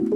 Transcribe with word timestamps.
You're 0.00 0.08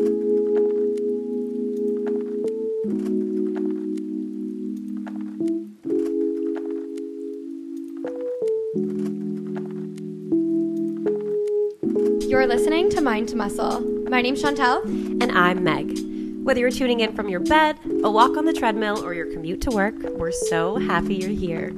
listening 12.47 12.89
to 12.91 13.03
Mind 13.03 13.29
to 13.29 13.37
Muscle. 13.37 13.83
My 14.09 14.23
name's 14.23 14.43
Chantel. 14.43 14.83
And 15.23 15.31
I'm 15.33 15.63
Meg. 15.63 15.99
Whether 16.45 16.61
you're 16.61 16.71
tuning 16.71 17.01
in 17.01 17.15
from 17.15 17.29
your 17.29 17.41
bed, 17.41 17.79
a 18.03 18.11
walk 18.11 18.39
on 18.39 18.47
the 18.47 18.55
treadmill, 18.55 19.05
or 19.05 19.13
your 19.13 19.27
commute 19.27 19.61
to 19.63 19.71
work, 19.71 19.97
we're 20.17 20.33
so 20.33 20.77
happy 20.77 21.17
you're 21.17 21.29
here. 21.29 21.75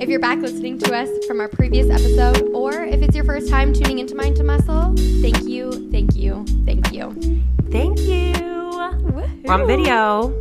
If 0.00 0.08
you're 0.08 0.18
back 0.18 0.38
listening 0.38 0.78
to 0.78 0.94
us 0.94 1.10
from 1.26 1.40
our 1.40 1.48
previous 1.48 1.90
episode, 1.90 2.54
or 2.54 2.84
if 2.84 3.02
it's 3.02 3.14
your 3.14 3.24
first 3.24 3.50
time 3.50 3.74
tuning 3.74 3.98
into 3.98 4.14
Mind 4.14 4.36
to 4.36 4.44
Muscle, 4.44 4.94
thank 5.20 5.42
you, 5.42 5.90
thank 5.90 6.16
you, 6.16 6.46
thank 6.64 6.90
you. 6.90 7.39
Thank 7.70 8.00
you. 8.00 8.32
We're 9.44 9.52
on 9.54 9.66
video. 9.66 10.34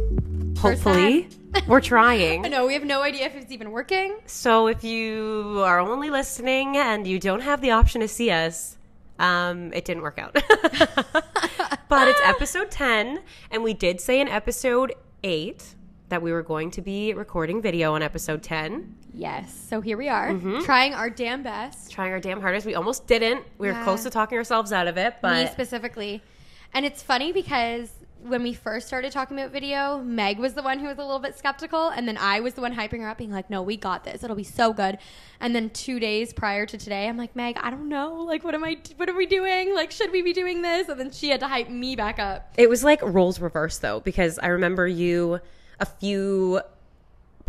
Hopefully. 0.60 1.30
We're 1.68 1.82
trying. 1.82 2.46
I 2.46 2.50
know, 2.50 2.66
we 2.68 2.74
have 2.74 2.84
no 2.84 3.02
idea 3.02 3.26
if 3.28 3.36
it's 3.36 3.52
even 3.52 3.72
working. 3.72 4.18
So 4.26 4.68
if 4.68 4.84
you 4.84 5.62
are 5.66 5.80
only 5.80 6.10
listening 6.10 6.78
and 6.78 7.06
you 7.08 7.20
don't 7.20 7.42
have 7.42 7.62
the 7.62 7.72
option 7.72 8.02
to 8.02 8.08
see 8.08 8.32
us, 8.32 8.78
um, 9.20 9.72
it 9.74 9.86
didn't 9.86 10.04
work 10.04 10.18
out. 10.20 10.34
but 11.90 12.08
it's 12.08 12.20
episode 12.24 12.72
10, 12.72 13.20
and 13.52 13.64
we 13.64 13.74
did 13.74 14.00
say 14.02 14.20
in 14.22 14.28
episode 14.28 14.94
8 15.24 15.76
that 16.10 16.22
we 16.22 16.32
were 16.32 16.44
going 16.44 16.72
to 16.72 16.82
be 16.82 17.14
recording 17.14 17.62
video 17.62 17.94
on 17.94 18.02
episode 18.02 18.42
10. 18.42 18.96
Yes, 19.14 19.54
so 19.70 19.82
here 19.82 19.98
we 19.98 20.08
are, 20.10 20.34
trying 20.64 20.94
our 20.94 21.10
damn 21.10 21.44
best. 21.44 21.92
Trying 21.92 22.12
our 22.12 22.20
damn 22.20 22.42
hardest. 22.42 22.66
We 22.66 22.76
almost 22.76 23.06
didn't. 23.08 23.44
We 23.58 23.68
were 23.68 23.74
Yeah. 23.74 23.84
close 23.84 24.04
to 24.04 24.10
talking 24.10 24.38
ourselves 24.38 24.72
out 24.72 24.88
of 24.88 24.98
it, 24.98 25.14
Me 25.16 25.20
but 25.22 25.52
specifically. 25.52 26.22
And 26.74 26.86
it's 26.86 27.02
funny 27.02 27.32
because 27.32 27.90
when 28.22 28.44
we 28.44 28.54
first 28.54 28.86
started 28.86 29.14
talking 29.14 29.40
about 29.40 29.52
video, 29.52 30.02
Meg 30.02 30.40
was 30.40 30.54
the 30.54 30.62
one 30.62 30.80
who 30.80 30.88
was 30.88 30.98
a 30.98 31.02
little 31.02 31.20
bit 31.20 31.38
skeptical, 31.38 31.88
and 31.88 32.06
then 32.06 32.18
I 32.18 32.42
was 32.42 32.54
the 32.54 32.62
one 32.62 32.76
hyping 32.76 33.00
her 33.00 33.08
up, 33.08 33.18
being 33.18 33.32
like, 33.32 33.50
"No, 33.50 33.62
we 33.62 33.78
got 33.78 34.04
this. 34.04 34.24
It'll 34.24 34.36
be 34.36 34.44
so 34.44 34.74
good." 34.74 34.98
And 35.40 35.56
then 35.56 35.70
two 35.70 36.00
days 36.02 36.34
prior 36.34 36.66
to 36.66 36.78
today, 36.78 37.08
I'm 37.08 37.16
like, 37.16 37.36
"Meg, 37.36 37.58
I 37.62 37.70
don't 37.70 37.88
know. 37.88 38.16
Like, 38.16 38.44
what 38.44 38.56
am 38.56 38.64
I? 38.64 38.78
What 38.98 39.10
are 39.10 39.16
we 39.16 39.26
doing? 39.26 39.74
Like, 39.74 39.92
should 39.92 40.12
we 40.12 40.22
be 40.22 40.34
doing 40.34 40.62
this?" 40.62 40.90
And 40.90 41.00
then 41.00 41.12
she 41.12 41.30
had 41.30 41.40
to 41.40 41.48
hype 41.48 41.70
me 41.70 41.96
back 41.96 42.20
up. 42.20 42.54
It 42.58 42.70
was 42.70 42.84
like 42.84 43.02
roles 43.02 43.40
reversed 43.40 43.82
though, 43.82 44.02
because 44.02 44.38
I 44.38 44.48
remember 44.48 44.86
you 44.86 45.40
a 45.80 45.86
few 45.86 46.60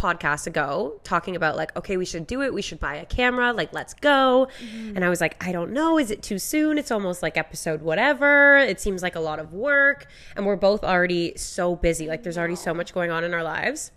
podcasts 0.00 0.46
ago 0.46 0.98
talking 1.04 1.36
about 1.36 1.56
like, 1.56 1.76
okay, 1.76 1.96
we 1.98 2.06
should 2.06 2.26
do 2.26 2.40
it. 2.42 2.54
We 2.54 2.62
should 2.62 2.80
buy 2.80 2.94
a 2.96 3.04
camera. 3.04 3.52
Like, 3.52 3.72
let's 3.74 3.92
go. 3.92 4.48
And 4.94 5.04
I 5.04 5.08
was 5.10 5.20
like, 5.20 5.36
I 5.46 5.52
don't 5.52 5.72
know. 5.72 5.98
Is 5.98 6.10
it 6.10 6.22
too 6.22 6.38
soon? 6.38 6.78
It's 6.78 6.90
almost 6.90 7.22
like 7.22 7.36
episode 7.36 7.82
whatever. 7.82 8.56
It 8.58 8.80
seems 8.80 9.02
like 9.02 9.14
a 9.14 9.20
lot 9.20 9.38
of 9.38 9.52
work. 9.52 10.06
And 10.36 10.46
we're 10.46 10.56
both 10.56 10.82
already 10.84 11.34
so 11.36 11.76
busy. 11.76 12.06
Like, 12.06 12.22
there's 12.22 12.38
already 12.38 12.56
so 12.56 12.72
much 12.72 12.94
going 12.94 13.10
on 13.10 13.24
in 13.24 13.34
our 13.34 13.42
lives. 13.42 13.92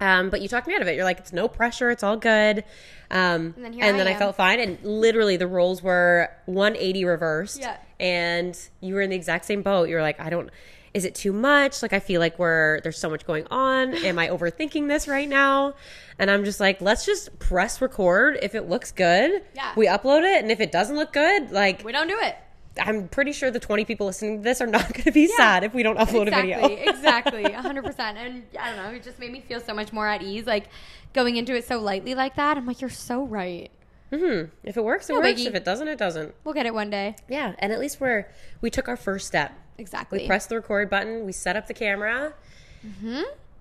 Um, 0.00 0.30
but 0.30 0.40
you 0.40 0.48
talked 0.48 0.66
me 0.66 0.74
out 0.74 0.82
of 0.82 0.88
it. 0.88 0.96
You're 0.96 1.04
like, 1.04 1.18
it's 1.18 1.32
no 1.32 1.48
pressure. 1.48 1.90
It's 1.90 2.02
all 2.02 2.16
good. 2.16 2.64
Um, 3.10 3.54
And 3.54 3.54
then 3.56 3.64
and 3.66 3.74
here 3.74 3.92
then, 3.92 4.06
I 4.08 4.14
I, 4.14 4.18
felt 4.18 4.36
fine. 4.36 4.60
And 4.60 4.78
literally, 4.82 5.36
the 5.36 5.46
roles 5.46 5.82
were 5.82 6.30
180 6.46 7.04
reversed. 7.04 7.60
Yeah. 7.60 7.76
And 8.00 8.58
you 8.80 8.94
were 8.94 9.02
in 9.02 9.10
the 9.10 9.16
exact 9.16 9.44
same 9.44 9.62
boat. 9.62 9.88
You 9.88 9.96
were 9.96 10.02
like, 10.02 10.20
I 10.20 10.30
don't. 10.30 10.50
Is 10.94 11.04
it 11.04 11.14
too 11.16 11.32
much? 11.32 11.82
Like, 11.82 11.92
I 11.92 11.98
feel 11.98 12.20
like 12.20 12.38
we're 12.38 12.80
there's 12.82 12.98
so 12.98 13.10
much 13.10 13.26
going 13.26 13.46
on. 13.50 13.94
Am 13.94 14.16
I 14.18 14.28
overthinking 14.28 14.86
this 14.88 15.08
right 15.08 15.28
now? 15.28 15.74
And 16.20 16.30
I'm 16.30 16.44
just 16.44 16.60
like, 16.60 16.80
let's 16.80 17.04
just 17.04 17.36
press 17.40 17.82
record. 17.82 18.38
If 18.40 18.54
it 18.54 18.68
looks 18.68 18.92
good, 18.92 19.42
Yeah. 19.54 19.72
we 19.76 19.86
upload 19.88 20.22
it. 20.22 20.40
And 20.42 20.52
if 20.52 20.60
it 20.60 20.70
doesn't 20.70 20.94
look 20.94 21.12
good, 21.12 21.50
like, 21.50 21.84
We 21.84 21.90
don't 21.90 22.06
do 22.06 22.16
it. 22.22 22.36
I'm 22.80 23.06
pretty 23.08 23.32
sure 23.32 23.50
the 23.52 23.60
20 23.60 23.84
people 23.84 24.06
listening 24.06 24.38
to 24.38 24.42
this 24.44 24.60
are 24.60 24.66
not 24.66 24.82
going 24.92 25.02
to 25.04 25.12
be 25.12 25.26
sad 25.28 25.62
if 25.64 25.74
we 25.74 25.82
don't 25.82 25.96
upload 25.98 26.26
exactly, 26.28 26.52
a 26.52 26.58
video. 26.68 26.90
exactly, 26.92 27.42
100. 27.52 27.84
percent 27.84 28.18
And 28.18 28.42
I 28.58 28.72
don't 28.72 28.76
know, 28.84 28.96
it 28.96 29.02
just 29.02 29.18
made 29.18 29.32
me 29.32 29.40
feel 29.40 29.60
so 29.60 29.74
much 29.74 29.92
more 29.92 30.06
at 30.08 30.22
ease, 30.22 30.44
like 30.46 30.68
going 31.12 31.36
into 31.36 31.54
it 31.56 31.64
so 31.66 31.78
lightly 31.80 32.14
like 32.14 32.36
that. 32.36 32.56
I'm 32.56 32.66
like, 32.66 32.80
"You're 32.80 32.90
so 32.90 33.24
right. 33.24 33.70
hmm 34.10 34.42
If 34.64 34.76
it 34.76 34.82
works, 34.84 35.08
it 35.08 35.12
No 35.14 35.20
works. 35.20 35.40
biggie. 35.40 35.46
If 35.46 35.54
it 35.54 35.64
doesn't, 35.64 35.86
it 35.88 35.98
doesn't. 35.98 36.34
We'll 36.44 36.54
get 36.54 36.66
it 36.66 36.74
one 36.74 36.90
day." 36.90 37.14
Yeah, 37.28 37.54
and 37.60 37.72
at 37.72 37.78
least 37.78 38.00
we're 38.00 38.26
we 38.60 38.70
took 38.70 38.88
our 38.88 38.96
first 38.96 39.26
step. 39.28 39.52
Exactly. 39.78 40.20
We 40.20 40.26
press 40.26 40.46
the 40.46 40.56
record 40.56 40.90
button. 40.90 41.24
We 41.24 41.32
set 41.32 41.56
up 41.56 41.66
the 41.66 41.74
camera. 41.74 42.34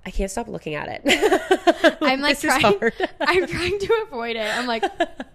I 0.06 0.12
can't 0.12 0.30
stop 0.30 0.48
looking 0.48 0.76
at 0.76 0.88
it. 0.90 1.02
Mm-hmm. 1.84 2.04
I'm 2.04 2.22
like 2.22 2.40
trying. 2.40 2.80
I'm 3.22 3.48
trying 3.48 3.80
to 3.80 4.04
avoid 4.08 4.36
it. 4.36 4.58
I'm 4.58 4.68
like, 4.68 4.84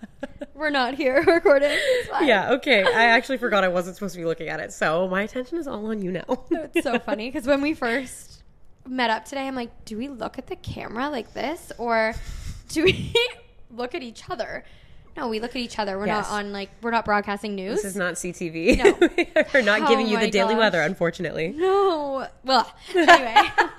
we're 0.54 0.70
not 0.70 0.94
here 0.94 1.22
recording. 1.26 1.76
Yeah. 2.22 2.52
Okay. 2.52 2.82
I 2.82 3.04
actually 3.04 3.38
forgot 3.38 3.64
I 3.64 3.68
wasn't 3.68 3.96
supposed 3.96 4.14
to 4.14 4.20
be 4.20 4.24
looking 4.24 4.48
at 4.48 4.60
it, 4.60 4.72
so 4.72 5.08
my 5.08 5.22
attention 5.22 5.58
is 5.58 5.66
all 5.66 5.86
on 5.86 6.02
you 6.02 6.12
now. 6.12 6.44
It's 6.50 6.84
so 6.84 6.98
funny 6.98 7.28
because 7.30 7.46
when 7.46 7.60
we 7.62 7.74
first 7.74 8.42
met 8.86 9.10
up 9.10 9.24
today, 9.24 9.46
I'm 9.46 9.54
like, 9.54 9.84
do 9.84 9.96
we 9.96 10.08
look 10.08 10.38
at 10.38 10.46
the 10.46 10.56
camera 10.56 11.08
like 11.10 11.32
this 11.34 11.72
or 11.78 12.14
do 12.68 12.84
we 12.84 13.14
look 13.70 13.94
at 13.94 14.02
each 14.02 14.28
other? 14.30 14.64
No, 15.18 15.28
we 15.28 15.40
look 15.40 15.50
at 15.50 15.56
each 15.56 15.78
other. 15.78 15.98
We're 15.98 16.06
Yes. 16.06 16.28
not 16.30 16.38
on 16.38 16.52
like 16.52 16.70
we're 16.80 16.90
not 16.90 17.04
broadcasting 17.04 17.54
news. 17.54 17.76
This 17.82 17.92
is 17.92 17.96
not 17.96 18.14
CTV. 18.14 18.78
No. 18.78 19.44
we're 19.54 19.62
not 19.62 19.88
giving 19.88 20.06
Oh 20.06 20.10
you 20.10 20.18
the 20.20 20.30
daily 20.30 20.54
gosh. 20.54 20.60
weather, 20.60 20.80
unfortunately. 20.80 21.48
no. 21.48 22.26
Well, 22.44 22.72
anyway. 22.94 23.36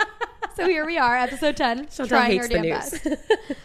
so 0.55 0.67
here 0.67 0.85
we 0.85 0.97
are, 0.97 1.17
episode 1.17 1.55
ten. 1.57 1.87
Trying 1.87 2.31
hates 2.31 2.43
our 2.43 2.47
the 2.47 2.53
damn 2.53 2.61
news. 2.63 2.91
best. 2.99 3.07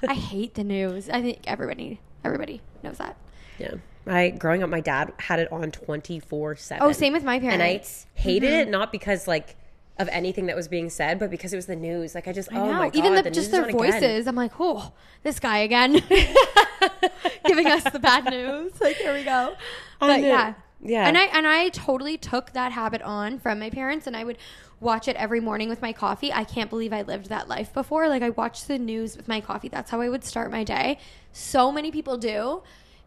I 0.08 0.14
hate 0.14 0.54
the 0.54 0.64
news. 0.64 1.08
I 1.10 1.20
think 1.22 1.40
everybody 1.46 2.00
everybody 2.24 2.60
knows 2.82 2.98
that. 2.98 3.16
yeah. 3.58 3.74
I 4.06 4.28
growing 4.30 4.62
up, 4.62 4.68
my 4.68 4.80
dad 4.80 5.12
had 5.18 5.38
it 5.40 5.50
on 5.50 5.70
twenty 5.70 6.20
four 6.20 6.56
seven. 6.56 6.86
Oh, 6.86 6.92
same 6.92 7.12
with 7.14 7.24
my 7.24 7.38
parents. 7.40 8.06
and 8.06 8.20
I 8.20 8.20
hated 8.22 8.50
Mm-hmm. 8.50 8.68
it 8.68 8.70
not 8.70 8.92
because 8.92 9.26
like 9.26 9.56
of 9.98 10.08
anything 10.08 10.46
that 10.46 10.56
was 10.56 10.66
being 10.66 10.90
said, 10.90 11.18
but 11.18 11.30
because 11.30 11.52
it 11.52 11.56
was 11.56 11.66
the 11.66 11.76
news. 11.76 12.14
Like 12.14 12.26
I 12.26 12.32
just 12.32 12.52
I 12.52 12.56
oh 12.58 12.66
know. 12.66 12.72
my 12.72 12.84
god, 12.88 12.96
Even 12.96 13.14
the, 13.14 13.22
the 13.22 13.30
just 13.30 13.52
news 13.52 13.60
their 13.60 13.68
is 13.68 13.74
on 13.74 13.80
again. 13.80 14.00
voices. 14.00 14.26
I'm 14.26 14.34
like, 14.36 14.52
oh, 14.58 14.92
this 15.22 15.38
guy 15.38 15.58
again, 15.58 15.92
giving 17.46 17.66
us 17.68 17.84
the 17.84 17.98
bad 18.00 18.24
news. 18.24 18.80
Like, 18.80 18.96
here 18.96 19.14
we 19.14 19.24
go. 19.24 19.54
But 20.00 20.20
know. 20.20 20.26
yeah, 20.26 20.54
Yeah. 20.80 21.06
And 21.06 21.16
I 21.16 21.24
and 21.26 21.46
I 21.46 21.68
totally 21.68 22.16
took 22.18 22.52
that 22.52 22.72
habit 22.72 23.02
on 23.02 23.38
from 23.38 23.58
my 23.60 23.70
parents, 23.70 24.06
and 24.06 24.16
I 24.16 24.24
would 24.24 24.38
watch 24.80 25.08
it 25.08 25.16
every 25.16 25.40
morning 25.40 25.68
with 25.68 25.80
my 25.80 25.92
coffee. 25.92 26.32
I 26.32 26.44
can't 26.44 26.68
believe 26.68 26.92
I 26.92 27.02
lived 27.02 27.28
that 27.28 27.48
life 27.48 27.72
before. 27.72 28.08
Like, 28.08 28.22
I 28.22 28.30
watched 28.30 28.68
the 28.68 28.78
news 28.78 29.16
with 29.16 29.28
my 29.28 29.40
coffee. 29.40 29.68
That's 29.68 29.90
how 29.90 30.00
I 30.00 30.08
would 30.08 30.24
start 30.24 30.50
my 30.50 30.64
day. 30.64 30.98
So 31.32 31.70
many 31.72 31.90
people 31.90 32.18
do. 32.18 32.62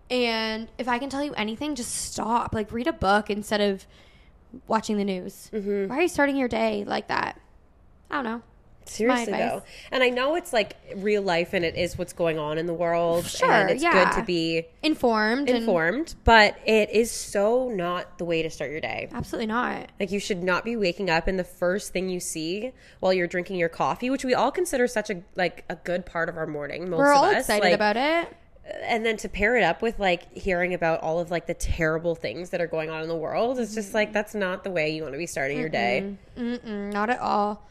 And 0.09 0.69
if 0.77 0.87
I 0.87 0.99
can 0.99 1.09
tell 1.09 1.23
you 1.23 1.33
anything, 1.33 1.75
just 1.75 1.93
stop. 1.93 2.53
Like, 2.55 2.71
read 2.71 2.87
a 2.87 2.93
book 2.93 3.29
instead 3.29 3.59
of 3.61 3.85
watching 4.67 4.97
the 4.97 5.05
news. 5.05 5.49
Mm-hmm. 5.53 5.89
Why 5.89 5.97
are 5.97 6.01
you 6.01 6.07
starting 6.07 6.37
your 6.37 6.47
day 6.47 6.83
like 6.85 7.07
that? 7.07 7.39
I 8.09 8.15
don't 8.15 8.23
know. 8.23 8.41
Seriously 8.89 9.33
though, 9.33 9.63
and 9.91 10.01
I 10.01 10.09
know 10.09 10.35
it's 10.35 10.53
like 10.53 10.77
real 10.95 11.21
life, 11.21 11.53
and 11.53 11.65
it 11.65 11.75
is 11.75 11.97
what's 11.97 12.13
going 12.13 12.39
on 12.39 12.57
in 12.57 12.67
the 12.67 12.73
world. 12.73 13.25
Sure, 13.25 13.51
and 13.51 13.69
it's 13.69 13.83
yeah. 13.83 13.91
good 14.05 14.19
to 14.19 14.25
be 14.25 14.63
Informed. 14.81 15.49
and- 15.49 15.57
informed, 15.57 16.15
but 16.23 16.57
it 16.65 16.89
is 16.91 17.11
so 17.11 17.69
not 17.69 18.17
the 18.17 18.25
way 18.25 18.41
to 18.41 18.49
start 18.49 18.71
your 18.71 18.79
day. 18.79 19.09
Absolutely 19.11 19.47
not. 19.47 19.89
Like 19.99 20.11
you 20.11 20.19
should 20.19 20.43
not 20.43 20.63
be 20.63 20.75
waking 20.75 21.09
up 21.09 21.27
and 21.27 21.37
the 21.37 21.43
first 21.43 21.91
thing 21.91 22.09
you 22.09 22.19
see 22.19 22.71
while 22.99 23.13
you're 23.13 23.27
drinking 23.27 23.57
your 23.57 23.69
coffee, 23.69 24.09
which 24.09 24.23
we 24.23 24.33
all 24.33 24.51
consider 24.51 24.87
such 24.87 25.09
a 25.09 25.21
like 25.35 25.65
a 25.69 25.75
good 25.75 26.05
part 26.05 26.29
of 26.29 26.37
our 26.37 26.47
morning. 26.47 26.89
Most 26.89 26.99
We're 26.99 27.11
of 27.11 27.17
all 27.17 27.25
us, 27.25 27.39
excited 27.39 27.65
like, 27.65 27.73
about 27.73 27.97
it. 27.97 28.35
And 28.81 29.05
then 29.05 29.17
to 29.17 29.29
pair 29.29 29.55
it 29.57 29.63
up 29.63 29.81
with 29.81 29.99
like 29.99 30.31
hearing 30.35 30.73
about 30.73 31.01
all 31.01 31.19
of 31.19 31.31
like 31.31 31.47
the 31.47 31.53
terrible 31.53 32.15
things 32.15 32.49
that 32.51 32.61
are 32.61 32.67
going 32.67 32.89
on 32.89 33.01
in 33.01 33.07
the 33.07 33.15
world, 33.15 33.59
it's 33.59 33.73
just 33.73 33.93
like 33.93 34.13
that's 34.13 34.35
not 34.35 34.63
the 34.63 34.71
way 34.71 34.89
you 34.89 35.01
want 35.03 35.13
to 35.13 35.17
be 35.17 35.25
starting 35.27 35.59
your 35.59 35.69
day. 35.69 36.15
Mm-mm, 36.37 36.91
not 36.91 37.09
at 37.09 37.19
all. 37.19 37.63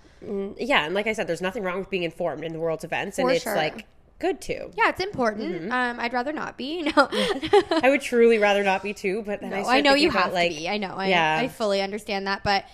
Yeah, 0.59 0.85
and 0.87 0.95
like 0.95 1.07
I 1.07 1.13
said, 1.13 1.27
there's 1.27 1.43
nothing 1.43 1.63
wrong 1.63 1.79
with 1.79 1.91
being 1.91 2.03
informed 2.03 2.45
in 2.45 2.53
the 2.53 2.59
world's 2.59 2.85
events, 2.85 3.19
and 3.19 3.29
For 3.29 3.33
it's 3.35 3.45
sure. 3.45 3.55
like 3.55 3.87
good 4.19 4.41
too. 4.41 4.71
Yeah, 4.77 4.89
it's 4.89 5.01
important. 5.01 5.63
Mm-hmm. 5.63 5.73
Um, 5.73 6.01
I'd 6.01 6.13
rather 6.13 6.33
not 6.33 6.57
be. 6.57 6.83
No, 6.97 7.09
I 7.83 7.91
would 7.91 8.01
truly 8.01 8.39
rather 8.39 8.65
not 8.65 8.83
be 8.83 8.95
too, 8.95 9.23
but 9.27 9.41
then 9.41 9.53
I, 9.53 9.57
No, 9.59 9.63
start 9.65 9.77
I 9.77 9.81
know 9.83 9.95
you 9.95 10.09
about, 10.11 10.25
have 10.25 10.33
like, 10.33 10.53
to 10.53 10.57
be. 10.59 10.69
I 10.69 10.79
know. 10.79 10.95
I, 10.97 11.09
yeah. 11.09 11.39
I 11.43 11.49
fully 11.49 11.83
understand 11.83 12.27
that, 12.27 12.43
but 12.43 12.65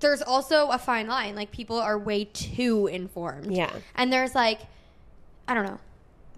there's 0.00 0.22
also 0.22 0.68
a 0.70 0.78
fine 0.78 1.06
line. 1.08 1.34
Like 1.34 1.50
people 1.50 1.78
are 1.78 1.98
way 1.98 2.24
too 2.24 2.86
informed. 2.86 3.52
Yeah. 3.52 3.70
and 3.94 4.12
there's 4.12 4.34
like, 4.34 4.60
I 5.46 5.54
don't 5.54 5.66
know. 5.66 5.78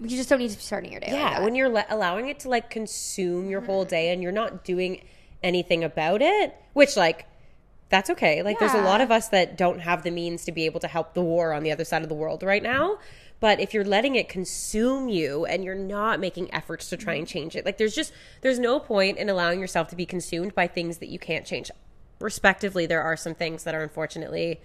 You 0.01 0.17
just 0.17 0.29
don't 0.29 0.39
need 0.39 0.51
to 0.51 0.57
be 0.57 0.63
starting 0.63 0.93
your 0.93 1.01
day. 1.01 1.13
like 1.13 1.17
Yeah, 1.17 1.35
that. 1.35 1.43
when 1.43 1.55
you're 1.55 1.69
le- 1.69 1.87
allowing 1.89 2.29
it 2.29 2.41
to 2.41 2.49
like 2.49 2.71
consume 2.71 3.51
your 3.51 3.61
whole 3.61 3.85
day 3.85 4.13
and 4.13 4.23
you're 4.23 4.33
not 4.33 4.65
doing 4.65 5.03
anything 5.43 5.85
about 5.85 6.23
it, 6.23 6.55
which 6.73 6.97
like 6.97 7.27
that's 7.91 8.09
okay. 8.09 8.43
Like 8.43 8.59
there's 8.59 8.73
a 8.73 8.83
lot 8.83 9.01
of 9.01 9.11
us 9.11 9.29
that 9.29 9.59
don't 9.59 9.81
have 9.81 10.05
the 10.05 10.11
means 10.11 10.45
to 10.45 10.53
be 10.53 10.65
able 10.65 10.81
to 10.81 10.89
help 10.89 11.15
the 11.15 11.23
war 11.23 11.53
on 11.53 11.65
the 11.65 11.73
other 11.73 11.85
side 11.85 12.03
of 12.03 12.09
the 12.09 12.15
world 12.15 12.43
right 12.43 12.63
now. 12.63 12.99
But 13.41 13.59
if 13.59 13.75
you're 13.75 13.85
letting 13.85 14.17
it 14.17 14.29
consume 14.29 15.09
you 15.09 15.45
and 15.47 15.65
you're 15.65 15.75
not 15.75 16.21
making 16.21 16.53
efforts 16.55 16.89
to 16.91 16.97
try 16.97 17.15
and 17.15 17.27
mm-hmm. 17.27 17.33
change 17.33 17.57
it, 17.57 17.65
like 17.65 17.79
there's 17.79 17.95
just 17.95 18.13
there's 18.43 18.59
no 18.59 18.79
point 18.79 19.19
in 19.19 19.29
allowing 19.29 19.61
yourself 19.61 19.89
to 19.89 19.97
be 19.97 20.07
consumed 20.07 20.55
by 20.55 20.67
things 20.67 20.99
that 20.99 21.09
you 21.09 21.19
can't 21.19 21.45
change. 21.45 21.71
Respectively, 22.21 22.87
there 22.87 23.03
are 23.03 23.17
some 23.17 23.35
things 23.35 23.65
that 23.65 23.75
are 23.75 23.83
unfortunately 23.83 24.61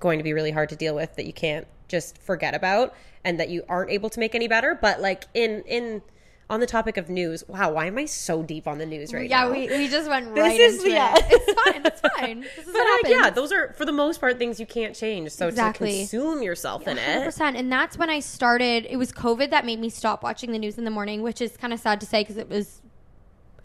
going 0.00 0.18
to 0.18 0.24
be 0.24 0.32
really 0.32 0.50
hard 0.50 0.68
to 0.70 0.76
deal 0.76 0.94
with 0.94 1.14
that 1.16 1.26
you 1.26 1.32
can't 1.32 1.66
just 1.88 2.18
forget 2.18 2.54
about 2.54 2.94
and 3.24 3.38
that 3.38 3.48
you 3.48 3.62
aren't 3.68 3.90
able 3.90 4.10
to 4.10 4.18
make 4.20 4.34
any 4.34 4.48
better 4.48 4.74
but 4.74 5.00
like 5.00 5.24
in 5.34 5.62
in 5.66 6.02
on 6.50 6.58
the 6.58 6.66
topic 6.66 6.96
of 6.96 7.08
news, 7.08 7.44
wow, 7.46 7.70
why 7.70 7.86
am 7.86 7.96
I 7.96 8.06
so 8.06 8.42
deep 8.42 8.66
on 8.66 8.78
the 8.78 8.84
news 8.84 9.14
right 9.14 9.30
yeah, 9.30 9.44
now? 9.44 9.52
we, 9.52 9.68
we 9.68 9.86
just 9.86 10.10
went 10.10 10.34
This 10.34 10.42
right 10.42 10.60
is- 10.60 10.78
into 10.78 10.90
yeah. 10.90 11.14
it. 11.16 11.24
It's 11.30 11.62
fine. 11.62 11.86
It's 11.86 12.00
fine. 12.18 12.40
This 12.40 12.66
is 12.66 12.72
but 12.72 12.74
what 12.74 13.04
like, 13.04 13.12
yeah, 13.12 13.30
those 13.30 13.52
are 13.52 13.72
for 13.74 13.84
the 13.84 13.92
most 13.92 14.20
part 14.20 14.36
things 14.36 14.58
you 14.58 14.66
can't 14.66 14.96
change. 14.96 15.30
So 15.30 15.46
Exactly. 15.46 15.92
to 15.92 15.98
consume 15.98 16.42
yourself 16.42 16.88
in 16.88 16.98
it. 16.98 17.22
100%. 17.22 17.56
And 17.56 17.70
that's 17.70 17.96
when 17.96 18.10
I 18.10 18.18
started. 18.18 18.84
It 18.90 18.96
was 18.96 19.12
COVID 19.12 19.50
that 19.50 19.64
made 19.64 19.78
me 19.78 19.88
stop 19.90 20.24
watching 20.24 20.50
the 20.50 20.58
news 20.58 20.76
in 20.76 20.84
the 20.84 20.90
morning, 20.90 21.22
which 21.22 21.40
is 21.40 21.56
kind 21.56 21.72
of 21.72 21.78
sad 21.78 22.00
to 22.00 22.06
say 22.06 22.22
because 22.22 22.36
it 22.36 22.48
was, 22.48 22.82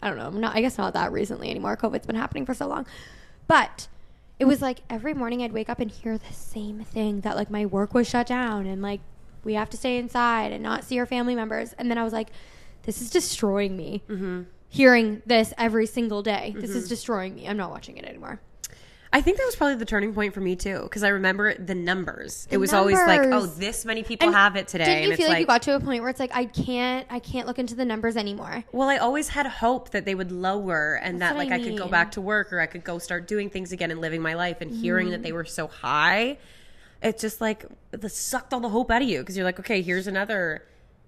I 0.00 0.08
don't 0.08 0.18
know, 0.18 0.30
not, 0.30 0.54
I 0.54 0.60
guess 0.60 0.78
not 0.78 0.92
that 0.94 1.10
recently 1.10 1.50
anymore. 1.50 1.76
COVID's 1.76 2.06
been 2.06 2.14
happening 2.14 2.46
for 2.46 2.54
so 2.54 2.68
long. 2.68 2.86
But 3.48 3.88
it 4.38 4.44
was 4.44 4.60
like 4.60 4.80
every 4.90 5.14
morning 5.14 5.42
I'd 5.42 5.52
wake 5.52 5.68
up 5.68 5.80
and 5.80 5.90
hear 5.90 6.18
the 6.18 6.32
same 6.32 6.80
thing 6.80 7.20
that 7.20 7.36
like 7.36 7.50
my 7.50 7.64
work 7.66 7.94
was 7.94 8.08
shut 8.08 8.26
down 8.26 8.66
and 8.66 8.82
like 8.82 9.00
we 9.44 9.54
have 9.54 9.70
to 9.70 9.76
stay 9.76 9.96
inside 9.96 10.52
and 10.52 10.62
not 10.62 10.84
see 10.84 10.98
our 10.98 11.06
family 11.06 11.34
members. 11.34 11.72
And 11.78 11.90
then 11.90 11.98
I 11.98 12.04
was 12.04 12.12
like, 12.12 12.28
this 12.82 13.00
is 13.00 13.10
destroying 13.10 13.76
me. 13.76 14.02
Mm-hmm. 14.08 14.42
Hearing 14.68 15.22
this 15.24 15.54
every 15.56 15.86
single 15.86 16.22
day. 16.22 16.54
This 16.58 16.70
is 16.70 16.88
destroying 16.88 17.34
me. 17.34 17.48
I'm 17.48 17.56
not 17.56 17.70
watching 17.70 17.96
it 17.96 18.04
anymore. 18.04 18.40
I 19.16 19.22
think 19.22 19.38
that 19.38 19.44
was 19.46 19.56
probably 19.56 19.76
the 19.76 19.86
turning 19.86 20.12
point 20.12 20.34
for 20.34 20.42
me 20.42 20.56
too, 20.56 20.80
because 20.82 21.02
I 21.02 21.08
remember 21.08 21.54
the 21.54 21.74
numbers. 21.74 22.46
it 22.50 22.58
was 22.58 22.74
always 22.74 22.98
like, 22.98 23.22
oh, 23.32 23.46
this 23.46 23.86
many 23.86 24.02
people 24.02 24.26
And 24.28 24.36
have 24.36 24.56
it 24.56 24.68
today, 24.68 24.84
Didn't 24.84 25.02
and 25.04 25.10
you 25.12 25.16
feel 25.16 25.26
like, 25.28 25.34
like, 25.36 25.40
you 25.40 25.46
got 25.46 25.62
to 25.62 25.74
a 25.74 25.80
point 25.80 26.02
where 26.02 26.10
it's 26.10 26.20
like 26.20 26.32
I 26.34 26.44
can't 26.44 27.06
I 27.08 27.18
can't 27.18 27.46
look 27.46 27.58
into 27.58 27.74
the 27.74 27.86
numbers 27.86 28.14
anymore? 28.18 28.62
well, 28.72 28.90
I 28.90 28.98
always 28.98 29.28
had 29.28 29.46
hope 29.46 29.90
that 29.92 30.04
they 30.04 30.14
would 30.14 30.30
lower, 30.32 31.00
and 31.02 31.18
That's 31.18 31.32
that 31.32 31.38
like 31.38 31.50
I 31.50 31.54
I, 31.56 31.64
could 31.64 31.78
go 31.78 31.88
back 31.88 32.10
to 32.12 32.20
work, 32.20 32.52
or 32.52 32.60
I 32.60 32.66
could 32.66 32.84
go 32.84 32.98
start 32.98 33.26
doing 33.26 33.48
things 33.48 33.72
again 33.72 33.90
and 33.90 34.02
living 34.02 34.20
my 34.20 34.34
life. 34.34 34.60
And 34.60 34.70
hearing 34.70 35.08
that 35.10 35.22
they 35.22 35.30
Mm-hmm. 35.30 35.36
were 35.36 35.44
so 35.46 35.66
high, 35.66 36.36
it 37.02 37.18
just 37.18 37.40
like 37.40 37.64
it 37.92 38.12
sucked 38.12 38.52
all 38.52 38.60
the 38.60 38.68
hope 38.68 38.90
out 38.90 39.00
of 39.00 39.08
you 39.08 39.20
because 39.20 39.34
you're 39.34 39.46
like, 39.46 39.58
okay, 39.60 39.80
here's 39.80 40.06
another 40.06 40.62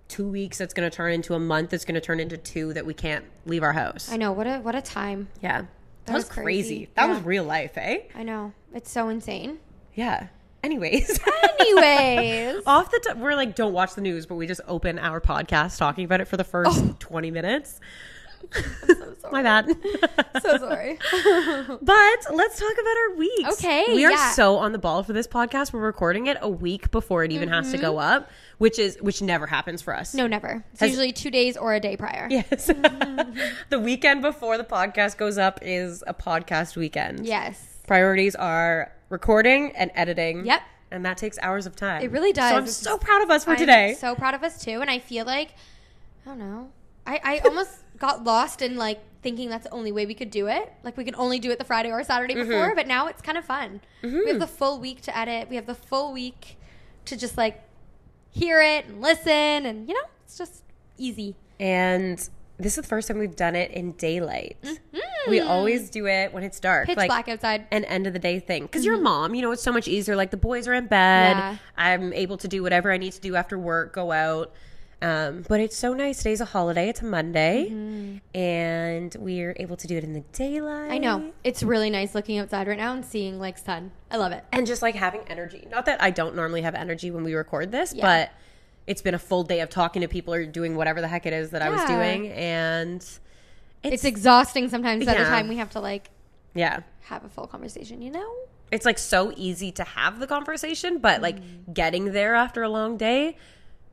two 0.09 0.27
weeks 0.27 0.57
that's 0.57 0.73
going 0.73 0.91
to 0.91 0.97
turn 0.97 1.13
into 1.13 1.35
a 1.35 1.39
month 1.39 1.69
that's 1.69 1.85
going 1.85 1.95
to 1.95 2.01
turn 2.01 2.21
into 2.21 2.39
two 2.39 2.73
that 2.73 2.87
we 2.87 2.95
can't 2.95 3.27
leave 3.45 3.63
our 3.63 3.75
house. 3.75 4.11
I 4.11 4.17
know 4.17 4.33
what 4.33 4.47
a 4.47 4.61
what 4.61 4.75
a 4.75 4.81
time. 4.81 5.29
yeah, 5.43 5.65
that, 6.09 6.15
was 6.15 6.25
crazy. 6.29 6.43
crazy. 6.43 6.89
That 6.95 7.07
Yeah. 7.07 7.15
was 7.15 7.23
real 7.23 7.45
life, 7.45 7.77
eh? 7.77 8.01
I 8.15 8.23
know 8.23 8.53
it's 8.75 8.91
so 8.91 9.09
insane. 9.09 9.59
Yeah. 9.95 10.29
Anyways. 10.63 11.21
Anyways, 11.61 12.63
Off 12.67 12.91
the 12.91 13.01
top, 13.07 13.17
we're 13.19 13.35
like, 13.37 13.55
don't 13.55 13.73
watch 13.73 13.95
the 13.95 14.01
news, 14.01 14.27
but 14.27 14.35
we 14.35 14.47
just 14.47 14.61
open 14.67 14.99
our 14.99 15.21
podcast 15.21 15.79
talking 15.79 16.05
about 16.05 16.21
it 16.21 16.27
for 16.27 16.37
the 16.37 16.45
first 16.45 16.71
Oh. 16.83 16.97
20 16.99 17.31
minutes. 17.31 17.81
so 18.53 19.15
sorry. 19.21 19.33
My 19.33 19.43
bad. 19.43 19.67
so 20.43 20.57
sorry. 20.59 20.99
but 21.83 22.19
let's 22.33 22.59
talk 22.59 22.73
about 22.73 22.97
our 23.11 23.15
weeks. 23.17 23.53
Okay, 23.55 23.85
We 23.95 24.05
are 24.05 24.11
yeah. 24.11 24.31
so 24.33 24.57
on 24.57 24.73
the 24.73 24.79
ball 24.79 25.03
for 25.03 25.13
this 25.13 25.27
podcast. 25.27 25.73
We're 25.73 25.81
recording 25.81 26.27
it 26.27 26.37
a 26.41 26.49
week 26.49 26.91
before 26.91 27.25
it 27.25 27.33
even 27.33 27.49
has 27.49 27.71
to 27.73 27.79
go 27.79 27.99
up, 27.99 28.31
which 28.59 28.79
is 28.79 28.97
which 29.01 29.21
never 29.23 29.47
happens 29.47 29.83
for 29.83 29.95
us. 29.95 30.09
Mm-hmm. 30.11 30.19
no, 30.19 30.27
never. 30.27 30.65
It's 30.73 30.81
Has- 30.81 30.91
usually 30.91 31.13
two 31.13 31.31
days 31.31 31.57
or 31.57 31.75
a 31.75 31.81
day 31.81 31.97
prior. 31.97 32.29
Yes. 32.31 32.67
the 33.71 33.81
weekend 33.81 34.23
before 34.23 34.57
the 34.59 34.65
podcast 34.65 35.17
goes 35.19 35.39
up 35.39 35.59
is 35.63 36.03
a 36.07 36.15
podcast 36.15 36.77
weekend. 36.77 37.27
Yes. 37.27 37.77
Priorities 37.87 38.35
are 38.35 38.93
recording 39.09 39.73
and 39.77 39.91
editing. 39.95 40.45
Yep. 40.47 40.63
And 40.91 41.05
that 41.05 41.19
takes 41.19 41.39
hours 41.43 41.67
of 41.67 41.77
time. 41.77 42.03
It 42.03 42.11
really 42.11 42.33
does. 42.33 42.49
So 42.51 42.57
I'm 42.57 42.63
It's- 42.63 42.77
so 42.77 42.97
proud 42.99 43.23
of 43.23 43.31
us 43.31 43.45
for 43.45 43.51
I'm 43.53 43.57
today. 43.59 43.95
so 43.99 44.15
proud 44.15 44.35
of 44.35 44.43
us 44.43 44.65
too, 44.65 44.81
and 44.81 44.91
I 44.91 44.99
feel 44.99 45.27
like 45.27 45.51
I 46.25 46.31
don't 46.31 46.39
know. 46.39 46.71
I, 47.09 47.21
I 47.25 47.39
almost 47.41 47.71
got 47.99 48.23
lost 48.25 48.63
in 48.63 48.77
like 48.77 49.01
thinking 49.23 49.49
that's 49.49 49.65
the 49.65 49.73
only 49.73 49.91
way 49.91 50.07
we 50.07 50.15
could 50.15 50.31
do 50.31 50.47
it. 50.47 50.73
Like 50.85 50.97
we 50.97 51.05
could 51.05 51.17
only 51.17 51.39
do 51.41 51.51
it 51.51 51.59
the 51.59 51.65
Friday 51.65 51.91
or 51.91 52.03
Saturday 52.05 52.35
Mm-hmm. 52.35 52.49
before, 52.49 52.75
but 52.77 52.87
now 52.87 53.09
it's 53.09 53.21
kind 53.23 53.37
of 53.39 53.45
fun. 53.45 53.81
We 54.03 54.29
have 54.29 54.39
the 54.39 54.47
full 54.47 54.79
week 54.79 55.01
to 55.03 55.17
edit. 55.17 55.49
We 55.51 55.57
have 55.57 55.67
the 55.67 55.75
full 55.75 56.13
week 56.13 56.57
to 57.07 57.17
just 57.17 57.37
like 57.37 57.61
hear 58.31 58.61
it 58.63 58.87
and 58.87 59.01
listen, 59.01 59.33
and 59.67 59.89
you 59.89 59.95
know, 59.95 60.09
it's 60.25 60.39
just 60.39 60.63
easy. 60.99 61.35
And 61.59 62.17
this 62.59 62.73
is 62.73 62.83
the 62.83 62.89
first 62.89 63.09
time 63.09 63.19
we've 63.19 63.35
done 63.37 63.57
it 63.57 63.71
in 63.73 63.93
daylight. 63.93 64.57
We 65.29 65.41
always 65.41 65.91
do 65.91 66.07
it 66.07 66.33
when 66.33 66.43
it's 66.45 66.59
dark. 66.61 66.85
Mm-hmm. 66.85 66.91
Pitch 66.91 66.97
like 66.97 67.09
black 67.09 67.29
outside. 67.29 67.67
an 67.71 67.85
end 67.85 68.07
of 68.07 68.13
the 68.13 68.19
day 68.19 68.39
thing. 68.41 68.63
Because 68.63 68.85
you're 68.85 68.95
a 68.95 69.01
mom, 69.01 69.35
you 69.35 69.43
know, 69.43 69.51
it's 69.51 69.63
so 69.63 69.73
much 69.73 69.87
easier. 69.89 70.17
Like 70.17 70.31
the 70.31 70.37
boys 70.37 70.67
are 70.69 70.73
in 70.75 70.87
bed. 70.87 71.37
Yeah. 71.37 71.57
I'm 71.77 72.13
able 72.13 72.37
to 72.39 72.49
do 72.49 72.63
whatever 72.63 72.91
I 72.93 72.97
need 72.97 73.13
to 73.13 73.21
do 73.21 73.35
after 73.37 73.59
work, 73.59 73.93
go 73.93 74.11
out. 74.13 74.53
Um, 75.01 75.45
but 75.49 75.61
it's 75.61 75.77
so 75.77 75.95
nice. 75.95 76.19
Today's 76.19 76.41
a 76.41 76.45
holiday. 76.45 76.89
It's 76.89 77.03
a 77.03 77.05
Monday. 77.05 78.21
And 78.35 79.15
we're 79.21 79.55
able 79.59 79.77
to 79.77 79.87
do 79.87 79.97
it 79.97 80.05
in 80.05 80.13
the 80.13 80.25
daylight. 80.33 80.83
Mm-hmm. 80.85 80.93
I 80.93 80.99
know 80.99 81.33
it's 81.45 81.63
really 81.63 81.89
nice 81.91 82.15
looking 82.15 82.39
outside 82.39 82.67
right 82.67 82.77
now 82.79 82.93
and 82.95 83.05
seeing 83.05 83.39
like 83.39 83.59
sun. 83.59 83.93
I 84.11 84.17
love 84.17 84.33
it. 84.33 84.45
And 84.53 84.67
just 84.67 84.83
like 84.83 84.95
having 84.97 85.21
energy. 85.29 85.67
Not 85.71 85.87
that 85.87 86.03
I 86.03 86.11
don't 86.11 86.35
normally 86.35 86.63
have 86.63 86.75
energy 86.75 87.11
when 87.11 87.23
we 87.25 87.35
record 87.35 87.71
this, 87.71 87.95
Yeah. 87.95 88.03
but 88.05 88.33
it's 88.87 89.03
been 89.03 89.15
a 89.15 89.19
full 89.19 89.45
day 89.45 89.61
of 89.61 89.71
talking 89.71 90.03
to 90.03 90.09
people 90.09 90.35
or 90.35 90.45
doing 90.47 90.75
whatever 90.75 91.01
the 91.01 91.09
heck 91.09 91.27
it 91.27 91.33
is 91.33 91.51
that 91.51 91.63
I 91.63 91.69
was 91.71 91.85
doing. 91.85 92.29
And 92.33 93.05
It's 93.85 94.05
exhausting 94.05 94.69
sometimes 94.69 95.05
by 95.07 95.15
the 95.15 95.25
time 95.25 95.49
we 95.49 95.59
have 95.59 95.71
to 95.71 95.81
like 95.81 96.11
yeah. 96.55 96.81
have 97.03 97.25
a 97.25 97.29
full 97.29 97.47
conversation. 97.47 98.03
You 98.03 98.11
know. 98.11 98.35
it's 98.73 98.85
like 98.85 98.99
so 98.99 99.33
easy 99.37 99.71
to 99.73 99.85
have 99.85 100.19
the 100.19 100.27
conversation, 100.27 100.99
but 100.99 101.23
like 101.23 101.37
Mm. 101.37 101.73
getting 101.73 102.13
there 102.13 102.35
after 102.35 102.63
a 102.63 102.69
long 102.69 102.97
day, 102.99 103.37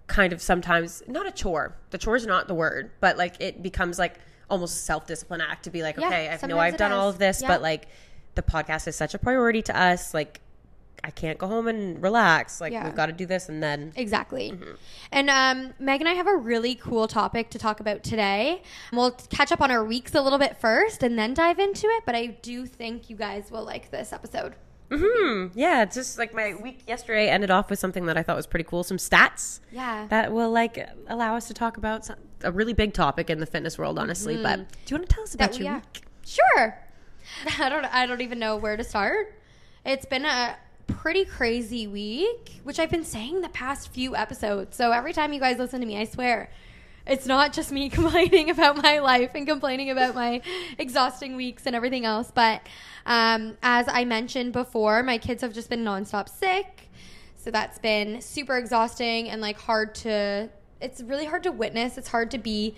kind 0.07 0.33
of 0.33 0.41
sometimes 0.41 1.01
not 1.07 1.27
a 1.27 1.31
chore. 1.31 1.75
The 1.89 1.97
chore 1.97 2.15
is 2.15 2.25
not 2.25 2.47
the 2.47 2.55
word, 2.55 2.91
but 2.99 3.17
like 3.17 3.35
it 3.39 3.63
becomes 3.63 3.97
like 3.99 4.19
almost 4.49 4.77
a 4.77 4.79
self 4.81 5.07
discipline 5.07 5.41
act 5.41 5.63
to 5.63 5.69
be 5.71 5.81
like, 5.81 5.97
Yeah, 5.97 6.07
okay, 6.07 6.37
I 6.41 6.47
know 6.47 6.59
I've 6.59 6.77
done 6.77 6.91
all 6.91 7.09
of 7.09 7.17
this, 7.17 7.41
Yeah. 7.41 7.47
but 7.47 7.61
like 7.61 7.87
the 8.35 8.41
podcast 8.43 8.87
is 8.87 8.95
such 8.95 9.13
a 9.13 9.17
priority 9.17 9.61
to 9.63 9.79
us. 9.79 10.13
Like 10.13 10.41
I 11.03 11.11
can't 11.11 11.37
go 11.37 11.47
home 11.47 11.67
and 11.67 12.01
relax. 12.01 12.59
Like 12.61 12.73
Yeah. 12.73 12.83
we've 12.85 12.95
got 12.95 13.07
to 13.07 13.11
do 13.13 13.25
this 13.25 13.49
and 13.49 13.61
then 13.61 13.93
Exactly. 13.95 14.51
Mm-hmm. 14.51 14.71
And 15.11 15.29
um, 15.29 15.73
Meg 15.79 16.01
and 16.01 16.09
I 16.09 16.13
have 16.13 16.27
a 16.27 16.35
really 16.35 16.75
cool 16.75 17.07
topic 17.07 17.49
to 17.51 17.59
talk 17.59 17.79
about 17.79 18.03
today. 18.03 18.61
We'll 18.91 19.11
catch 19.11 19.51
up 19.51 19.61
on 19.61 19.71
our 19.71 19.83
weeks 19.83 20.13
a 20.15 20.21
little 20.21 20.39
bit 20.39 20.57
first 20.57 21.03
and 21.03 21.17
then 21.17 21.33
dive 21.33 21.59
into 21.59 21.87
it. 21.87 22.03
But 22.05 22.15
I 22.15 22.27
do 22.27 22.65
think 22.65 23.09
you 23.09 23.15
guys 23.15 23.51
will 23.51 23.63
like 23.63 23.91
this 23.91 24.13
episode. 24.13 24.55
Hmm 24.91 25.47
yeah, 25.55 25.81
it's 25.83 25.95
just 25.95 26.17
like 26.17 26.33
my 26.33 26.53
week 26.55 26.83
yesterday 26.87 27.29
ended 27.29 27.49
off 27.51 27.69
with 27.69 27.79
something 27.79 28.05
that 28.05 28.17
I 28.17 28.23
thought 28.23 28.35
was 28.35 28.47
pretty 28.47 28.65
cool. 28.65 28.83
Some 28.83 28.97
stats. 28.97 29.59
Yeah. 29.71 30.07
that 30.09 30.31
will 30.31 30.51
like 30.51 30.87
allow 31.07 31.35
us 31.35 31.47
to 31.47 31.53
talk 31.53 31.77
about 31.77 32.05
some, 32.05 32.17
a 32.43 32.51
really 32.51 32.73
big 32.73 32.93
topic 32.93 33.29
in 33.29 33.39
the 33.39 33.45
fitness 33.45 33.77
world, 33.77 33.97
honestly. 33.97 34.41
But 34.41 34.57
do 34.85 34.93
you 34.95 34.97
want 34.99 35.09
to 35.09 35.15
tell 35.15 35.23
us 35.23 35.33
about 35.35 35.51
That- 35.53 35.59
your 35.59 35.73
week? 35.75 36.03
Sure. 36.25 36.79
I 37.59 37.69
don't. 37.69 37.85
I 37.85 38.05
don't 38.05 38.21
even 38.21 38.37
know 38.39 38.55
where 38.57 38.77
to 38.77 38.83
start. 38.83 39.39
It's 39.85 40.05
been 40.05 40.25
a 40.25 40.55
pretty 40.87 41.25
crazy 41.25 41.87
week, 41.87 42.59
which 42.63 42.79
I've 42.79 42.91
been 42.91 43.03
saying 43.03 43.41
the 43.41 43.49
past 43.49 43.91
few 43.91 44.15
episodes. 44.15 44.75
So 44.77 44.91
every 44.91 45.13
time 45.13 45.33
you 45.33 45.39
guys 45.39 45.57
listen 45.57 45.79
to 45.81 45.85
me, 45.87 45.97
I 45.99 46.05
swear, 46.05 46.51
it's 47.07 47.25
not 47.25 47.53
just 47.53 47.71
me 47.71 47.89
complaining 47.99 48.49
about 48.49 48.81
my 48.81 48.99
life 48.99 49.31
and 49.35 49.47
complaining 49.47 49.89
about 49.89 50.15
my 50.15 50.41
exhausting 50.77 51.35
weeks 51.35 51.65
and 51.65 51.75
everything 51.75 52.05
else. 52.05 52.31
But 52.33 52.61
um, 53.05 53.57
as 53.61 53.87
I 53.87 54.05
mentioned 54.05 54.53
before, 54.53 55.03
my 55.03 55.17
kids 55.17 55.41
have 55.41 55.53
just 55.53 55.69
been 55.69 55.83
nonstop 55.83 56.29
sick. 56.29 56.89
So 57.37 57.51
that's 57.51 57.77
been 57.77 58.21
super 58.21 58.57
exhausting 58.57 59.29
and 59.29 59.41
like 59.41 59.59
hard 59.59 59.93
to. 59.95 60.49
It's 60.81 61.01
really 61.01 61.25
hard 61.25 61.43
to 61.43 61.51
witness. 61.51 61.97
It's 61.97 62.07
hard 62.07 62.31
to 62.31 62.37
be 62.37 62.75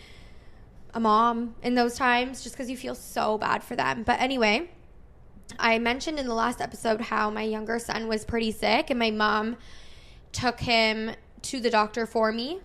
a 0.94 1.00
mom 1.00 1.56
in 1.64 1.76
those 1.76 1.96
times 1.96 2.44
just 2.44 2.56
because 2.56 2.70
you 2.70 2.78
feel 2.78 2.96
so 2.96 3.38
bad 3.38 3.64
for 3.64 3.76
them. 3.76 4.04
But 4.04 4.20
anyway, 4.20 4.70
I 5.58 5.80
mentioned 5.80 6.20
in 6.20 6.28
the 6.28 6.34
last 6.34 6.62
episode 6.62 7.02
how 7.02 7.30
my 7.30 7.44
younger 7.44 7.80
son 7.80 8.08
was 8.08 8.26
pretty 8.26 8.52
sick 8.52 8.90
and 8.90 9.00
my 9.00 9.12
mom 9.12 9.58
took 10.32 10.60
him 10.60 11.12
to 11.44 11.60
the 11.60 11.70
doctor 11.70 12.06
for 12.06 12.32
me. 12.32 12.60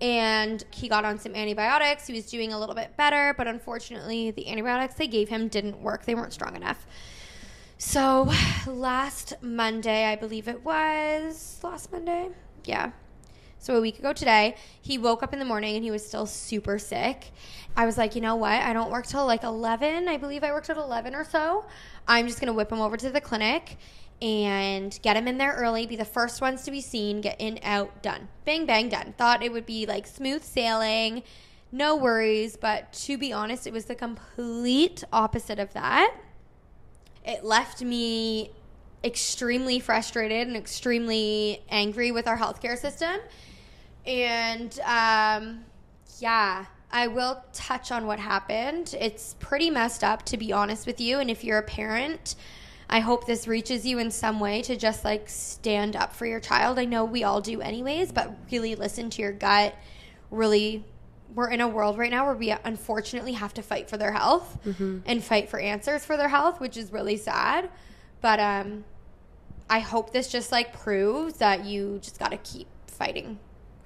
And 0.00 0.64
he 0.70 0.88
got 0.88 1.04
on 1.04 1.18
some 1.18 1.34
antibiotics. 1.34 2.06
He 2.06 2.14
was 2.14 2.26
doing 2.26 2.52
a 2.52 2.58
little 2.58 2.74
bit 2.74 2.96
better, 2.96 3.34
but 3.36 3.48
unfortunately, 3.48 4.30
the 4.30 4.48
antibiotics 4.48 4.94
they 4.94 5.08
gave 5.08 5.28
him 5.28 5.48
didn't 5.48 5.80
work. 5.80 6.04
They 6.04 6.14
weren't 6.14 6.32
strong 6.32 6.54
enough. 6.54 6.86
So 7.78 8.30
last 8.66 9.34
Monday, 9.40 10.04
I 10.04 10.16
believe 10.16 10.48
it 10.48 10.64
was 10.64 11.60
last 11.62 11.92
Monday. 11.92 12.30
Yeah. 12.64 12.92
So 13.60 13.76
a 13.76 13.80
week 13.80 13.98
ago 13.98 14.12
today, 14.12 14.54
he 14.80 14.98
woke 14.98 15.22
up 15.22 15.32
in 15.32 15.38
the 15.38 15.44
morning 15.44 15.74
and 15.74 15.84
he 15.84 15.90
was 15.90 16.06
still 16.06 16.26
super 16.26 16.78
sick. 16.78 17.32
I 17.76 17.86
was 17.86 17.98
like, 17.98 18.14
you 18.14 18.20
know 18.20 18.36
what? 18.36 18.52
I 18.52 18.72
don't 18.72 18.90
work 18.90 19.06
till 19.06 19.26
like 19.26 19.42
11. 19.42 20.08
I 20.08 20.16
believe 20.16 20.44
I 20.44 20.52
worked 20.52 20.70
at 20.70 20.76
11 20.76 21.14
or 21.14 21.24
so. 21.24 21.64
I'm 22.06 22.26
just 22.26 22.40
going 22.40 22.48
to 22.48 22.52
whip 22.52 22.70
him 22.70 22.80
over 22.80 22.96
to 22.96 23.10
the 23.10 23.20
clinic 23.20 23.76
and 24.20 24.98
get 25.02 25.14
them 25.14 25.28
in 25.28 25.38
there 25.38 25.52
early, 25.52 25.86
be 25.86 25.96
the 25.96 26.04
first 26.04 26.40
ones 26.40 26.64
to 26.64 26.70
be 26.70 26.80
seen, 26.80 27.20
get 27.20 27.40
in, 27.40 27.58
out, 27.62 28.02
done. 28.02 28.28
Bang, 28.44 28.66
bang, 28.66 28.88
done. 28.88 29.14
Thought 29.16 29.42
it 29.42 29.52
would 29.52 29.66
be 29.66 29.86
like 29.86 30.06
smooth 30.06 30.42
sailing, 30.42 31.22
no 31.70 31.96
worries. 31.96 32.56
But 32.56 32.92
to 33.04 33.16
be 33.16 33.32
honest, 33.32 33.66
it 33.66 33.72
was 33.72 33.84
the 33.84 33.94
complete 33.94 35.04
opposite 35.12 35.58
of 35.58 35.72
that 35.74 36.14
it 37.28 37.44
left 37.44 37.82
me 37.82 38.50
extremely 39.04 39.78
frustrated 39.78 40.48
and 40.48 40.56
extremely 40.56 41.62
angry 41.68 42.10
with 42.10 42.26
our 42.26 42.38
healthcare 42.38 42.76
system. 42.76 43.20
And 44.06 44.72
um, 44.80 45.64
yeah, 46.18 46.64
I 46.90 47.06
will 47.08 47.44
touch 47.52 47.92
on 47.92 48.06
what 48.06 48.18
happened. 48.18 48.96
It's 48.98 49.36
pretty 49.38 49.68
messed 49.68 50.02
up, 50.02 50.24
to 50.24 50.38
be 50.38 50.52
honest 50.54 50.86
with 50.86 51.00
you. 51.02 51.18
And 51.18 51.30
if 51.30 51.44
you're 51.44 51.58
a 51.58 51.62
parent, 51.62 52.34
I 52.90 53.00
hope 53.00 53.26
this 53.26 53.46
reaches 53.46 53.86
you 53.86 53.98
in 53.98 54.10
some 54.10 54.40
way 54.40 54.62
to 54.62 54.76
just 54.76 55.04
like 55.04 55.28
stand 55.28 55.94
up 55.94 56.14
for 56.14 56.26
your 56.26 56.40
child. 56.40 56.78
I 56.78 56.86
know 56.86 57.04
we 57.04 57.24
all 57.24 57.40
do, 57.40 57.60
anyways, 57.60 58.12
but 58.12 58.34
really 58.50 58.74
listen 58.74 59.10
to 59.10 59.22
your 59.22 59.32
gut, 59.32 59.74
really 60.30 60.84
we're 61.34 61.50
in 61.50 61.60
a 61.60 61.68
world 61.68 61.98
right 61.98 62.10
now 62.10 62.24
where 62.24 62.34
we 62.34 62.50
unfortunately 62.64 63.32
have 63.32 63.52
to 63.54 63.62
fight 63.62 63.90
for 63.90 63.98
their 63.98 64.12
health 64.12 64.58
and 65.06 65.22
fight 65.22 65.50
for 65.50 65.60
answers 65.60 66.04
for 66.04 66.16
their 66.16 66.28
health, 66.28 66.58
which 66.58 66.76
is 66.76 66.90
really 66.90 67.18
sad. 67.18 67.68
But 68.22 68.40
um, 68.40 68.84
I 69.68 69.80
hope 69.80 70.12
this 70.12 70.32
just 70.32 70.50
like 70.50 70.72
proves 70.72 71.34
that 71.38 71.66
you 71.66 71.98
just 72.00 72.18
got 72.18 72.30
to 72.30 72.38
keep 72.38 72.66
fighting, 72.86 73.38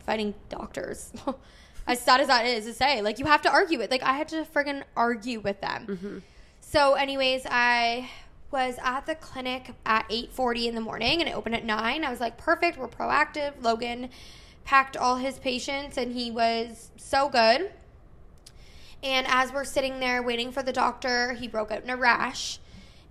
fighting 0.06 0.34
doctors. 0.48 1.12
as 1.86 2.00
sad 2.00 2.20
as 2.20 2.28
that 2.28 2.46
is 2.46 2.64
to 2.66 2.72
say, 2.72 3.02
like 3.02 3.18
you 3.18 3.26
have 3.26 3.42
to 3.42 3.50
argue 3.50 3.80
it. 3.80 3.90
Like 3.90 4.04
I 4.04 4.12
had 4.12 4.28
to 4.28 4.44
friggin' 4.44 4.84
argue 4.96 5.40
with 5.40 5.60
them. 5.60 5.86
So, 6.60 6.94
anyways, 6.94 7.44
I 7.50 8.08
was 8.52 8.78
at 8.82 9.06
the 9.06 9.14
clinic 9.14 9.74
at 9.86 10.08
8:40 10.08 10.68
in 10.68 10.74
the 10.74 10.80
morning, 10.80 11.20
and 11.20 11.28
it 11.28 11.34
opened 11.34 11.54
at 11.54 11.64
nine. 11.64 12.04
I 12.04 12.10
was 12.10 12.20
like, 12.20 12.36
perfect. 12.36 12.78
We're 12.78 12.88
proactive. 12.88 13.54
Logan 13.62 14.10
packed 14.64 14.96
all 14.96 15.16
his 15.16 15.38
patience, 15.38 15.96
and 15.96 16.12
he 16.12 16.30
was 16.30 16.90
so 16.96 17.28
good. 17.28 17.72
And 19.02 19.26
as 19.26 19.52
we're 19.52 19.64
sitting 19.64 19.98
there 19.98 20.22
waiting 20.22 20.52
for 20.52 20.62
the 20.62 20.72
doctor, 20.72 21.32
he 21.32 21.48
broke 21.48 21.72
out 21.72 21.82
in 21.82 21.90
a 21.90 21.96
rash. 21.96 22.60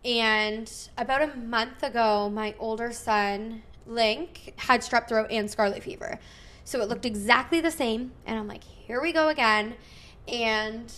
And 0.06 0.72
about 0.98 1.22
a 1.22 1.36
month 1.36 1.84
ago, 1.84 2.30
my 2.30 2.56
older 2.60 2.94
son, 2.94 3.64
Link, 3.86 4.54
had 4.56 4.82
strep 4.82 5.08
throat 5.08 5.28
and 5.30 5.52
scarlet 5.52 5.84
fever. 5.84 6.20
So 6.64 6.80
it 6.82 6.88
looked 6.88 7.06
exactly 7.06 7.60
the 7.60 7.72
same. 7.72 8.12
And 8.26 8.40
I'm 8.40 8.48
like, 8.48 8.64
here 8.64 9.02
we 9.02 9.12
go 9.12 9.28
again. 9.28 9.76
And, 10.28 10.92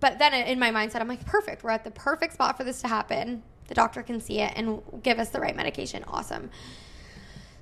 but 0.00 0.18
then 0.18 0.34
in 0.34 0.58
my 0.58 0.70
mindset, 0.70 1.00
I'm 1.00 1.08
like, 1.08 1.24
perfect. 1.26 1.62
We're 1.64 1.70
at 1.70 1.84
the 1.84 1.90
perfect 1.90 2.34
spot 2.34 2.56
for 2.56 2.64
this 2.64 2.80
to 2.82 2.88
happen. 2.88 3.42
The 3.68 3.74
doctor 3.74 4.02
can 4.02 4.20
see 4.20 4.40
it 4.40 4.52
and 4.56 4.80
give 5.02 5.18
us 5.18 5.30
the 5.30 5.40
right 5.40 5.54
medication. 5.54 6.04
Awesome. 6.08 6.50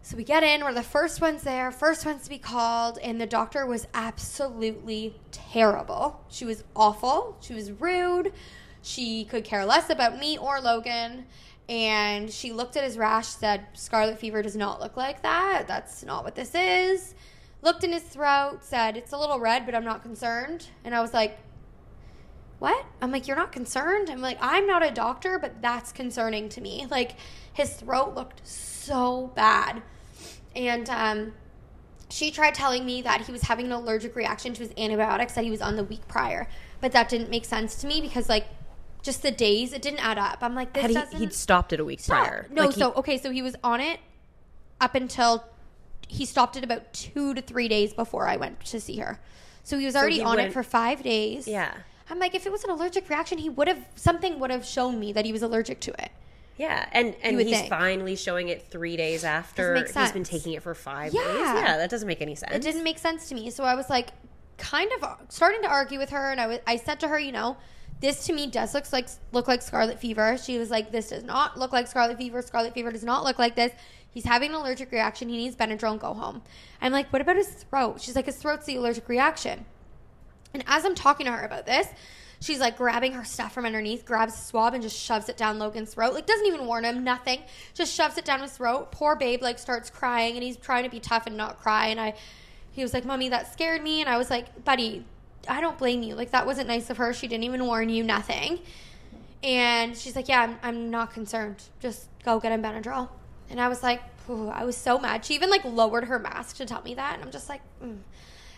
So 0.02 0.16
we 0.16 0.22
get 0.22 0.44
in, 0.44 0.62
we're 0.62 0.72
the 0.72 0.84
first 0.84 1.20
ones 1.20 1.42
there, 1.42 1.72
first 1.72 2.06
ones 2.06 2.22
to 2.22 2.30
be 2.30 2.38
called, 2.38 2.96
and 3.02 3.20
the 3.20 3.26
doctor 3.26 3.66
was 3.66 3.88
absolutely 3.92 5.16
terrible. 5.32 6.24
She 6.28 6.44
was 6.44 6.62
awful. 6.76 7.36
She 7.40 7.54
was 7.54 7.72
rude. 7.72 8.32
She 8.82 9.24
could 9.24 9.42
care 9.42 9.64
less 9.64 9.90
about 9.90 10.16
me 10.16 10.38
or 10.38 10.60
Logan. 10.60 11.26
And 11.68 12.30
she 12.30 12.52
looked 12.52 12.76
at 12.76 12.84
his 12.84 12.96
rash, 12.96 13.26
said, 13.26 13.66
Scarlet 13.72 14.20
fever 14.20 14.42
does 14.42 14.54
not 14.54 14.80
look 14.80 14.96
like 14.96 15.22
that. 15.22 15.64
That's 15.66 16.04
not 16.04 16.22
what 16.22 16.36
this 16.36 16.54
is. 16.54 17.16
Looked 17.62 17.82
in 17.82 17.90
his 17.90 18.04
throat, 18.04 18.58
said, 18.60 18.96
It's 18.96 19.10
a 19.10 19.18
little 19.18 19.40
red, 19.40 19.66
but 19.66 19.74
I'm 19.74 19.84
not 19.84 20.02
concerned. 20.02 20.68
And 20.84 20.94
I 20.94 21.00
was 21.00 21.12
like, 21.12 21.36
what? 22.58 22.86
I'm 23.02 23.12
like, 23.12 23.26
you're 23.26 23.36
not 23.36 23.52
concerned? 23.52 24.08
I'm 24.10 24.20
like, 24.20 24.38
I'm 24.40 24.66
not 24.66 24.84
a 24.84 24.90
doctor, 24.90 25.38
but 25.38 25.60
that's 25.60 25.92
concerning 25.92 26.48
to 26.50 26.60
me. 26.60 26.86
Like, 26.90 27.16
his 27.52 27.75
throat 27.75 28.14
looked 28.14 28.46
so 28.46 29.32
bad. 29.34 29.82
And 30.54 30.88
um, 30.88 31.32
she 32.08 32.30
tried 32.30 32.54
telling 32.54 32.86
me 32.86 33.02
that 33.02 33.22
he 33.22 33.32
was 33.32 33.42
having 33.42 33.66
an 33.66 33.72
allergic 33.72 34.16
reaction 34.16 34.54
to 34.54 34.60
his 34.60 34.72
antibiotics 34.78 35.34
that 35.34 35.44
he 35.44 35.50
was 35.50 35.60
on 35.60 35.76
the 35.76 35.84
week 35.84 36.06
prior. 36.08 36.48
But 36.80 36.92
that 36.92 37.08
didn't 37.08 37.30
make 37.30 37.44
sense 37.44 37.76
to 37.76 37.86
me 37.86 38.00
because, 38.00 38.28
like, 38.28 38.46
just 39.02 39.22
the 39.22 39.30
days, 39.30 39.72
it 39.72 39.82
didn't 39.82 40.00
add 40.00 40.18
up. 40.18 40.38
I'm 40.40 40.54
like, 40.54 40.72
this 40.72 40.94
Had 40.94 41.08
He, 41.12 41.18
he'd 41.18 41.32
stopped 41.32 41.72
it 41.72 41.80
a 41.80 41.84
week 41.84 42.00
Stop. 42.00 42.25
prior. 42.25 42.46
No, 42.50 42.62
Like, 42.66 42.75
he- 42.75 42.80
so, 42.80 42.92
okay, 42.94 43.18
so 43.18 43.30
he 43.30 43.42
was 43.42 43.54
on 43.62 43.80
it 43.80 44.00
up 44.80 44.94
until 44.94 45.44
he 46.08 46.25
stopped 46.25 46.56
it 46.56 46.64
about 46.64 46.92
two 46.92 47.34
to 47.34 47.42
three 47.42 47.68
days 47.68 47.92
before 47.92 48.28
I 48.28 48.36
went 48.36 48.64
to 48.66 48.80
see 48.80 48.98
her. 48.98 49.20
So 49.62 49.78
he 49.78 49.84
was 49.84 49.96
already 49.96 50.16
he 50.16 50.22
on 50.22 50.38
it 50.38 50.52
for 50.52 50.62
five 50.62 51.02
days. 51.02 51.48
yeah, 51.48 51.72
I'm 52.10 52.18
like, 52.18 52.34
if 52.34 52.46
it 52.46 52.52
was 52.52 52.62
an 52.64 52.70
allergic 52.70 53.08
reaction, 53.08 53.38
he 53.38 53.48
would 53.48 53.68
have 53.68 53.84
something 53.96 54.38
would 54.38 54.50
have 54.50 54.64
shown 54.64 54.98
me 55.00 55.12
that 55.12 55.25
he 55.25 55.32
was 55.32 55.42
allergic 55.42 55.80
to 55.80 55.92
it. 56.02 56.10
yeah, 56.56 56.88
and 56.92 57.14
and 57.22 57.40
he's 57.40 57.50
think. 57.58 57.68
finally 57.68 58.16
showing 58.16 58.48
it 58.48 58.62
three 58.70 58.96
days 58.96 59.25
after 59.25 59.76
he's 59.84 60.12
been 60.12 60.25
taking 60.25 60.52
it 60.54 60.62
for 60.62 60.75
five 60.75 61.12
Yeah. 61.12 61.22
days. 61.25 61.40
Yeah, 61.40 61.76
that 61.78 61.90
doesn't 61.90 62.06
make 62.08 62.22
any 62.22 62.34
sense. 62.34 62.54
It 62.54 62.62
didn't 62.62 62.84
make 62.84 62.98
sense 62.98 63.28
to 63.28 63.34
me. 63.34 63.50
So 63.50 63.64
I 63.64 63.75
was 63.75 63.90
like, 63.90 64.10
kind 64.56 64.90
of 64.92 65.16
starting 65.28 65.60
to 65.62 65.68
argue 65.68 65.98
with 65.98 66.10
her, 66.10 66.30
and 66.30 66.40
I 66.40 66.46
was, 66.46 66.58
I 66.66 66.76
said 66.76 67.00
to 67.00 67.08
her, 67.08 67.18
you 67.18 67.32
know, 67.32 67.56
this 68.00 68.25
to 68.26 68.32
me 68.32 68.46
does 68.46 68.72
look 68.75 68.90
like 68.92 69.08
look 69.32 69.48
like 69.48 69.60
scarlet 69.62 69.98
fever. 70.00 70.38
She 70.38 70.58
was 70.58 70.70
like, 70.70 70.92
this 70.92 71.10
does 71.10 71.25
not 71.25 71.58
look 71.58 71.72
like 71.72 71.86
scarlet 71.88 72.16
fever. 72.18 72.40
Scarlet 72.42 72.72
fever 72.72 72.90
does 72.92 73.04
not 73.04 73.25
look 73.25 73.38
like 73.38 73.56
this. 73.56 73.72
He's 74.10 74.25
having 74.25 74.50
an 74.50 74.56
allergic 74.56 74.92
reaction. 74.92 75.28
He 75.28 75.36
needs 75.36 75.56
Benadryl 75.56 75.90
and 75.92 76.00
go 76.00 76.14
home. 76.14 76.40
I'm 76.80 76.90
like, 76.92 77.12
what 77.12 77.20
about 77.20 77.36
his 77.36 77.48
throat? 77.48 78.00
She's 78.00 78.16
like, 78.16 78.25
his 78.26 78.36
throat's 78.36 78.64
the 78.64 78.76
allergic 78.76 79.08
reaction. 79.10 79.66
And 80.56 80.64
as 80.66 80.86
I'm 80.86 80.94
talking 80.94 81.26
to 81.26 81.32
her 81.32 81.44
about 81.44 81.66
this, 81.66 81.86
she's 82.40 82.60
like 82.60 82.78
grabbing 82.78 83.12
her 83.12 83.25
stuff 83.25 83.52
from 83.52 83.66
underneath, 83.66 84.06
grabs 84.06 84.34
a 84.34 84.38
swab 84.38 84.72
and 84.72 84.82
just 84.82 84.98
shoves 84.98 85.28
it 85.28 85.36
down 85.36 85.58
Logan's 85.58 85.92
throat. 85.92 86.14
Like 86.14 86.25
doesn't 86.25 86.46
even 86.46 86.66
warn 86.66 86.84
him, 86.84 87.04
nothing. 87.04 87.42
Just 87.75 87.94
shoves 87.94 88.16
it 88.16 88.25
down 88.25 88.40
his 88.40 88.52
throat. 88.52 88.90
Poor 88.90 89.16
babe 89.16 89.42
like 89.42 89.58
starts 89.58 89.90
crying 89.90 90.34
and 90.34 90.42
he's 90.42 90.56
trying 90.56 90.84
to 90.84 90.88
be 90.88 90.98
tough 90.98 91.26
and 91.26 91.36
not 91.36 91.58
cry. 91.60 91.88
And 91.88 92.00
I 92.00 92.14
he 92.72 92.82
was 92.82 92.94
like, 92.94 93.04
Mommy, 93.04 93.28
that 93.28 93.52
scared 93.52 93.82
me. 93.82 94.00
And 94.00 94.08
I 94.08 94.16
was 94.16 94.30
like, 94.30 94.64
Buddy, 94.64 95.04
I 95.46 95.60
don't 95.60 95.76
blame 95.76 96.02
you. 96.02 96.14
Like 96.14 96.30
that 96.30 96.46
wasn't 96.46 96.68
nice 96.68 96.88
of 96.88 96.96
her. 96.96 97.12
She 97.12 97.28
didn't 97.28 97.44
even 97.44 97.66
warn 97.66 97.90
you, 97.90 98.02
nothing. 98.02 98.60
And 99.42 99.94
she's 99.94 100.16
like, 100.16 100.28
Yeah, 100.28 100.40
I'm, 100.40 100.58
I'm 100.62 100.90
not 100.90 101.12
concerned. 101.12 101.62
Just 101.80 102.08
go 102.25 102.40
get 102.40 102.52
him 102.52 102.62
Benadryl. 102.62 103.10
And 103.50 103.60
I 103.60 103.68
was 103.68 103.82
like, 103.82 104.00
I 104.28 104.64
was 104.64 104.76
so 104.76 104.98
mad. 104.98 105.22
She 105.22 105.34
even 105.34 105.50
like 105.50 105.66
lowered 105.66 106.04
her 106.04 106.18
mask 106.18 106.56
to 106.56 106.64
tell 106.64 106.82
me 106.82 106.94
that. 106.94 107.14
And 107.14 107.22
I'm 107.22 107.30
just 107.30 107.50
like, 107.50 107.60
mm. 107.84 107.98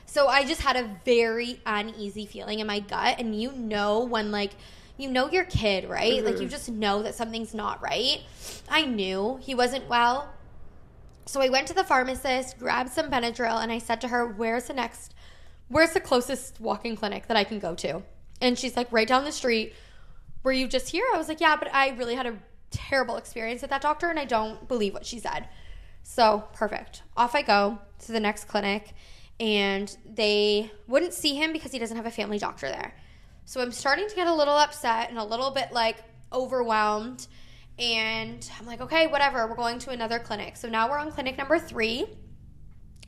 So 0.09 0.27
I 0.27 0.45
just 0.45 0.63
had 0.63 0.77
a 0.77 0.91
very 1.05 1.61
uneasy 1.67 2.25
feeling 2.25 2.61
in 2.61 2.67
my 2.67 2.81
gut. 2.81 3.17
And 3.19 3.41
you 3.41 3.53
know, 3.53 4.05
when 4.05 4.33
like, 4.33 4.53
you 4.97 5.09
know 5.11 5.31
your 5.31 5.45
kid, 5.45 5.89
right? 5.89 6.25
Like, 6.25 6.37
you 6.37 6.41
mm-hmm. 6.41 6.49
just 6.49 6.69
know 6.69 7.03
that 7.03 7.15
something's 7.15 7.55
not 7.55 7.81
right. 7.81 8.21
I 8.69 8.85
knew 8.85 9.39
he 9.41 9.55
wasn't 9.55 9.89
well. 9.89 10.29
So 11.27 11.43
I 11.43 11.51
went 11.51 11.69
to 11.69 11.75
the 11.75 11.85
pharmacist, 11.85 12.59
grabbed 12.59 12.91
some 12.91 13.11
Benadryl, 13.11 13.63
and 13.63 13.71
I 13.71 13.79
said 13.79 14.01
to 14.01 14.09
her, 14.09 14.27
Where's 14.27 14.65
the 14.65 14.73
next, 14.73 15.15
where's 15.69 15.93
the 15.93 16.01
closest 16.01 16.59
walking 16.59 16.97
clinic 16.97 17.27
that 17.29 17.37
I 17.37 17.45
can 17.45 17.59
go 17.59 17.75
to? 17.77 18.03
And 18.41 18.59
she's 18.59 18.77
like, 18.77 18.91
Right 18.91 19.07
down 19.07 19.25
the 19.25 19.33
street. 19.33 19.75
Were 20.43 20.53
you 20.53 20.67
just 20.67 20.89
here? 20.89 21.05
I 21.15 21.19
was 21.19 21.29
like, 21.29 21.41
Yeah, 21.41 21.57
but 21.57 21.73
I 21.73 21.91
really 21.91 22.15
had 22.15 22.27
a 22.27 22.39
terrible 22.71 23.19
experience 23.19 23.63
at 23.63 23.69
that 23.71 23.83
doctor, 23.83 24.09
and 24.09 24.19
I 24.19 24.25
don't 24.25 24.67
believe 24.67 24.95
what 24.95 25.05
she 25.05 25.21
said. 25.21 25.49
So 26.03 26.45
perfect. 26.55 27.03
Off 27.15 27.35
I 27.35 27.43
go 27.43 27.79
to 28.07 28.13
the 28.13 28.21
next 28.21 28.45
clinic, 28.45 28.95
and 29.41 29.97
they 30.05 30.71
wouldn't 30.87 31.15
see 31.15 31.35
him 31.35 31.53
because 31.53 31.73
he 31.73 31.79
doesn't 31.79 31.97
have 31.97 32.07
a 32.07 32.11
family 32.11 32.39
doctor 32.39 32.69
there. 32.69 32.95
So 33.45 33.61
I'm 33.61 33.73
starting 33.73 34.09
to 34.09 34.15
get 34.15 34.27
a 34.27 34.35
little 34.35 34.57
upset 34.57 35.09
and 35.11 35.19
a 35.19 35.25
little 35.25 35.51
bit 35.51 35.73
like 35.73 35.97
overwhelmed. 36.33 37.27
And 37.79 38.49
I'm 38.59 38.67
like, 38.67 38.81
okay, 38.81 39.07
whatever. 39.07 39.47
We're 39.47 39.55
going 39.55 39.79
to 39.81 39.91
another 39.91 40.19
clinic. 40.19 40.57
So 40.57 40.69
now 40.69 40.91
we're 40.91 40.99
on 40.99 41.13
clinic 41.13 41.39
number 41.39 41.59
three. 41.59 42.07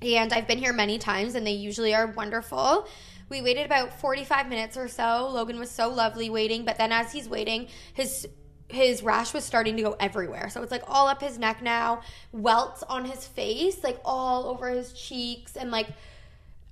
And 0.03 0.33
I've 0.33 0.47
been 0.47 0.59
here 0.59 0.73
many 0.73 0.97
times, 0.97 1.35
and 1.35 1.47
they 1.47 1.53
usually 1.53 1.95
are 1.95 2.07
wonderful. 2.07 2.89
We 3.29 3.43
waited 3.43 3.67
about 3.67 4.01
45 4.01 4.49
minutes 4.49 4.77
or 4.77 4.89
so. 4.89 5.29
Logan 5.31 5.59
was 5.59 5.71
so 5.71 5.91
lovely 5.91 6.31
waiting, 6.31 6.65
but 6.65 6.79
then 6.79 6.91
as 6.91 7.13
he's 7.13 7.29
waiting, 7.29 7.69
his 7.95 8.27
his 8.69 9.03
rash 9.03 9.35
was 9.35 9.45
starting 9.45 9.77
to 9.77 9.83
go 9.83 9.97
everywhere. 9.99 10.49
So 10.49 10.63
it's 10.63 10.71
like 10.71 10.85
all 10.87 11.09
up 11.09 11.21
his 11.21 11.39
neck 11.39 11.61
now, 11.61 12.03
welts 12.33 12.83
on 12.85 13.05
his 13.05 13.27
face, 13.27 13.83
like 13.83 14.01
all 14.05 14.47
over 14.47 14.71
his 14.71 14.93
cheeks, 14.93 15.57
and 15.57 15.71
like 15.71 15.89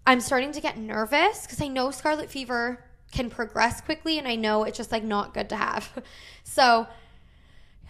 I'm 0.08 0.22
starting 0.22 0.52
to 0.52 0.62
get 0.62 0.78
nervous 0.78 1.42
because 1.42 1.60
I 1.60 1.68
know 1.68 1.90
scarlet 1.90 2.30
fever 2.30 2.82
can 3.12 3.28
progress 3.28 3.82
quickly, 3.82 4.18
and 4.18 4.26
I 4.26 4.36
know 4.36 4.64
it's 4.64 4.78
just 4.78 4.90
like 4.90 5.04
not 5.04 5.34
good 5.34 5.50
to 5.50 5.56
have. 5.56 6.02
So 6.44 6.86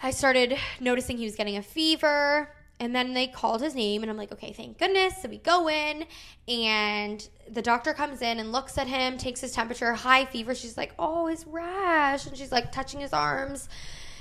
I 0.02 0.10
started 0.10 0.58
noticing 0.80 1.16
he 1.16 1.24
was 1.24 1.36
getting 1.36 1.56
a 1.56 1.62
fever. 1.62 2.52
And 2.80 2.94
then 2.94 3.14
they 3.14 3.28
called 3.28 3.60
his 3.60 3.74
name, 3.76 4.02
and 4.02 4.10
I'm 4.10 4.16
like, 4.16 4.32
okay, 4.32 4.52
thank 4.52 4.78
goodness. 4.78 5.22
So 5.22 5.28
we 5.28 5.38
go 5.38 5.68
in, 5.68 6.06
and 6.48 7.28
the 7.48 7.62
doctor 7.62 7.94
comes 7.94 8.20
in 8.20 8.40
and 8.40 8.50
looks 8.50 8.78
at 8.78 8.88
him, 8.88 9.16
takes 9.16 9.40
his 9.40 9.52
temperature, 9.52 9.92
high 9.94 10.24
fever. 10.24 10.56
She's 10.56 10.76
like, 10.76 10.94
oh, 10.98 11.26
his 11.26 11.46
rash. 11.46 12.26
And 12.26 12.36
she's 12.36 12.50
like 12.50 12.72
touching 12.72 12.98
his 12.98 13.12
arms. 13.12 13.68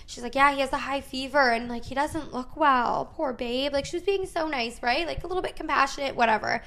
She's 0.06 0.24
like, 0.24 0.36
yeah, 0.36 0.54
he 0.54 0.62
has 0.62 0.72
a 0.72 0.77
high 0.77 1.01
fever, 1.01 1.51
and 1.51 1.68
like, 1.68 1.86
he 1.86 1.96
doesn't 1.96 2.32
look 2.32 2.56
well. 2.56 3.12
Poor 3.16 3.34
babe. 3.34 3.74
Like, 3.74 3.86
she 3.86 3.96
was 3.96 4.04
being 4.04 4.27
so 4.27 4.48
nice, 4.48 4.84
right? 4.84 5.08
Like, 5.08 5.24
a 5.24 5.27
little 5.27 5.44
bit 5.44 5.56
compassionate, 5.56 6.16
whatever. 6.16 6.62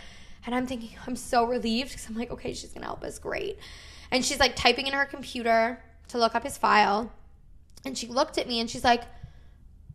And 0.47 0.55
I'm 0.55 0.67
thinking, 0.67 0.91
I'm 1.07 1.17
so 1.17 1.45
relieved 1.45 1.91
because 1.91 2.09
I'm 2.09 2.17
like, 2.17 2.31
okay, 2.31 2.53
she's 2.53 2.73
gonna 2.73 2.87
help 2.87 3.05
us. 3.05 3.19
Great. 3.19 3.59
And 4.11 4.25
she's 4.25 4.41
like 4.41 4.57
typing 4.57 4.87
in 4.87 4.93
her 4.93 5.05
computer 5.05 5.83
to 6.09 6.19
look 6.19 6.35
up 6.35 6.45
his 6.45 6.59
file. 6.59 7.13
And 7.85 7.97
she 7.97 8.07
looked 8.07 8.39
at 8.39 8.49
me 8.49 8.61
and 8.61 8.69
she's 8.69 8.85
like, 8.85 9.03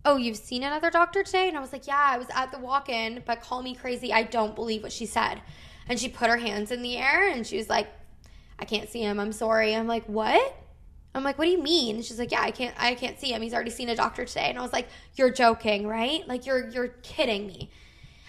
Oh, 0.07 0.17
you've 0.17 0.37
seen 0.37 0.61
another 0.61 0.91
doctor 0.91 1.23
today? 1.23 1.47
And 1.47 1.57
I 1.57 1.61
was 1.61 1.73
like, 1.73 1.87
Yeah, 1.87 1.99
I 1.99 2.17
was 2.17 2.27
at 2.33 2.51
the 2.51 2.59
walk 2.59 2.89
in, 2.89 3.23
but 3.25 3.41
call 3.41 3.61
me 3.61 3.75
crazy. 3.75 4.13
I 4.13 4.23
don't 4.23 4.55
believe 4.55 4.83
what 4.83 4.91
she 4.91 5.05
said. 5.05 5.41
And 5.87 5.99
she 5.99 6.09
put 6.09 6.29
her 6.29 6.37
hands 6.37 6.71
in 6.71 6.81
the 6.81 6.97
air 6.97 7.29
and 7.29 7.45
she 7.45 7.57
was 7.57 7.69
like, 7.69 7.87
I 8.57 8.65
can't 8.65 8.89
see 8.89 9.01
him. 9.01 9.19
I'm 9.19 9.33
sorry. 9.33 9.75
I'm 9.75 9.87
like, 9.87 10.05
What? 10.05 10.55
I'm 11.13 11.23
like, 11.23 11.37
What 11.37 11.45
do 11.45 11.51
you 11.51 11.61
mean? 11.61 12.01
She's 12.01 12.19
like, 12.19 12.31
Yeah, 12.31 12.41
I 12.41 12.51
can't 12.51 12.75
I 12.79 12.95
can't 12.95 13.19
see 13.19 13.33
him. 13.33 13.41
He's 13.41 13.53
already 13.53 13.71
seen 13.71 13.89
a 13.89 13.95
doctor 13.95 14.25
today. 14.25 14.49
And 14.49 14.57
I 14.57 14.61
was 14.61 14.73
like, 14.73 14.87
You're 15.15 15.31
joking, 15.31 15.87
right? 15.87 16.27
Like 16.27 16.45
you're 16.45 16.69
you're 16.69 16.89
kidding 17.03 17.47
me. 17.47 17.71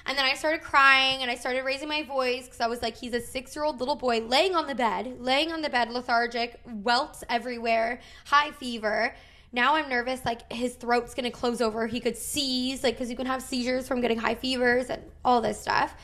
And 0.06 0.16
then 0.16 0.24
I 0.24 0.34
started 0.34 0.62
crying 0.62 1.22
and 1.22 1.30
I 1.30 1.34
started 1.34 1.64
raising 1.64 1.88
my 1.88 2.04
voice 2.04 2.44
because 2.44 2.60
I 2.60 2.68
was 2.68 2.80
like, 2.80 2.96
he's 2.96 3.12
a 3.12 3.20
six 3.20 3.56
year 3.56 3.64
old 3.64 3.80
little 3.80 3.96
boy 3.96 4.20
laying 4.20 4.54
on 4.54 4.68
the 4.68 4.74
bed, 4.74 5.16
laying 5.18 5.52
on 5.52 5.62
the 5.62 5.70
bed, 5.70 5.90
lethargic, 5.90 6.60
welts 6.64 7.24
everywhere, 7.28 8.00
high 8.24 8.52
fever. 8.52 9.14
Now 9.52 9.74
I'm 9.74 9.88
nervous, 9.88 10.24
like 10.24 10.50
his 10.52 10.74
throat's 10.74 11.14
gonna 11.14 11.32
close 11.32 11.60
over. 11.60 11.86
He 11.88 11.98
could 11.98 12.16
seize, 12.16 12.84
like, 12.84 12.94
because 12.94 13.10
you 13.10 13.16
can 13.16 13.26
have 13.26 13.42
seizures 13.42 13.88
from 13.88 14.00
getting 14.00 14.18
high 14.18 14.36
fevers 14.36 14.90
and 14.90 15.02
all 15.24 15.40
this 15.40 15.60
stuff. 15.60 15.94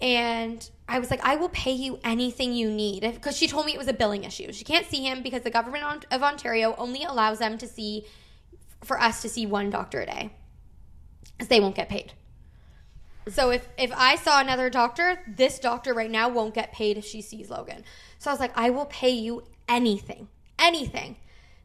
And 0.00 0.68
I 0.88 0.98
was 0.98 1.10
like, 1.10 1.20
I 1.24 1.36
will 1.36 1.48
pay 1.48 1.72
you 1.72 1.98
anything 2.04 2.52
you 2.52 2.70
need. 2.70 3.00
Because 3.00 3.36
she 3.36 3.48
told 3.48 3.66
me 3.66 3.72
it 3.72 3.78
was 3.78 3.88
a 3.88 3.94
billing 3.94 4.24
issue. 4.24 4.52
She 4.52 4.64
can't 4.64 4.86
see 4.86 5.02
him 5.02 5.22
because 5.22 5.42
the 5.42 5.50
government 5.50 6.04
of 6.10 6.22
Ontario 6.22 6.74
only 6.76 7.02
allows 7.02 7.38
them 7.38 7.56
to 7.58 7.66
see, 7.66 8.04
for 8.84 9.00
us 9.00 9.22
to 9.22 9.28
see 9.28 9.46
one 9.46 9.70
doctor 9.70 10.02
a 10.02 10.06
day. 10.06 10.32
Because 11.32 11.48
they 11.48 11.60
won't 11.60 11.74
get 11.74 11.88
paid. 11.88 12.12
So 13.28 13.50
if, 13.50 13.68
if 13.76 13.92
I 13.94 14.16
saw 14.16 14.40
another 14.40 14.70
doctor, 14.70 15.18
this 15.26 15.58
doctor 15.58 15.92
right 15.92 16.10
now 16.10 16.28
won't 16.28 16.54
get 16.54 16.72
paid 16.72 16.96
if 16.96 17.04
she 17.04 17.20
sees 17.20 17.50
Logan. 17.50 17.84
So 18.18 18.30
I 18.30 18.32
was 18.32 18.40
like, 18.40 18.56
I 18.56 18.70
will 18.70 18.86
pay 18.86 19.10
you 19.10 19.42
anything, 19.68 20.28
anything. 20.58 21.16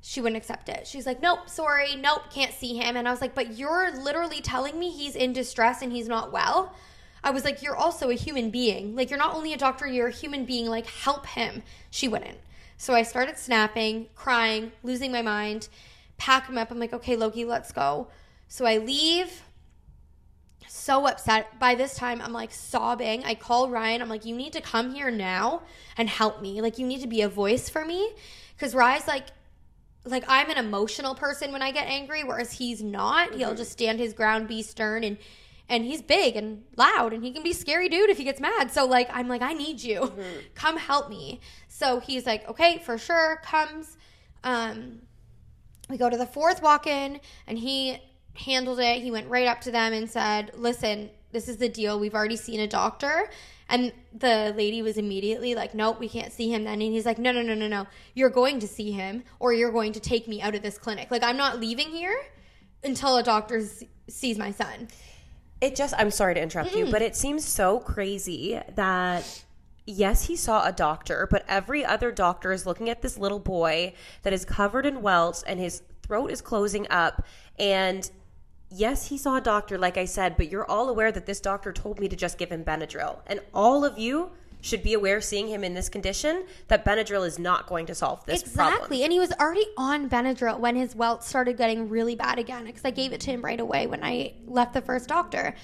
She 0.02 0.22
wouldn't 0.22 0.38
accept 0.38 0.70
it. 0.70 0.88
She's 0.88 1.06
like, 1.06 1.22
nope, 1.22 1.48
sorry, 1.48 1.96
nope, 1.96 2.24
can't 2.32 2.54
see 2.54 2.76
him. 2.76 2.98
And 2.98 3.08
I 3.08 3.12
was 3.12 3.22
like, 3.22 3.36
but 3.36 3.56
you're 3.56 3.92
literally 3.92 4.42
telling 4.42 4.80
me 4.80 4.90
he's 4.90 5.16
in 5.16 5.34
distress 5.34 5.84
and 5.84 5.92
he's 5.92 6.08
not 6.08 6.32
well. 6.32 6.74
I 7.24 7.30
was 7.30 7.44
like, 7.44 7.62
you're 7.62 7.76
also 7.76 8.10
a 8.10 8.16
human 8.16 8.50
being. 8.50 8.96
Like, 8.96 9.12
you're 9.12 9.20
not 9.20 9.36
only 9.36 9.54
a 9.54 9.58
doctor, 9.58 9.86
you're 9.86 10.08
a 10.08 10.12
human 10.12 10.46
being. 10.46 10.66
Like, 10.66 10.88
help 10.88 11.28
him. 11.28 11.62
She 11.92 12.08
wouldn't. 12.08 12.40
So 12.78 12.96
I 12.96 13.04
started 13.04 13.38
snapping, 13.38 14.08
crying, 14.16 14.72
losing 14.82 15.12
my 15.12 15.22
mind, 15.22 15.70
pack 16.18 16.50
him 16.50 16.58
up. 16.58 16.72
I'm 16.72 16.80
like, 16.80 16.94
okay, 16.94 17.16
Loki, 17.16 17.46
let's 17.46 17.72
go. 17.72 18.08
So 18.48 18.66
I 18.66 18.78
leave 18.78 19.44
so 20.72 21.06
upset. 21.06 21.60
By 21.60 21.76
this 21.76 21.96
time, 21.96 22.22
I'm 22.22 22.32
like 22.32 22.52
sobbing. 22.52 23.24
I 23.26 23.36
call 23.36 23.70
Ryan. 23.70 24.02
I'm 24.02 24.10
like, 24.10 24.26
you 24.26 24.36
need 24.36 24.54
to 24.54 24.62
come 24.62 24.94
here 24.94 25.12
now 25.12 25.64
and 25.98 26.10
help 26.10 26.42
me. 26.42 26.62
Like, 26.62 26.80
you 26.80 26.88
need 26.88 27.02
to 27.02 27.08
be 27.08 27.22
a 27.22 27.30
voice 27.30 27.70
for 27.70 27.84
me. 27.84 28.14
Because 28.56 28.74
Ryan's 28.74 29.08
like, 29.08 29.26
like 30.06 30.24
I'm 30.28 30.50
an 30.50 30.58
emotional 30.58 31.14
person 31.14 31.52
when 31.52 31.62
I 31.62 31.72
get 31.72 31.88
angry, 31.88 32.24
whereas 32.24 32.54
he's 32.54 32.82
not. 32.82 33.30
Mm-hmm. 33.30 33.40
He'll 33.40 33.56
just 33.56 33.72
stand 33.72 34.00
his 34.00 34.14
ground, 34.14 34.48
be 34.48 34.62
stern, 34.64 35.04
and 35.04 35.18
and 35.70 35.86
he's 35.86 36.02
big 36.02 36.36
and 36.36 36.64
loud, 36.76 37.14
and 37.14 37.24
he 37.24 37.32
can 37.32 37.44
be 37.44 37.54
scary 37.54 37.88
dude 37.88 38.10
if 38.10 38.18
he 38.18 38.24
gets 38.24 38.40
mad. 38.40 38.72
So 38.72 38.86
like 38.86 39.10
I'm 39.12 39.28
like 39.28 39.42
I 39.42 39.54
need 39.54 39.82
you, 39.82 40.02
mm-hmm. 40.02 40.22
come 40.56 40.78
help 40.78 41.10
me. 41.10 41.40
So 41.68 42.00
he's 42.00 42.26
like, 42.26 42.48
okay, 42.50 42.80
for 42.80 42.98
sure, 42.98 43.42
comes. 43.44 43.98
Um, 44.44 45.02
we 45.90 45.98
go 45.98 46.10
to 46.10 46.18
the 46.18 46.26
fourth 46.26 46.62
walk-in, 46.62 47.20
and 47.46 47.60
he 47.60 48.00
handled 48.34 48.80
it. 48.80 49.02
He 49.02 49.12
went 49.12 49.30
right 49.30 49.48
up 49.48 49.62
to 49.62 49.72
them 49.72 49.94
and 49.94 50.10
said, 50.10 50.52
"Listen, 50.56 51.10
this 51.32 51.48
is 51.48 51.58
the 51.58 51.70
deal. 51.70 52.00
We've 52.00 52.16
already 52.16 52.36
seen 52.36 52.60
a 52.60 52.68
doctor." 52.68 53.30
And 53.70 53.94
the 54.14 54.54
lady 54.58 54.82
was 54.82 54.98
immediately 54.98 55.56
like, 55.56 55.74
"Nope, 55.74 56.00
we 56.00 56.10
can't 56.10 56.34
see 56.34 56.54
him 56.54 56.64
then." 56.66 56.82
And 56.82 56.94
he's 56.94 57.06
like, 57.06 57.20
"No, 57.20 57.32
no, 57.32 57.42
no, 57.42 57.56
no, 57.56 57.68
no. 57.68 57.88
You're 58.14 58.30
going 58.30 58.60
to 58.60 58.68
see 58.68 58.92
him 58.92 59.24
or 59.40 59.54
you're 59.54 59.72
going 59.72 59.94
to 59.94 60.00
take 60.00 60.28
me 60.28 60.42
out 60.42 60.56
of 60.56 60.62
this 60.62 60.78
clinic. 60.78 61.10
Like 61.12 61.24
I'm 61.24 61.38
not 61.38 61.60
leaving 61.60 61.90
here 61.90 62.18
until 62.84 63.18
a 63.18 63.24
doctor 63.24 63.64
sees 64.08 64.38
my 64.38 64.52
son." 64.52 64.90
It 65.62 65.76
just 65.76 65.94
I'm 65.98 66.12
sorry 66.12 66.34
to 66.34 66.42
interrupt 66.42 66.72
mm. 66.72 66.80
you, 66.80 66.86
but 66.92 67.02
it 67.02 67.16
seems 67.16 67.46
so 67.46 67.80
crazy 67.80 68.60
that 68.76 69.44
yes, 69.86 70.26
he 70.26 70.36
saw 70.36 70.66
a 70.66 70.72
doctor, 70.72 71.28
but 71.30 71.46
every 71.48 71.86
other 71.86 72.12
doctor 72.12 72.52
is 72.52 72.66
looking 72.66 72.90
at 72.90 73.02
this 73.02 73.18
little 73.18 73.40
boy 73.40 73.94
that 74.24 74.34
is 74.34 74.46
covered 74.46 74.86
in 74.86 75.02
welts 75.02 75.44
and 75.44 75.60
his 75.60 75.84
throat 76.02 76.32
is 76.32 76.42
closing 76.42 76.88
up 76.90 77.26
and 77.60 78.10
yes, 78.72 79.08
he 79.08 79.18
saw 79.18 79.38
a 79.38 79.42
doctor, 79.42 79.78
like 79.78 79.98
I 79.98 80.06
said, 80.06 80.38
but 80.38 80.50
you're 80.50 80.70
all 80.70 80.90
aware 80.90 81.12
that 81.12 81.26
this 81.26 81.40
doctor 81.40 81.72
told 81.72 82.00
me 82.00 82.08
to 82.08 82.16
just 82.16 82.38
give 82.38 82.52
him 82.52 82.64
Benadryl. 82.64 83.20
And 83.28 83.42
all 83.54 83.86
of 83.86 83.98
you 83.98 84.32
should 84.62 84.84
be 84.84 84.94
aware, 84.94 85.20
seeing 85.22 85.48
him 85.48 85.64
in 85.64 85.74
this 85.74 85.90
condition, 85.90 86.46
that 86.68 86.86
Benadryl 86.86 87.26
is 87.26 87.40
not 87.40 87.68
going 87.68 87.88
to 87.88 87.96
solve 87.96 88.24
this 88.26 88.42
exactly. 88.42 88.78
problem. 88.78 89.02
And 89.04 89.12
he 89.12 89.20
was 89.20 89.32
already 89.34 89.66
on 89.76 90.10
Benadryl 90.10 90.60
when 90.60 90.76
his 90.76 90.96
welt 90.96 91.24
started 91.24 91.58
getting 91.58 91.90
really 91.90 92.16
bad 92.16 92.40
again 92.40 92.66
because 92.66 92.86
I 92.86 92.92
gave 92.92 93.12
it 93.12 93.22
to 93.22 93.32
him 93.32 93.42
right 93.42 93.60
away 93.60 93.88
when 93.88 94.04
I 94.04 94.34
left 94.46 94.74
the 94.74 94.82
first 94.82 95.10
doctor. 95.10 95.56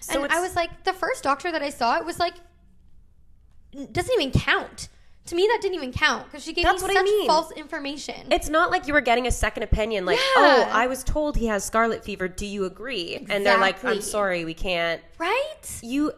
So 0.00 0.22
and 0.22 0.32
I 0.32 0.40
was 0.40 0.54
like, 0.54 0.84
the 0.84 0.92
first 0.92 1.22
doctor 1.22 1.50
that 1.50 1.62
I 1.62 1.70
saw, 1.70 1.96
it 1.96 2.04
was 2.04 2.18
like, 2.18 2.34
doesn't 3.90 4.12
even 4.20 4.32
count 4.32 4.88
to 5.26 5.34
me 5.34 5.46
that 5.50 5.60
didn't 5.62 5.76
even 5.76 5.92
count 5.92 6.24
because 6.24 6.42
she 6.42 6.52
gave 6.52 6.64
That's 6.64 6.82
me 6.82 6.88
such 6.88 6.96
I 6.96 7.02
mean. 7.02 7.26
false 7.26 7.52
information. 7.52 8.26
It's 8.30 8.48
not 8.48 8.70
like 8.70 8.88
you 8.88 8.92
were 8.92 9.00
getting 9.00 9.26
a 9.26 9.30
second 9.30 9.62
opinion, 9.62 10.04
like, 10.04 10.18
yeah. 10.18 10.24
oh, 10.36 10.68
I 10.72 10.88
was 10.88 11.04
told 11.04 11.36
he 11.36 11.46
has 11.46 11.64
scarlet 11.64 12.04
fever. 12.04 12.26
Do 12.28 12.46
you 12.46 12.64
agree? 12.64 13.24
And 13.28 13.46
they're 13.46 13.58
like, 13.58 13.84
I'm 13.84 14.00
sorry, 14.00 14.44
we 14.44 14.54
can't. 14.54 15.00
Right? 15.18 15.80
You 15.82 16.12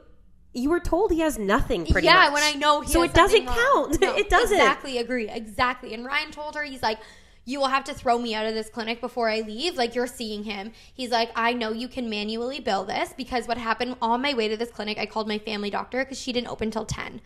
you 0.55 0.71
were 0.71 0.81
told 0.81 1.11
he 1.11 1.21
has 1.21 1.39
nothing 1.39 1.85
pretty 1.85 2.07
much. 2.07 2.15
yeah, 2.15 2.31
much. 2.31 2.35
when 2.35 2.43
I 2.45 2.53
know 2.53 2.85
So 2.85 3.03
it 3.03 3.13
doesn't 3.13 3.47
count. 3.47 4.01
No, 4.01 4.15
it 4.17 4.31
doesn't. 4.31 4.57
Exactly, 4.57 4.99
agree. 4.99 5.29
Exactly. 5.29 5.93
And 5.95 6.05
Ryan 6.05 6.31
told 6.31 6.55
her, 6.55 6.63
he's 6.63 6.83
like, 6.83 7.01
you 7.45 7.59
will 7.59 7.69
have 7.69 7.85
to 7.85 7.93
throw 7.93 8.19
me 8.19 8.35
out 8.35 8.47
of 8.47 8.55
this 8.55 8.71
clinic 8.71 9.01
before 9.01 9.29
I 9.29 9.41
leave. 9.41 9.77
Like, 9.77 9.95
you're 9.95 10.07
seeing 10.07 10.45
him. 10.45 10.73
He's 10.95 11.11
like, 11.11 11.31
I 11.35 11.53
know 11.53 11.73
you 11.73 11.89
can 11.89 12.09
manually 12.09 12.61
bill 12.61 12.85
this 12.85 13.13
because 13.13 13.49
what 13.49 13.59
happened 13.59 13.97
on 14.01 14.23
my 14.23 14.33
way 14.33 14.49
to 14.49 14.57
this 14.57 14.71
clinic, 14.71 14.97
I 14.97 15.07
called 15.07 15.27
my 15.27 15.39
family 15.39 15.71
doctor 15.71 16.05
because 16.05 16.21
she 16.21 16.33
didn't 16.33 16.49
open 16.49 16.71
till 16.71 16.87
10. 16.87 17.21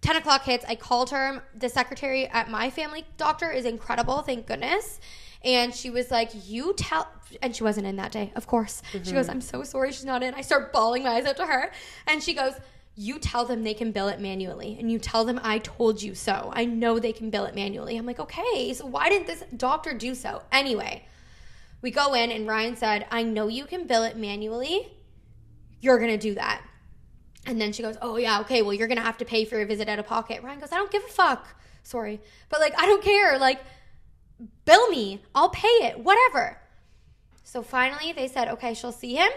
10 0.00 0.16
o'clock 0.16 0.44
hits. 0.44 0.64
I 0.68 0.74
called 0.74 1.10
her. 1.10 1.42
The 1.54 1.68
secretary 1.68 2.26
at 2.28 2.50
my 2.50 2.70
family 2.70 3.04
doctor 3.16 3.50
is 3.50 3.64
incredible, 3.64 4.22
thank 4.22 4.46
goodness. 4.46 5.00
And 5.44 5.74
she 5.74 5.90
was 5.90 6.10
like, 6.10 6.30
You 6.46 6.74
tell, 6.74 7.08
and 7.42 7.54
she 7.54 7.62
wasn't 7.62 7.86
in 7.86 7.96
that 7.96 8.12
day, 8.12 8.32
of 8.34 8.46
course. 8.46 8.82
Mm-hmm. 8.92 9.04
She 9.04 9.12
goes, 9.12 9.26
mm-hmm. 9.26 9.36
I'm 9.36 9.40
so 9.40 9.62
sorry 9.62 9.92
she's 9.92 10.04
not 10.04 10.22
in. 10.22 10.34
I 10.34 10.40
start 10.40 10.72
bawling 10.72 11.04
my 11.04 11.10
eyes 11.10 11.26
out 11.26 11.36
to 11.36 11.46
her. 11.46 11.70
And 12.06 12.22
she 12.22 12.34
goes, 12.34 12.54
You 12.96 13.18
tell 13.18 13.44
them 13.44 13.62
they 13.62 13.74
can 13.74 13.92
bill 13.92 14.08
it 14.08 14.20
manually. 14.20 14.76
And 14.78 14.90
you 14.90 14.98
tell 14.98 15.24
them 15.24 15.40
I 15.42 15.58
told 15.58 16.02
you 16.02 16.14
so. 16.14 16.50
I 16.52 16.64
know 16.64 16.98
they 16.98 17.12
can 17.12 17.30
bill 17.30 17.44
it 17.44 17.54
manually. 17.54 17.96
I'm 17.96 18.06
like, 18.06 18.20
Okay, 18.20 18.74
so 18.74 18.86
why 18.86 19.08
didn't 19.08 19.26
this 19.26 19.44
doctor 19.56 19.94
do 19.94 20.14
so? 20.14 20.42
Anyway, 20.50 21.04
we 21.82 21.90
go 21.92 22.14
in, 22.14 22.32
and 22.32 22.46
Ryan 22.48 22.76
said, 22.76 23.06
I 23.10 23.22
know 23.22 23.46
you 23.46 23.64
can 23.64 23.86
bill 23.86 24.02
it 24.02 24.16
manually. 24.16 24.92
You're 25.80 25.98
going 25.98 26.10
to 26.10 26.18
do 26.18 26.34
that. 26.34 26.62
And 27.48 27.58
then 27.58 27.72
she 27.72 27.82
goes, 27.82 27.96
Oh, 28.02 28.18
yeah, 28.18 28.40
okay, 28.40 28.60
well, 28.60 28.74
you're 28.74 28.88
going 28.88 28.98
to 28.98 29.04
have 29.04 29.16
to 29.18 29.24
pay 29.24 29.46
for 29.46 29.56
your 29.56 29.66
visit 29.66 29.88
out 29.88 29.98
of 29.98 30.06
pocket. 30.06 30.42
Ryan 30.42 30.60
goes, 30.60 30.70
I 30.70 30.76
don't 30.76 30.90
give 30.90 31.02
a 31.02 31.08
fuck. 31.08 31.46
Sorry. 31.82 32.20
But 32.50 32.60
like, 32.60 32.74
I 32.78 32.84
don't 32.84 33.02
care. 33.02 33.38
Like, 33.38 33.60
bill 34.66 34.88
me. 34.90 35.22
I'll 35.34 35.48
pay 35.48 35.66
it. 35.66 35.98
Whatever. 35.98 36.60
So 37.44 37.62
finally, 37.62 38.12
they 38.12 38.28
said, 38.28 38.48
Okay, 38.48 38.74
she'll 38.74 38.92
see 38.92 39.14
him. 39.14 39.30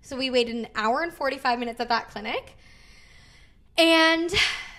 So 0.00 0.16
we 0.16 0.30
waited 0.30 0.56
an 0.56 0.68
hour 0.74 1.02
and 1.02 1.12
45 1.12 1.58
minutes 1.58 1.78
at 1.78 1.90
that 1.90 2.08
clinic. 2.08 2.56
And 3.76 4.32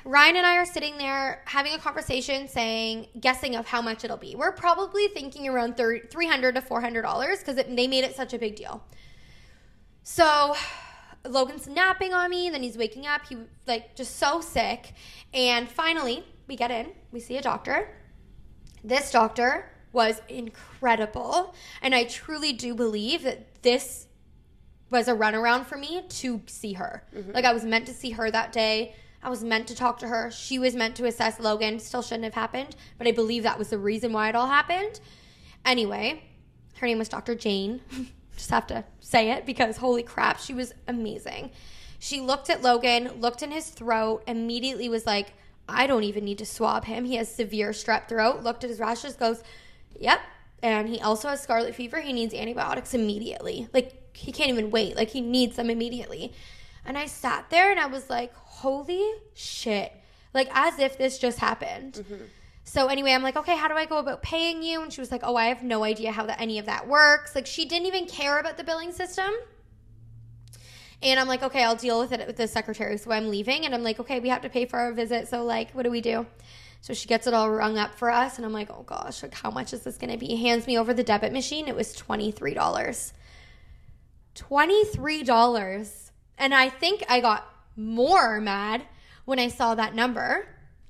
Ryan 0.04 0.38
and 0.38 0.46
I 0.48 0.58
are 0.58 0.66
sitting 0.66 0.98
there 0.98 1.44
having 1.46 1.74
a 1.74 1.78
conversation 1.78 2.48
saying, 2.48 3.08
guessing 3.20 3.56
of 3.56 3.68
how 3.68 3.84
much 3.84 4.04
it'll 4.04 4.18
be. 4.18 4.36
We're 4.36 4.52
probably 4.52 5.10
thinking 5.10 5.48
around 5.48 5.78
300 5.78 6.56
to 6.56 6.62
$400 6.62 7.40
because 7.40 7.56
they 7.56 7.88
made 7.88 8.04
it 8.04 8.16
such 8.16 8.34
a 8.34 8.40
big 8.40 8.56
deal. 8.56 8.84
So 10.02 10.56
Logan's 11.30 11.68
napping 11.68 12.14
on 12.14 12.30
me, 12.30 12.50
then 12.50 12.64
he's 12.64 12.78
waking 12.78 13.06
up. 13.06 13.28
He 13.28 13.38
like 13.68 13.96
just 13.96 14.18
so 14.18 14.42
sick. 14.42 14.94
And 15.34 15.70
finally, 15.70 16.26
we 16.48 16.56
get 16.56 16.72
in. 16.72 16.92
We 17.12 17.20
see 17.20 17.38
a 17.38 17.42
doctor. 17.42 17.96
This 18.84 19.12
doctor 19.12 19.72
was 19.92 20.22
incredible, 20.30 21.56
and 21.82 21.96
I 21.96 22.04
truly 22.04 22.54
do 22.54 22.76
believe 22.76 23.24
that 23.24 23.62
this 23.64 24.08
was 24.90 25.08
a 25.08 25.14
runaround 25.14 25.66
for 25.66 25.78
me 25.78 26.04
to 26.10 26.42
see 26.48 26.74
her. 26.74 27.04
Mm-hmm. 27.16 27.32
Like 27.32 27.46
I 27.46 27.54
was 27.54 27.64
meant 27.64 27.86
to 27.88 27.94
see 27.94 28.12
her 28.12 28.30
that 28.32 28.52
day. 28.52 28.96
I 29.22 29.30
was 29.30 29.44
meant 29.44 29.68
to 29.68 29.76
talk 29.76 30.00
to 30.00 30.08
her. 30.08 30.32
She 30.32 30.60
was 30.60 30.76
meant 30.76 30.96
to 30.96 31.06
assess 31.06 31.40
Logan. 31.40 31.80
Still 31.80 32.02
shouldn't 32.02 32.24
have 32.24 32.34
happened, 32.34 32.76
but 32.98 33.08
I 33.08 33.12
believe 33.12 33.44
that 33.44 33.60
was 33.60 33.70
the 33.70 33.78
reason 33.78 34.14
why 34.14 34.30
it 34.30 34.36
all 34.36 34.48
happened. 34.48 35.00
Anyway, 35.66 36.24
her 36.78 36.88
name 36.88 37.00
was 37.00 37.10
Dr. 37.10 37.36
Jane. 37.36 37.82
Just 38.40 38.52
have 38.52 38.68
to 38.68 38.86
say 39.02 39.32
it 39.32 39.46
because 39.46 39.76
holy 39.76 40.02
crap, 40.02 40.40
she 40.40 40.54
was 40.54 40.74
amazing. 40.88 41.52
She 42.00 42.22
looked 42.22 42.50
at 42.50 42.62
Logan, 42.62 43.20
looked 43.20 43.44
in 43.44 43.52
his 43.52 43.68
throat, 43.68 44.24
immediately 44.28 44.88
was 44.88 45.06
like, 45.06 45.34
I 45.68 45.88
don't 45.88 46.06
even 46.06 46.24
need 46.24 46.38
to 46.38 46.46
swab 46.46 46.86
him. 46.86 47.04
He 47.04 47.18
has 47.18 47.30
severe 47.30 47.72
strep 47.72 48.08
throat. 48.08 48.42
Looked 48.42 48.64
at 48.64 48.70
his 48.70 48.80
rashes, 48.80 49.16
goes, 49.16 49.44
Yep. 50.00 50.22
And 50.64 50.88
he 50.88 51.02
also 51.02 51.28
has 51.28 51.42
scarlet 51.42 51.76
fever. 51.76 52.00
He 52.00 52.14
needs 52.14 52.34
antibiotics 52.34 52.94
immediately. 52.94 53.68
Like, 53.74 54.16
he 54.16 54.32
can't 54.32 54.50
even 54.50 54.72
wait. 54.72 54.96
Like, 54.96 55.10
he 55.10 55.20
needs 55.20 55.58
them 55.58 55.70
immediately. 55.70 56.34
And 56.86 56.98
I 56.98 57.08
sat 57.08 57.50
there 57.50 57.72
and 57.72 57.80
I 57.80 57.88
was 57.88 58.10
like, 58.10 58.34
Holy 58.36 59.06
shit. 59.34 59.92
Like, 60.34 60.50
as 60.54 60.80
if 60.80 60.98
this 60.98 61.20
just 61.20 61.40
happened. 61.40 61.96
Mm-hmm. 61.96 62.24
So 62.70 62.86
anyway, 62.86 63.14
I'm 63.14 63.24
like, 63.24 63.36
okay, 63.36 63.58
how 63.58 63.68
do 63.68 63.74
I 63.74 63.86
go 63.86 63.98
about 63.98 64.22
paying 64.22 64.62
you? 64.62 64.84
And 64.84 64.94
she 64.94 65.02
was 65.02 65.12
like, 65.12 65.22
oh, 65.24 65.36
I 65.36 65.46
have 65.46 65.64
no 65.64 65.84
idea 65.84 66.12
how 66.12 66.28
that 66.28 66.40
any 66.40 66.60
of 66.60 66.68
that 66.68 66.88
works. 66.88 67.34
Like 67.34 67.48
she 67.48 67.66
didn't 67.66 67.88
even 67.88 68.06
care 68.06 68.38
about 68.38 68.58
the 68.58 68.64
billing 68.64 68.92
system. 68.92 69.32
And 71.02 71.20
I'm 71.20 71.28
like, 71.28 71.42
okay, 71.42 71.64
I'll 71.64 71.76
deal 71.76 72.00
with 72.00 72.12
it 72.12 72.28
with 72.28 72.38
the 72.38 72.48
secretary. 72.48 73.00
So 73.00 73.12
I'm 73.12 73.32
leaving, 73.32 73.66
and 73.66 73.74
I'm 73.74 73.82
like, 73.82 74.00
okay, 74.00 74.20
we 74.20 74.30
have 74.30 74.44
to 74.44 74.50
pay 74.50 74.68
for 74.68 74.78
our 74.78 74.92
visit. 74.92 75.30
So 75.30 75.44
like, 75.46 75.72
what 75.72 75.82
do 75.82 75.90
we 75.90 76.00
do? 76.00 76.28
So 76.82 76.94
she 76.94 77.08
gets 77.08 77.26
it 77.26 77.34
all 77.34 77.50
rung 77.50 77.80
up 77.80 77.96
for 77.96 78.12
us, 78.12 78.38
and 78.38 78.46
I'm 78.46 78.54
like, 78.54 78.70
oh 78.70 78.84
gosh, 78.84 79.24
like 79.24 79.34
how 79.34 79.50
much 79.50 79.74
is 79.74 79.82
this 79.82 79.98
to 79.98 80.18
be? 80.18 80.36
Hands 80.36 80.68
me 80.68 80.78
over 80.78 80.94
the 80.94 81.04
debit 81.04 81.34
machine. 81.34 81.68
It 81.68 81.76
was 81.76 81.94
twenty 81.94 82.32
three 82.32 82.54
dollars. 82.54 83.14
Twenty 84.36 84.86
three 84.86 85.24
dollars, 85.24 86.12
and 86.38 86.54
I 86.54 86.70
think 86.70 87.04
I 87.10 87.20
got 87.20 87.52
more 87.76 88.40
mad 88.40 88.84
when 89.26 89.40
I 89.40 89.48
saw 89.48 89.74
that 89.74 89.96
number 89.96 90.46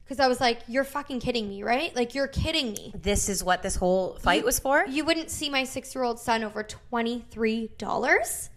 because 0.10 0.20
I 0.20 0.28
was 0.28 0.42
like, 0.42 0.62
"You're 0.68 0.84
fucking 0.84 1.20
kidding 1.20 1.48
me, 1.48 1.62
right? 1.62 1.96
Like 1.96 2.16
you're 2.16 2.28
kidding 2.28 2.72
me." 2.72 2.92
This 3.00 3.30
is 3.30 3.44
what 3.44 3.62
this 3.62 3.76
whole 3.76 4.16
fight 4.16 4.40
you, 4.40 4.46
was 4.46 4.58
for. 4.58 4.84
You 4.88 5.06
wouldn't 5.06 5.30
see 5.30 5.52
my 5.52 5.64
six 5.64 5.94
year 5.94 6.04
old 6.04 6.20
son 6.20 6.44
over 6.44 6.64
twenty 6.64 7.26
three 7.30 7.70
dollars. 7.78 8.50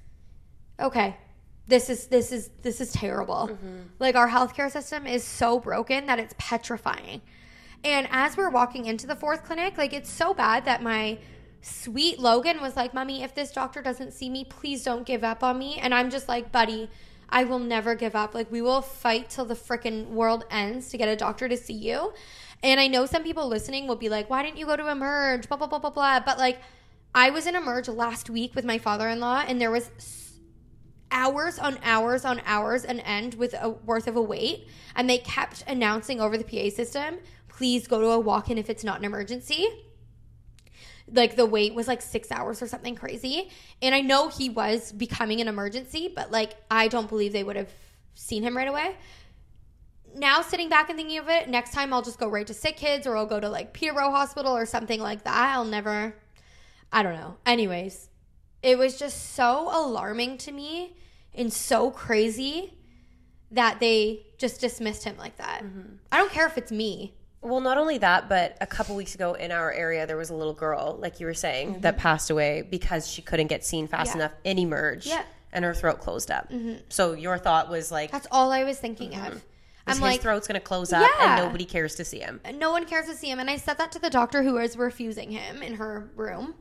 Okay, 0.81 1.15
this 1.69 1.91
is 1.91 2.07
this 2.07 2.33
is 2.33 2.49
this 2.63 2.81
is 2.81 2.91
terrible. 2.93 3.51
Mm-hmm. 3.53 3.81
Like 3.99 4.17
our 4.17 4.31
healthcare 4.31 4.73
system 4.73 5.07
is 5.07 5.25
so 5.25 5.61
broken 5.61 6.07
that 6.07 6.19
it's 6.19 6.35
petrifying. 6.39 7.21
And 7.85 8.09
as 8.11 8.35
we're 8.35 8.51
walking 8.51 8.87
into 8.87 9.07
the 9.07 9.17
fourth 9.17 9.45
clinic, 9.45 9.77
like 9.77 9.93
it's 9.93 10.11
so 10.11 10.33
bad 10.33 10.65
that 10.65 10.83
my 10.83 11.19
sweet 11.61 12.19
Logan 12.19 12.63
was 12.63 12.77
like, 12.77 12.95
"Mommy, 12.95 13.23
if 13.23 13.35
this 13.35 13.53
doctor 13.53 13.83
doesn't 13.83 14.15
see 14.15 14.31
me, 14.31 14.45
please 14.45 14.85
don't 14.85 15.05
give 15.05 15.23
up 15.23 15.43
on 15.43 15.59
me." 15.59 15.77
And 15.79 15.93
I'm 15.93 16.09
just 16.09 16.29
like, 16.29 16.51
"Buddy, 16.51 16.89
I 17.33 17.45
will 17.45 17.59
never 17.59 17.97
give 17.97 18.15
up. 18.15 18.35
Like 18.35 18.53
we 18.53 18.63
will 18.63 18.83
fight 18.83 19.31
till 19.31 19.47
the 19.47 19.55
freaking 19.55 20.09
world 20.11 20.45
ends 20.51 20.91
to 20.91 20.99
get 20.99 21.09
a 21.09 21.17
doctor 21.17 21.49
to 21.49 21.57
see 21.57 21.73
you." 21.73 22.13
And 22.63 22.79
I 22.79 22.87
know 22.87 23.07
some 23.07 23.25
people 23.25 23.49
listening 23.49 23.89
will 23.89 23.97
be 23.97 24.09
like, 24.09 24.31
"Why 24.31 24.43
didn't 24.45 24.59
you 24.59 24.67
go 24.67 24.77
to 24.77 24.89
Emerge?" 24.89 25.49
blah 25.49 25.57
blah 25.57 25.67
blah 25.67 25.81
blah 25.81 25.91
blah. 25.91 26.21
But 26.21 26.39
like 26.39 26.61
I 27.15 27.31
was 27.31 27.47
in 27.47 27.57
Emerge 27.57 27.89
last 27.89 28.31
week 28.31 28.55
with 28.55 28.65
my 28.65 28.79
father-in-law 28.79 29.45
and 29.49 29.61
there 29.61 29.71
was 29.71 29.91
hours 31.11 31.59
on 31.59 31.79
hours 31.83 32.25
on 32.25 32.41
hours 32.47 32.85
an 32.85 33.01
end 33.01 33.35
with 33.35 33.55
a 33.55 33.69
worth 33.69 34.07
of 34.07 34.17
a 34.17 34.23
wait 34.23 34.67
and 34.95 35.11
they 35.11 35.19
kept 35.19 35.63
announcing 35.67 36.21
over 36.21 36.39
the 36.39 36.45
PA 36.45 36.71
system, 36.71 37.19
"Please 37.49 37.87
go 37.87 38.01
to 38.01 38.09
a 38.11 38.19
walk-in 38.19 38.57
if 38.59 38.71
it's 38.71 38.85
not 38.85 38.99
an 38.99 39.05
emergency." 39.05 39.69
Like 41.11 41.37
the 41.37 41.47
wait 41.47 41.75
was 41.75 41.89
like 41.89 42.03
six 42.03 42.31
hours 42.31 42.63
or 42.63 42.67
something 42.67 42.95
crazy. 42.95 43.51
And 43.81 43.95
I 43.95 44.01
know 44.01 44.29
he 44.29 44.49
was 44.49 44.93
becoming 44.93 45.41
an 45.41 45.49
emergency, 45.49 46.13
but 46.15 46.31
like 46.31 46.55
I 46.71 46.89
don't 46.89 47.09
believe 47.09 47.33
they 47.33 47.45
would 47.45 47.57
have 47.57 47.73
seen 48.15 48.43
him 48.43 48.57
right 48.57 48.69
away. 48.69 48.97
Now 50.15 50.43
sitting 50.43 50.69
back 50.69 50.91
and 50.91 50.99
thinking 50.99 51.19
of 51.19 51.29
it, 51.29 51.49
next 51.49 51.73
time 51.73 51.93
I'll 51.93 52.03
just 52.03 52.19
go 52.19 52.29
right 52.29 52.47
to 52.47 52.55
sick 52.55 52.77
kids 52.77 53.07
or 53.07 53.17
I'll 53.17 53.27
go 53.27 53.41
to 53.41 53.49
like 53.49 53.73
Peterborough 53.73 54.11
Hospital 54.11 54.57
or 54.57 54.67
something 54.67 55.01
like 55.01 55.25
that. 55.25 55.55
I'll 55.55 55.65
never 55.65 56.15
I 56.93 57.03
don't 57.03 57.15
know. 57.15 57.37
Anyways, 57.47 58.11
it 58.63 58.79
was 58.79 58.99
just 58.99 59.35
so 59.35 59.71
alarming 59.73 60.39
to 60.39 60.53
me 60.53 60.95
and 61.35 61.53
so 61.53 61.91
crazy 61.91 62.75
that 63.51 63.81
they 63.81 64.27
just 64.39 64.61
dismissed 64.61 65.05
him 65.05 65.17
like 65.17 65.37
that. 65.39 65.63
Mm-hmm. 65.65 65.95
I 66.11 66.19
don't 66.19 66.31
care 66.31 66.47
if 66.47 66.59
it's 66.59 66.71
me. 66.71 67.15
Well, 67.43 67.61
not 67.61 67.77
only 67.77 67.99
that, 67.99 68.29
but 68.29 68.57
a 68.61 68.67
couple 68.67 68.95
weeks 68.97 69.15
ago 69.15 69.35
in 69.35 69.51
our 69.51 69.73
area, 69.73 70.07
there 70.07 70.17
was 70.17 70.31
a 70.31 70.35
little 70.35 70.55
girl, 70.55 70.97
like 71.01 71.19
you 71.21 71.27
were 71.27 71.35
saying, 71.35 71.81
that 71.81 71.99
passed 71.99 72.31
away 72.31 72.63
because 72.63 73.09
she 73.09 73.21
couldn't 73.21 73.49
get 73.49 73.65
seen 73.65 73.89
fast 73.89 74.11
Mm-hmm. 74.11 74.19
Yeah. 74.21 74.25
enough 74.27 74.37
in 74.45 74.59
Emerge 74.59 75.07
Yeah. 75.07 75.23
and 75.53 75.65
her 75.65 75.75
throat 75.75 76.01
closed 76.01 76.31
up. 76.31 76.51
So 76.89 77.13
your 77.15 77.39
thought 77.39 77.69
was 77.69 77.91
like, 77.91 78.11
That's 78.13 78.29
all 78.31 78.53
I 78.53 78.63
was 78.65 78.79
thinking 78.79 79.15
of. 79.17 79.43
I'm 79.85 79.95
his 79.95 80.01
like, 80.01 80.21
throat's 80.21 80.47
to 80.47 80.61
close 80.61 80.93
up 80.93 81.03
Yeah. 81.19 81.35
and 81.37 81.45
nobody 81.45 81.65
cares 81.65 81.97
to 81.97 82.05
see 82.05 82.21
him. 82.21 82.41
no 82.55 82.71
one 82.71 82.85
cares 82.85 83.07
to 83.07 83.15
see 83.17 83.29
him. 83.29 83.41
And 83.41 83.51
I 83.51 83.57
said 83.57 83.79
that 83.79 83.91
to 83.93 83.99
the 83.99 84.11
doctor 84.11 84.45
who 84.45 84.55
was 84.55 84.77
refusing 84.77 85.33
him 85.33 85.61
in 85.63 85.75
her 85.75 86.09
room. 86.15 86.55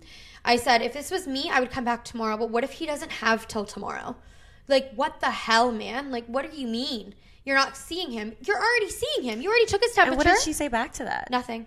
I 0.44 0.56
said, 0.56 0.82
if 0.82 0.94
this 0.94 1.12
was 1.12 1.28
me, 1.28 1.48
I 1.54 1.60
would 1.60 1.70
come 1.70 1.86
back 1.86 2.04
tomorrow. 2.04 2.36
But 2.38 2.50
what 2.50 2.64
if 2.64 2.72
he 2.72 2.88
doesn't 2.88 3.12
have 3.12 3.48
till 3.48 3.66
tomorrow? 3.66 4.16
Like, 4.68 4.92
what 4.96 5.20
the 5.20 5.30
hell, 5.30 5.72
man? 5.72 6.10
Like, 6.10 6.26
what 6.26 6.50
do 6.52 6.58
you 6.58 6.66
mean? 6.68 7.14
You're 7.46 7.56
not 7.58 7.76
seeing 7.76 8.12
him. 8.12 8.36
You're 8.42 8.58
already 8.58 8.90
seeing 8.90 9.24
him. 9.30 9.42
You 9.42 9.50
already 9.50 9.66
took 9.66 9.82
his 9.82 9.98
And 9.98 10.06
temperature. 10.10 10.30
what 10.30 10.36
did 10.38 10.44
she 10.44 10.54
say 10.54 10.68
back 10.68 10.94
to 10.94 11.06
that? 11.06 11.30
Nothing. 11.32 11.66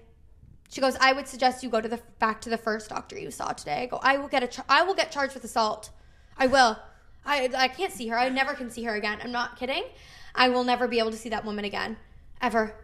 She 0.70 0.80
goes, 0.80 0.96
I 1.00 1.12
would 1.12 1.28
suggest 1.28 1.62
you 1.62 1.68
go 1.68 1.80
to 1.80 1.88
the 1.88 2.00
back 2.18 2.40
to 2.42 2.50
the 2.50 2.58
first 2.58 2.88
doctor 2.90 3.18
you 3.18 3.30
saw 3.30 3.52
today. 3.52 3.82
I 3.82 3.86
go, 3.86 3.98
I 4.02 4.16
will 4.18 4.28
get 4.28 4.42
a, 4.42 4.46
char- 4.46 4.64
I 4.68 4.82
will 4.82 4.94
get 4.94 5.10
charged 5.12 5.34
with 5.34 5.44
assault. 5.44 5.90
I 6.36 6.46
will. 6.46 6.78
I, 7.24 7.48
I 7.56 7.68
can't 7.68 7.92
see 7.92 8.08
her. 8.08 8.18
I 8.18 8.28
never 8.28 8.54
can 8.54 8.70
see 8.70 8.82
her 8.84 8.94
again. 8.94 9.18
I'm 9.22 9.32
not 9.32 9.56
kidding. 9.56 9.84
I 10.34 10.48
will 10.48 10.64
never 10.64 10.88
be 10.88 10.98
able 10.98 11.10
to 11.12 11.16
see 11.16 11.28
that 11.30 11.44
woman 11.44 11.64
again, 11.64 11.96
ever. 12.40 12.74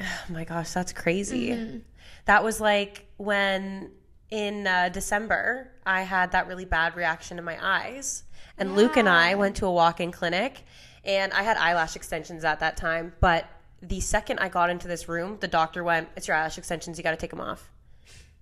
Oh 0.00 0.04
my 0.30 0.44
gosh, 0.44 0.72
that's 0.72 0.92
crazy. 0.92 1.50
Mm-hmm. 1.50 1.78
That 2.26 2.44
was 2.44 2.60
like 2.60 3.06
when 3.16 3.92
in 4.30 4.66
uh, 4.66 4.90
December 4.90 5.70
I 5.86 6.02
had 6.02 6.32
that 6.32 6.46
really 6.48 6.64
bad 6.66 6.96
reaction 6.96 7.38
in 7.38 7.44
my 7.44 7.56
eyes, 7.60 8.24
and 8.58 8.74
Luke 8.74 8.96
and 8.96 9.08
I 9.08 9.36
went 9.36 9.56
to 9.56 9.66
a 9.66 9.72
walk-in 9.72 10.10
clinic, 10.12 10.64
and 11.08 11.32
I 11.32 11.42
had 11.42 11.56
eyelash 11.56 11.96
extensions 11.96 12.44
at 12.44 12.60
that 12.60 12.76
time. 12.76 13.14
But 13.18 13.46
the 13.82 14.00
second 14.00 14.38
I 14.38 14.48
got 14.48 14.70
into 14.70 14.86
this 14.86 15.08
room, 15.08 15.38
the 15.40 15.48
doctor 15.48 15.82
went, 15.82 16.08
"It's 16.14 16.28
your 16.28 16.36
eyelash 16.36 16.58
extensions. 16.58 16.98
You 16.98 17.02
got 17.02 17.10
to 17.12 17.16
take 17.16 17.30
them 17.30 17.40
off." 17.40 17.70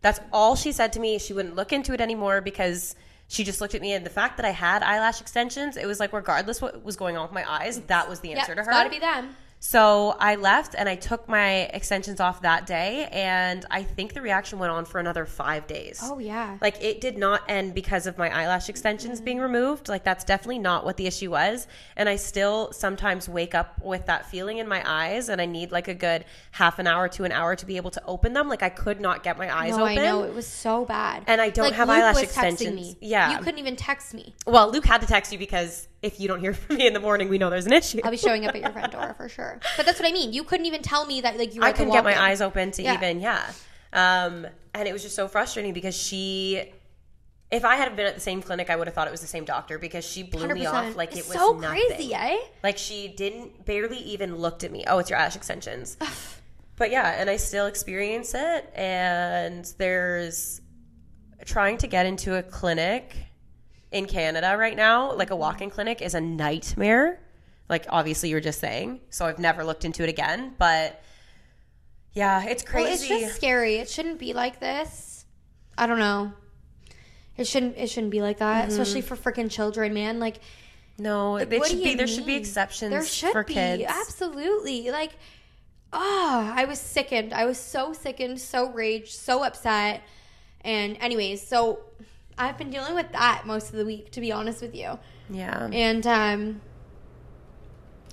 That's 0.03 0.21
all 0.33 0.57
she 0.57 0.73
said 0.73 0.93
to 0.95 1.01
me. 1.01 1.19
She 1.19 1.33
wouldn't 1.33 1.57
look 1.57 1.73
into 1.73 1.95
it 1.95 2.01
anymore 2.01 2.41
because 2.43 2.95
she 3.29 3.43
just 3.45 3.61
looked 3.61 3.75
at 3.75 3.81
me, 3.81 3.93
and 3.93 4.05
the 4.05 4.11
fact 4.11 4.37
that 4.37 4.47
I 4.47 4.51
had 4.51 4.83
eyelash 4.83 5.21
extensions, 5.21 5.77
it 5.77 5.87
was 5.87 5.99
like 5.99 6.13
regardless 6.13 6.61
what 6.61 6.85
was 6.85 6.97
going 6.97 7.17
on 7.17 7.23
with 7.25 7.33
my 7.33 7.51
eyes, 7.51 7.81
that 7.87 8.09
was 8.09 8.21
the 8.21 8.29
Yep, 8.29 8.39
answer 8.39 8.55
to 8.55 8.61
it's 8.61 8.69
her. 8.69 8.73
got 8.73 8.85
to 8.85 8.91
be 8.91 8.99
them. 9.01 9.37
So 9.69 10.15
I 10.21 10.37
left 10.37 10.77
and 10.79 10.89
I 10.89 10.95
took 10.95 11.29
my 11.29 11.63
extensions 11.75 12.21
off 12.21 12.43
that 12.43 12.67
day, 12.67 13.09
and 13.11 13.67
I 13.69 13.83
think 13.83 14.15
the 14.15 14.23
reaction 14.23 14.61
went 14.61 14.71
on 14.71 14.85
for 14.85 15.01
another 15.01 15.27
five 15.27 15.67
days. 15.67 15.99
Oh 16.05 16.21
yeah. 16.21 16.57
Like 16.61 16.81
it 16.81 17.01
did 17.01 17.19
not 17.19 17.43
end 17.49 17.75
because 17.75 18.07
of 18.07 18.17
my 18.17 18.31
eyelash 18.31 18.69
extensions 18.69 19.21
being 19.21 19.41
removed. 19.41 19.89
Like 19.89 20.05
that's 20.05 20.23
definitely 20.23 20.61
not 20.61 20.85
what 20.85 20.97
the 20.97 21.09
issue 21.09 21.33
was. 21.33 21.67
And 21.97 22.09
I 22.09 22.15
still 22.15 22.71
sometimes 22.73 23.29
wake 23.29 23.57
up 23.57 23.83
with 23.83 24.07
that 24.07 24.31
feeling 24.31 24.59
in 24.59 24.69
my 24.69 24.85
eyes, 24.89 25.29
and 25.29 25.41
I 25.41 25.47
need 25.47 25.73
like 25.73 25.89
a 25.89 25.95
good 25.95 26.27
half 26.53 26.79
an 26.79 26.87
hour 26.87 27.09
to 27.09 27.25
an 27.25 27.33
hour 27.33 27.57
to 27.57 27.67
be 27.67 27.77
able 27.77 27.91
to 27.91 28.03
open 28.05 28.35
them. 28.35 28.49
Like 28.49 28.63
I 28.63 28.69
could 28.69 29.01
not 29.01 29.25
get 29.25 29.37
my 29.37 29.53
eyes 29.53 29.77
no, 29.77 29.83
open. 29.83 29.99
I 29.99 30.05
know 30.05 30.23
it 30.23 30.33
was 30.33 30.47
so 30.47 30.85
bad. 30.85 31.25
And 31.27 31.41
I 31.41 31.51
don't 31.51 31.65
Like, 31.65 31.75
have 31.75 31.89
Luke 31.89 31.97
eyelash 31.97 32.23
extensions. 32.23 32.95
Yeah. 33.01 33.33
you 33.33 33.39
couldn't 33.39 33.59
even 33.59 33.75
text 33.75 34.15
me. 34.15 34.37
Well, 34.47 34.71
Luke 34.71 34.87
had 34.87 35.01
to 35.01 35.09
text 35.09 35.33
you 35.33 35.41
because 35.41 35.89
if 36.07 36.19
you 36.21 36.29
don't 36.29 36.41
hear 36.41 36.55
from 36.55 36.77
me 36.77 36.87
in 36.87 36.93
the 36.95 37.01
morning, 37.01 37.29
we 37.29 37.37
know 37.39 37.51
there's 37.51 37.67
an 37.67 37.73
issue. 37.73 38.01
I'll 38.05 38.11
be 38.11 38.17
showing 38.17 38.47
up 38.47 38.55
at 38.55 38.61
your 38.63 38.71
front 38.73 38.93
door 38.93 39.15
for 39.17 39.29
sure. 39.29 39.61
But 39.77 39.85
that's 39.87 40.01
what 40.01 40.09
I 40.09 40.13
mean. 40.13 40.33
You 40.33 40.45
couldn't 40.45 40.67
even 40.67 40.83
tell 40.83 41.05
me 41.07 41.21
that 41.21 41.37
like 41.39 41.55
you 41.55 41.61
were 41.61 41.67
I 41.67 41.73
couldn't 41.73 41.93
get 41.93 42.05
my 42.05 42.21
eyes 42.21 42.41
open 42.41 42.71
to 42.73 42.83
Yeah. 42.83 42.95
even 42.95 43.21
yeah. 43.21 43.51
Um, 43.93 44.47
and 44.75 44.89
it 44.89 44.93
was 44.93 45.03
just 45.03 45.15
so 45.17 45.27
frustrating 45.29 45.73
because 45.73 45.97
she, 45.97 46.73
if 47.51 47.65
I 47.65 47.77
had 47.77 47.95
been 47.97 48.07
at 48.07 48.15
the 48.15 48.21
same 48.21 48.43
clinic, 48.43 48.69
I 48.69 48.77
would 48.77 48.87
have 48.89 48.95
thought 48.95 49.09
it 49.09 49.11
was 49.13 49.21
the 49.23 49.27
same 49.27 49.45
doctor 49.45 49.79
because 49.79 50.05
she 50.05 50.23
blew 50.23 50.49
me 50.49 50.65
100%. 50.65 50.73
off 50.73 50.97
like 50.97 51.13
it 51.13 51.19
It's 51.21 51.29
was 51.29 51.39
so 51.39 51.53
nothing. 51.53 51.83
crazy, 51.89 52.13
eh? 52.15 52.37
Like 52.63 52.77
she 52.79 53.09
didn't 53.09 53.65
barely 53.65 53.99
even 53.99 54.37
looked 54.37 54.65
at 54.65 54.73
me. 54.73 54.85
Oh, 54.87 54.99
it's 54.99 55.09
your 55.11 55.19
eyelash 55.19 55.37
extensions. 55.37 55.97
but 56.77 56.91
yeah, 56.91 57.21
and 57.21 57.31
I 57.31 57.37
still 57.37 57.67
experience 57.67 58.35
it. 58.35 58.71
And 58.75 59.65
there's 59.79 60.61
trying 61.45 61.79
to 61.79 61.87
get 61.87 62.05
into 62.07 62.37
a 62.37 62.43
clinic 62.43 63.15
in 63.97 64.07
Canada 64.07 64.57
right 64.59 64.77
now, 64.77 65.13
like 65.13 65.31
a 65.31 65.37
walk-in 65.37 65.71
clinic, 65.71 66.03
is 66.03 66.15
a 66.15 66.21
nightmare. 66.21 67.21
Like 67.69 67.87
obviously 67.89 68.29
you're 68.29 68.41
just 68.41 68.61
saying, 68.61 69.01
so 69.11 69.27
I've 69.27 69.39
never 69.39 69.65
looked 69.65 69.85
into 69.85 70.03
it 70.03 70.09
again. 70.09 70.55
But 70.59 71.03
yeah, 72.13 72.45
it's 72.45 72.63
Well, 72.65 72.85
crazy. 72.85 73.13
it's 73.13 73.23
just 73.25 73.37
scary. 73.37 73.77
It 73.77 73.89
shouldn't 73.91 74.19
be 74.19 74.33
like 74.33 74.61
this. 74.61 75.25
I 75.77 75.87
don't 75.87 75.99
know. 75.99 76.33
It 77.37 77.47
shouldn't. 77.47 77.77
It 77.77 77.91
shouldn't 77.91 78.13
be 78.13 78.23
like 78.23 78.39
that, 78.39 78.69
Mm-hmm. 78.69 78.81
especially 78.81 79.01
for 79.03 79.17
freaking 79.17 79.51
children, 79.51 79.93
man. 79.93 80.19
Like, 80.21 80.39
no, 80.99 81.33
like, 81.33 81.53
it 81.53 81.67
should 81.67 81.83
be. 81.83 81.91
you 81.91 81.97
There 81.97 82.07
should 82.07 82.25
be 82.25 82.37
exceptions 82.37 82.91
There 82.91 83.05
should 83.05 83.33
for 83.33 83.45
be 83.45 83.53
kids. 83.55 83.83
absolutely. 83.87 84.91
Like, 84.91 85.13
ah, 85.93 86.55
I 86.57 86.65
was 86.65 86.81
sickened. 86.81 87.35
I 87.35 87.45
was 87.45 87.59
so 87.59 87.93
sickened, 87.93 88.41
so 88.41 88.71
raged, 88.71 89.13
so 89.13 89.45
upset. 89.45 90.03
And 90.63 90.97
anyways, 91.01 91.47
so 91.47 91.81
I've 92.39 92.59
been 92.59 92.71
dealing 92.71 92.95
with 92.95 93.11
that 93.13 93.43
most 93.47 93.71
of 93.71 93.77
the 93.77 93.85
week, 93.85 94.11
to 94.13 94.21
be 94.21 94.33
honest 94.33 94.61
with 94.61 94.75
you. 94.75 94.99
Yeah. 95.31 95.69
And 95.73 96.07
um 96.07 96.61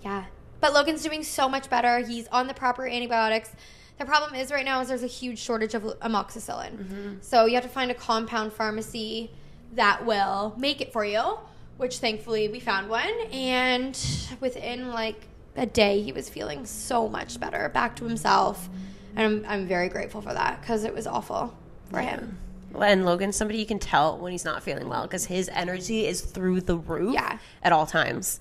yeah. 0.04 0.26
But 0.60 0.74
Logan's 0.74 1.04
doing 1.04 1.24
so 1.24 1.50
much 1.50 1.70
better. 1.70 2.00
He's 2.00 2.28
on 2.28 2.48
the 2.48 2.54
proper 2.54 2.88
antibiotics. 2.88 3.52
The 4.00 4.06
problem 4.06 4.34
is 4.36 4.52
right 4.52 4.66
now 4.66 4.82
is 4.82 4.88
there's 4.88 5.04
a 5.04 5.08
huge 5.08 5.40
shortage 5.40 5.74
of 5.76 5.84
amoxicillin. 6.00 7.24
So 7.24 7.46
you 7.46 7.56
have 7.56 7.64
to 7.64 7.70
find 7.70 7.92
a 7.92 7.94
compound 7.94 8.54
pharmacy 8.54 9.32
that 9.74 10.06
will 10.06 10.56
make 10.58 10.82
it 10.82 10.92
for 10.92 11.06
you, 11.06 11.38
which 11.78 11.98
thankfully 11.98 12.48
we 12.48 12.60
found 12.60 12.90
one 12.90 13.12
and 13.32 13.98
within 14.40 14.90
like 14.90 15.28
a 15.56 15.66
day 15.66 16.02
he 16.02 16.12
was 16.12 16.30
feeling 16.30 16.66
so 16.66 17.08
much 17.08 17.40
better, 17.40 17.70
back 17.70 17.96
to 17.98 18.06
himself. 18.06 18.70
And 19.16 19.46
I'm, 19.46 19.52
I'm 19.52 19.68
very 19.68 19.90
grateful 19.90 20.22
for 20.22 20.34
that 20.34 20.62
because 20.62 20.86
it 20.86 20.94
was 20.94 21.06
awful 21.06 21.56
for 21.90 22.00
him. 22.00 22.38
And 22.80 23.06
Logan's 23.06 23.36
somebody 23.36 23.60
you 23.60 23.66
can 23.66 23.80
tell 23.80 24.18
when 24.18 24.32
he's 24.32 24.46
not 24.46 24.64
feeling 24.64 24.90
well 24.90 25.04
because 25.04 25.26
his 25.26 25.50
energy 25.54 26.06
is 26.06 26.22
through 26.22 26.62
the 26.62 26.78
roof 26.78 27.14
Yeah. 27.14 27.38
at 27.62 27.72
all 27.72 27.86
times. 27.86 28.40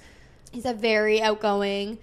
He's 0.50 0.64
a 0.64 0.74
very 0.74 1.20
outgoing, 1.22 1.98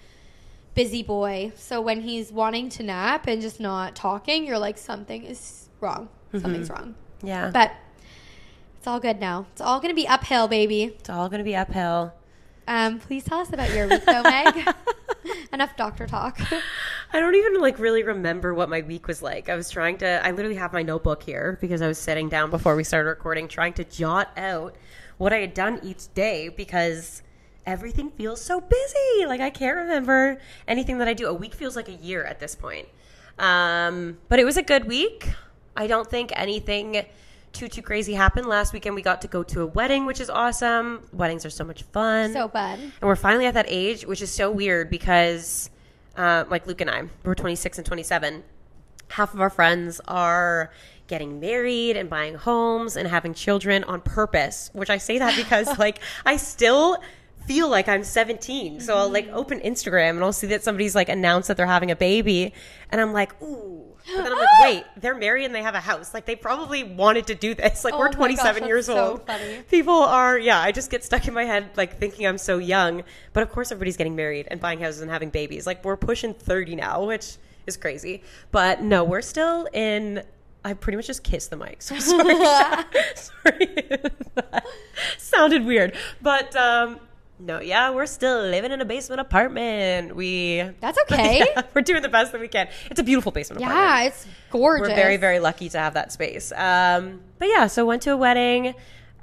busy 0.76 1.04
boy. 1.04 1.52
So 1.56 1.82
when 1.82 2.02
he's 2.02 2.32
wanting 2.32 2.70
to 2.70 2.84
nap 2.84 3.28
and 3.28 3.42
just 3.42 3.60
not 3.60 3.96
talking, 3.96 4.46
you're 4.46 4.60
like, 4.60 4.78
something 4.78 5.24
is 5.24 5.70
wrong. 5.82 6.10
Something's 6.32 6.70
wrong. 6.70 6.96
Yeah. 7.24 7.50
But 7.52 7.72
it's 8.78 8.88
all 8.88 9.00
good 9.00 9.20
now. 9.20 9.46
It's 9.52 9.62
all 9.62 9.80
going 9.80 9.92
to 9.92 9.96
be 9.96 10.08
uphill, 10.08 10.48
baby. 10.48 10.84
it's 10.84 11.10
all 11.10 11.30
going 11.30 11.40
to 11.40 11.44
be 11.44 11.56
uphill. 11.56 12.14
Um, 12.68 13.00
please 13.00 13.24
tell 13.24 13.40
us 13.40 13.52
about 13.52 13.74
your 13.74 13.88
week, 13.88 14.06
though, 14.06 14.22
Meg. 14.22 14.68
Enough 15.54 15.76
doctor 15.76 16.06
talk. 16.08 16.40
I 17.12 17.20
don't 17.20 17.36
even 17.36 17.60
like 17.60 17.80
really 17.80 18.04
remember 18.04 18.54
what 18.54 18.70
my 18.70 18.82
week 18.82 19.08
was 19.08 19.22
like. 19.22 19.50
I 19.50 19.56
was 19.56 19.70
trying 19.70 19.98
to 20.00 20.26
I 20.26 20.32
literally 20.32 20.58
have 20.58 20.74
my 20.74 20.84
notebook 20.84 21.24
here 21.24 21.58
because 21.60 21.82
I 21.82 21.88
was 21.88 21.98
sitting 21.98 22.30
down 22.30 22.50
before 22.50 22.76
we 22.76 22.84
started 22.84 23.10
recording 23.10 23.48
trying 23.48 23.74
to 23.74 23.84
jot 23.84 24.30
out 24.38 24.76
what 25.18 25.34
I 25.34 25.40
had 25.40 25.54
done 25.54 25.80
each 25.84 26.14
day 26.14 26.50
because 26.50 27.24
everything 27.66 28.12
feels 28.12 28.42
so 28.42 28.62
busy. 28.62 29.26
Like 29.26 29.42
I 29.42 29.50
can't 29.50 29.78
remember 29.78 30.40
anything 30.68 31.00
that 31.00 31.08
I 31.08 31.14
do. 31.14 31.28
A 31.28 31.34
week 31.34 31.54
feels 31.56 31.76
like 31.76 31.90
a 31.90 31.94
year 31.94 32.24
at 32.24 32.40
this 32.40 32.56
point. 32.56 32.88
Um, 33.40 34.18
but 34.28 34.40
it 34.40 34.46
was 34.46 34.58
a 34.58 34.64
good 34.64 34.86
week. 34.86 35.30
I 35.76 35.88
don't 35.88 36.10
think 36.10 36.32
anything 36.36 37.06
too 37.54 37.68
too 37.68 37.82
crazy 37.82 38.14
happened. 38.14 38.46
Last 38.48 38.74
weekend 38.74 38.94
we 38.96 39.02
got 39.02 39.22
to 39.22 39.28
go 39.28 39.44
to 39.44 39.62
a 39.62 39.66
wedding, 39.66 40.06
which 40.06 40.20
is 40.20 40.30
awesome. 40.30 41.08
Weddings 41.12 41.46
are 41.46 41.50
so 41.50 41.64
much 41.64 41.84
fun. 41.84 42.34
So 42.34 42.48
fun. 42.50 42.80
and 42.80 43.02
we're 43.02 43.16
finally 43.16 43.46
at 43.48 43.56
that 43.56 43.66
age, 43.68 44.06
which 44.06 44.22
is 44.22 44.32
so 44.32 44.52
weird 44.52 44.90
because, 44.90 45.70
uh, 46.16 46.46
like 46.50 46.68
Luke 46.68 46.82
and 46.82 46.90
I, 46.90 47.04
we're 47.24 47.36
26 47.36 47.78
and 47.78 47.86
27. 47.86 48.44
Half 49.10 49.34
of 49.34 49.42
our 49.42 49.50
friends 49.50 50.00
are 50.08 50.72
getting 51.08 51.40
married 51.40 51.98
and 51.98 52.10
buying 52.10 52.36
homes 52.36 52.96
and 52.96 53.08
having 53.08 53.34
children 53.34 53.84
on 53.86 54.02
purpose, 54.02 54.70
which 54.74 54.90
I 54.90 54.98
say 54.98 55.18
that 55.18 55.36
because, 55.36 55.78
like, 55.80 56.00
I 56.26 56.38
still 56.38 56.98
feel 57.50 57.68
like 57.68 57.88
I'm 57.90 58.04
17. 58.04 58.80
So 58.80 58.96
I'll 58.96 59.10
like 59.10 59.28
open 59.34 59.60
Instagram 59.62 60.12
and 60.12 60.24
I'll 60.24 60.32
see 60.32 60.46
that 60.48 60.64
somebody's 60.64 60.94
like 60.94 61.10
announced 61.10 61.48
that 61.48 61.58
they're 61.58 61.66
having 61.66 61.90
a 61.90 61.96
baby. 61.96 62.54
And 62.92 63.02
I'm 63.02 63.12
like, 63.12 63.32
ooh. 63.42 63.88
But 64.16 64.24
then 64.24 64.32
I'm 64.34 64.38
like, 64.38 64.48
wait, 64.62 64.84
they're 64.98 65.16
married 65.18 65.46
and 65.46 65.56
they 65.56 65.64
have 65.64 65.74
a 65.74 65.80
house. 65.80 66.14
Like, 66.14 66.26
they 66.28 66.36
probably 66.36 66.84
wanted 66.84 67.26
to 67.28 67.36
do 67.36 67.56
this. 67.56 67.84
Like, 67.84 67.96
Oh 67.96 67.98
we're 67.98 68.06
my 68.06 68.12
gosh, 68.12 68.18
27 68.18 68.54
that's 68.62 68.68
years 68.68 68.86
so 68.86 69.12
old 69.12 69.26
funny. 69.26 69.58
people 69.70 69.94
are 69.96 70.38
yeah 70.38 70.60
i 70.60 70.72
just 70.72 70.90
get 70.92 71.04
stuck 71.04 71.28
in 71.28 71.34
my 71.34 71.44
head 71.46 71.70
like 71.76 71.98
thinking 71.98 72.26
i'm 72.28 72.38
so 72.38 72.58
young 72.60 73.04
but 73.34 73.42
of 73.44 73.50
course 73.50 73.72
everybody's 73.72 73.98
getting 73.98 74.16
married 74.16 74.48
and 74.52 74.60
buying 74.62 74.80
houses 74.80 75.02
and 75.02 75.10
having 75.12 75.30
babies 75.30 75.66
like 75.68 75.84
we're 75.84 75.98
pushing 75.98 76.34
30 76.34 76.76
now 76.76 77.04
which 77.06 77.38
is 77.68 77.78
crazy 77.78 78.22
but 78.52 78.82
no 78.82 79.04
we're 79.04 79.22
still 79.22 79.68
in 79.74 80.24
i 80.64 80.74
pretty 80.74 80.96
much 80.98 81.08
just 81.08 81.24
kissed 81.24 81.50
the 81.50 81.58
mic 81.58 81.82
so 81.82 81.98
sorry 82.00 82.36
sorry 83.16 83.76
That 84.36 84.66
sounded 85.18 85.66
weird 85.66 85.96
but 86.22 86.56
um 86.56 87.00
no 87.40 87.60
yeah 87.62 87.90
we're 87.90 88.06
still 88.06 88.42
living 88.42 88.72
in 88.72 88.82
a 88.82 88.86
basement 88.86 89.22
apartment 89.22 90.16
we 90.16 90.62
That's 90.82 90.98
okay. 91.12 91.44
Yeah, 91.56 91.62
we're 91.74 91.82
doing 91.82 92.02
the 92.02 92.10
best 92.10 92.32
that 92.34 92.42
we 92.42 92.48
can 92.48 92.68
it's 92.92 93.00
a 93.00 93.04
beautiful 93.04 93.32
basement 93.32 93.62
apartment 93.62 93.86
Yeah, 93.88 94.04
it's 94.08 94.28
gorgeous. 94.52 94.90
we're 94.90 94.96
very, 94.96 95.18
very 95.18 95.40
lucky 95.40 95.70
to 95.70 95.78
have 95.80 95.94
that 95.94 96.12
space. 96.12 96.52
Um, 96.52 97.22
but 97.38 97.48
yeah, 97.48 97.68
so 97.68 97.86
went 97.86 98.02
to 98.04 98.12
a 98.12 98.18
wedding, 98.18 98.74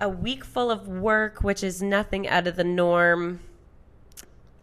a 0.01 0.09
week 0.09 0.45
full 0.45 0.71
of 0.71 0.89
work, 0.89 1.43
which 1.43 1.63
is 1.63 1.83
nothing 1.83 2.27
out 2.29 2.47
of 2.47 2.57
the 2.57 2.65
norm. 2.65 3.41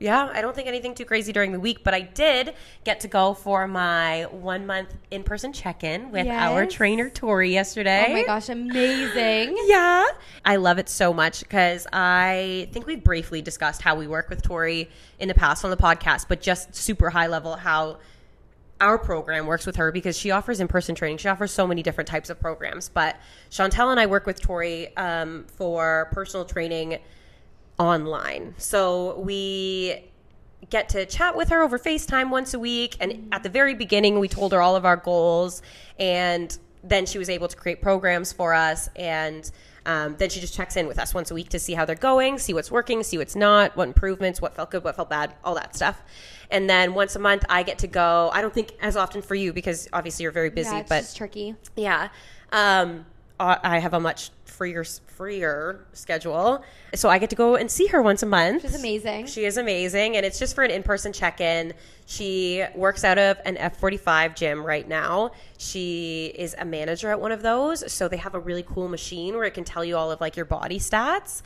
Yeah, 0.03 0.29
I 0.33 0.41
don't 0.41 0.53
think 0.53 0.67
anything 0.67 0.95
too 0.95 1.05
crazy 1.05 1.31
during 1.31 1.53
the 1.53 1.61
week, 1.61 1.81
but 1.81 1.93
I 1.93 2.01
did 2.01 2.55
get 2.83 2.99
to 2.99 3.07
go 3.07 3.33
for 3.33 3.69
my 3.69 4.23
one 4.31 4.65
month 4.65 4.93
in 5.11 5.23
person 5.23 5.53
check 5.53 5.81
in 5.81 6.11
with 6.11 6.27
our 6.27 6.65
trainer 6.65 7.09
Tori 7.09 7.53
yesterday. 7.53 8.07
Oh 8.09 8.13
my 8.13 8.23
gosh, 8.23 8.49
amazing. 8.49 9.57
Yeah. 9.65 10.05
I 10.43 10.57
love 10.57 10.77
it 10.77 10.89
so 10.89 11.13
much 11.13 11.39
because 11.39 11.87
I 11.93 12.67
think 12.73 12.85
we 12.85 12.97
briefly 12.97 13.41
discussed 13.41 13.81
how 13.81 13.95
we 13.95 14.05
work 14.05 14.29
with 14.29 14.41
Tori 14.41 14.89
in 15.19 15.29
the 15.29 15.33
past 15.33 15.63
on 15.63 15.71
the 15.71 15.77
podcast, 15.77 16.25
but 16.27 16.41
just 16.41 16.75
super 16.75 17.09
high 17.09 17.27
level 17.27 17.55
how 17.55 17.99
our 18.81 18.97
program 18.97 19.47
works 19.47 19.65
with 19.65 19.77
her 19.77 19.89
because 19.93 20.17
she 20.17 20.31
offers 20.31 20.59
in 20.59 20.67
person 20.67 20.95
training. 20.95 21.19
She 21.19 21.29
offers 21.29 21.53
so 21.53 21.65
many 21.65 21.81
different 21.81 22.09
types 22.09 22.29
of 22.29 22.41
programs. 22.41 22.89
But 22.89 23.15
Chantel 23.49 23.89
and 23.89 24.01
I 24.01 24.07
work 24.07 24.25
with 24.25 24.41
Tori 24.41 24.95
um, 24.97 25.45
for 25.47 26.09
personal 26.11 26.45
training 26.45 26.99
online. 27.79 28.53
So 28.57 29.19
we 29.19 30.05
get 30.69 30.89
to 30.89 31.05
chat 31.05 31.35
with 31.35 31.49
her 31.49 31.61
over 31.61 31.77
FaceTime 31.77 32.29
once 32.29 32.53
a 32.53 32.59
week. 32.59 32.95
And 32.99 33.27
at 33.31 33.43
the 33.43 33.49
very 33.49 33.73
beginning, 33.75 34.19
we 34.19 34.27
told 34.27 34.51
her 34.53 34.61
all 34.61 34.75
of 34.75 34.85
our 34.85 34.97
goals. 34.97 35.61
And 35.99 36.57
then 36.83 37.05
she 37.05 37.17
was 37.17 37.29
able 37.29 37.47
to 37.47 37.55
create 37.55 37.81
programs 37.81 38.31
for 38.33 38.53
us. 38.53 38.89
And 38.95 39.49
um, 39.85 40.15
then 40.17 40.29
she 40.29 40.39
just 40.39 40.53
checks 40.53 40.77
in 40.77 40.87
with 40.87 40.97
us 40.97 41.13
once 41.13 41.29
a 41.31 41.33
week 41.33 41.49
to 41.49 41.59
see 41.59 41.73
how 41.73 41.83
they're 41.83 41.95
going, 41.95 42.37
see 42.39 42.53
what's 42.53 42.71
working, 42.71 43.03
see 43.03 43.17
what's 43.17 43.35
not, 43.35 43.75
what 43.75 43.87
improvements, 43.87 44.41
what 44.41 44.55
felt 44.55 44.71
good, 44.71 44.83
what 44.83 44.95
felt 44.95 45.09
bad, 45.09 45.33
all 45.43 45.55
that 45.55 45.75
stuff. 45.75 46.01
And 46.49 46.69
then 46.69 46.93
once 46.93 47.15
a 47.15 47.19
month, 47.19 47.43
I 47.49 47.63
get 47.63 47.79
to 47.79 47.87
go. 47.87 48.29
I 48.33 48.41
don't 48.41 48.53
think 48.53 48.71
as 48.81 48.95
often 48.95 49.21
for 49.21 49.35
you 49.35 49.51
because 49.51 49.89
obviously 49.91 50.23
you're 50.23 50.31
very 50.31 50.49
busy, 50.49 50.71
Yeah, 50.71 50.79
it's 50.81 50.89
but 50.89 51.13
tricky. 51.15 51.55
yeah. 51.75 52.09
Um, 52.51 53.05
I 53.39 53.79
have 53.79 53.93
a 53.93 53.99
much 53.99 54.29
freer 54.53 54.83
freer 54.83 55.85
schedule, 55.93 56.63
so 56.93 57.09
I 57.09 57.17
get 57.17 57.29
to 57.31 57.35
go 57.35 57.55
and 57.55 57.69
see 57.69 57.87
her 57.87 58.01
once 58.01 58.23
a 58.23 58.25
month. 58.25 58.63
Is 58.63 58.75
amazing. 58.75 59.25
She 59.25 59.45
is 59.45 59.57
amazing, 59.57 60.15
and 60.15 60.25
it's 60.25 60.39
just 60.39 60.53
for 60.55 60.63
an 60.63 60.71
in 60.71 60.83
person 60.83 61.11
check 61.11 61.41
in. 61.41 61.73
She 62.05 62.63
works 62.75 63.03
out 63.03 63.17
of 63.17 63.39
an 63.45 63.57
F 63.57 63.77
forty 63.77 63.97
five 63.97 64.35
gym 64.35 64.63
right 64.63 64.87
now. 64.87 65.31
She 65.57 66.33
is 66.37 66.55
a 66.57 66.65
manager 66.65 67.09
at 67.09 67.19
one 67.19 67.31
of 67.31 67.41
those, 67.41 67.91
so 67.91 68.07
they 68.07 68.17
have 68.17 68.35
a 68.35 68.39
really 68.39 68.63
cool 68.63 68.87
machine 68.87 69.35
where 69.35 69.45
it 69.45 69.53
can 69.53 69.63
tell 69.63 69.83
you 69.83 69.97
all 69.97 70.11
of 70.11 70.21
like 70.21 70.35
your 70.35 70.45
body 70.45 70.79
stats. 70.79 71.41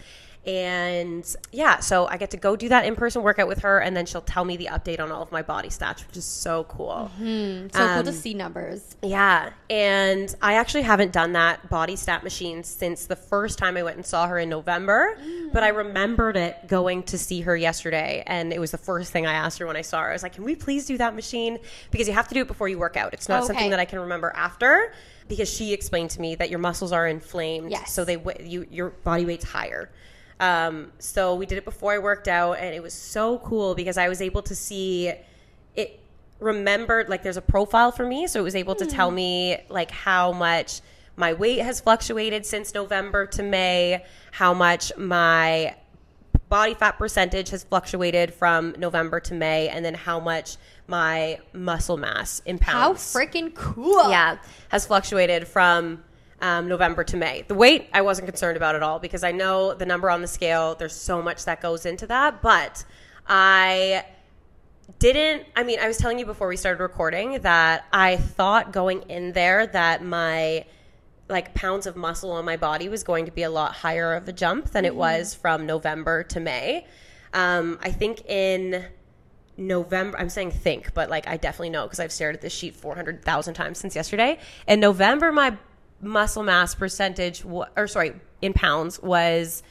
And 0.48 1.36
yeah, 1.52 1.80
so 1.82 2.08
I 2.08 2.16
get 2.16 2.32
to 2.32 2.38
go 2.38 2.56
do 2.56 2.70
that 2.70 2.86
in 2.86 2.96
person 2.96 3.22
workout 3.22 3.50
with 3.50 3.60
her, 3.60 3.80
and 3.80 3.96
then 3.98 4.06
she'll 4.06 4.22
tell 4.22 4.46
me 4.46 4.56
the 4.56 4.68
update 4.68 5.02
on 5.02 5.12
all 5.12 5.22
of 5.22 5.30
my 5.30 5.42
body 5.42 5.68
stats, 5.68 6.08
which 6.08 6.16
is 6.16 6.24
so 6.24 6.64
cool. 6.70 7.12
So 7.18 7.68
cool 7.74 7.82
Um, 7.82 8.06
to 8.06 8.14
see 8.14 8.34
numbers. 8.34 8.96
Yeah. 9.04 9.50
And 9.70 10.34
I 10.42 10.54
actually 10.54 10.84
haven't 10.84 11.12
done 11.12 11.34
that 11.34 11.70
body 11.70 11.98
stat 11.98 12.24
machine 12.24 12.64
since 12.64 13.06
the 13.08 13.16
first 13.18 13.60
time 13.60 13.76
I 13.76 13.84
went 13.84 13.98
and 13.98 14.06
saw 14.06 14.26
her 14.28 14.40
in 14.40 14.48
November. 14.48 15.18
But 15.52 15.64
I 15.64 15.70
remembered 15.70 16.38
it 16.38 16.56
going 16.68 17.04
to 17.04 17.18
see 17.18 17.42
her 17.42 17.58
yesterday. 17.58 18.24
And 18.26 18.54
it 18.54 18.60
was 18.60 18.72
the 18.72 18.78
first 18.78 19.12
thing 19.12 19.26
I 19.28 19.34
asked 19.34 19.60
her 19.60 19.68
when 19.68 19.76
I 19.76 19.82
saw 19.82 20.02
her. 20.02 20.10
I 20.10 20.14
was 20.14 20.24
like, 20.24 20.34
can 20.36 20.46
we 20.46 20.56
please 20.56 20.86
do 20.86 20.98
that 20.98 21.14
machine? 21.14 21.60
Because 21.92 22.08
you 22.08 22.14
have 22.14 22.28
to 22.30 22.34
do 22.34 22.42
it 22.42 22.48
before 22.48 22.70
you 22.70 22.80
work 22.80 22.96
out. 22.96 23.14
It's 23.14 23.28
not 23.28 23.40
Okay. 23.44 23.48
something 23.48 23.70
that 23.72 23.80
I 23.80 23.86
can 23.86 24.00
remember 24.00 24.32
after. 24.34 24.94
Because 25.28 25.50
she 25.54 25.74
explained 25.74 26.12
to 26.12 26.22
me 26.22 26.36
that 26.36 26.50
your 26.50 26.60
muscles 26.60 26.94
are 26.94 27.06
inflamed, 27.06 27.70
Yes. 27.72 27.92
so 27.92 28.06
they 28.06 28.18
you 28.46 28.66
your 28.72 28.92
body 28.92 29.26
weight's 29.26 29.44
higher. 29.44 29.90
Um, 30.40 30.92
so 31.00 31.36
we 31.36 31.46
did 31.46 31.58
it 31.58 31.66
before 31.66 31.94
I 31.94 31.98
worked 32.00 32.28
out, 32.28 32.54
and 32.54 32.76
it 32.76 32.84
was 32.84 32.94
so 32.94 33.40
cool 33.40 33.76
because 33.76 33.98
I 33.98 34.08
was 34.08 34.22
able 34.22 34.42
to 34.44 34.56
see 34.56 35.14
it 35.76 36.00
remembered 36.40 37.10
like 37.10 37.24
there's 37.24 37.38
a 37.38 37.42
profile 37.42 37.92
for 37.92 38.06
me 38.06 38.28
so 38.28 38.40
it 38.40 38.44
was 38.44 38.56
able 38.56 38.76
to 38.76 38.86
tell 38.86 39.10
me 39.10 39.58
like 39.70 39.90
how 39.90 40.32
much 40.32 40.82
my 41.16 41.34
weight 41.34 41.58
has 41.58 41.82
fluctuated 41.82 42.46
since 42.46 42.76
november 42.76 43.26
to 43.26 43.42
may 43.42 44.06
how 44.30 44.54
much 44.54 44.96
my 44.98 45.76
body 46.48 46.76
fat 46.76 46.92
percentage 46.92 47.50
has 47.50 47.64
fluctuated 47.64 48.32
from 48.32 48.76
november 48.78 49.20
to 49.20 49.34
may 49.34 49.68
and 49.68 49.84
then 49.84 49.96
how 49.96 50.20
much 50.20 50.58
my 50.88 51.40
muscle 51.54 51.98
mass 51.98 52.42
in 52.46 52.58
pounds. 52.58 53.14
How 53.14 53.20
freaking 53.20 53.54
cool. 53.54 54.10
yeah, 54.10 54.38
has 54.70 54.88
fluctuated 54.88 55.48
from 55.48 56.04
um, 56.42 56.68
November 56.68 57.04
to 57.04 57.18
May. 57.18 57.44
The 57.48 57.56
weight, 57.56 57.90
I 57.94 58.02
wasn't 58.02 58.28
concerned 58.28 58.58
about 58.58 58.76
at 58.76 58.84
all 58.84 59.00
because 59.00 59.24
I 59.24 59.32
know 59.32 59.74
the 59.74 59.86
number 59.86 60.10
on 60.10 60.22
the 60.22 60.28
scale, 60.28 60.76
there's 60.76 60.96
so 60.96 61.22
much 61.22 61.46
that 61.46 61.62
goes 61.62 61.86
into 61.86 62.08
that. 62.08 62.42
But 62.42 62.86
I 63.28 64.06
didn't, 65.00 65.48
I 65.56 65.64
mean, 65.64 65.80
I 65.80 65.88
was 65.88 65.98
telling 65.98 66.20
you 66.20 66.26
before 66.26 66.48
we 66.48 66.58
started 66.58 66.82
recording 66.82 67.42
that 67.42 67.86
I 67.92 68.18
thought 68.18 68.72
going 68.72 69.02
in 69.04 69.34
there 69.34 69.68
that 69.68 70.04
my 70.04 70.66
like 71.30 71.54
pounds 71.54 71.86
of 71.86 71.96
muscle 71.96 72.32
on 72.32 72.46
my 72.46 72.56
body 72.56 72.88
was 72.88 73.04
going 73.04 73.26
to 73.26 73.32
be 73.32 73.44
a 73.44 73.50
lot 73.50 73.74
higher 73.74 74.14
of 74.14 74.28
a 74.28 74.34
jump 74.34 74.72
than 74.72 74.86
it 74.86 74.96
was 74.96 75.34
from 75.34 75.66
November 75.66 76.24
to 76.24 76.40
May. 76.40 76.86
Um, 77.34 77.78
I 77.82 77.92
think 77.92 78.26
in 78.30 78.86
November, 79.58 80.18
I'm 80.18 80.30
saying 80.30 80.52
think, 80.52 80.94
but 80.94 81.10
like 81.10 81.28
I 81.28 81.36
definitely 81.36 81.72
know 81.72 81.84
because 81.84 82.00
I've 82.00 82.12
stared 82.12 82.36
at 82.36 82.42
this 82.42 82.54
sheet 82.54 82.76
400,000 82.76 83.54
times 83.56 83.78
since 83.78 83.96
yesterday. 83.96 84.40
In 84.68 84.80
November, 84.80 85.32
my 85.32 85.58
muscle 86.02 86.44
mass 86.44 86.76
percentage, 86.76 87.44
or 87.46 87.88
sorry, 87.88 88.14
in 88.42 88.54
pounds 88.54 89.02
was 89.02 89.64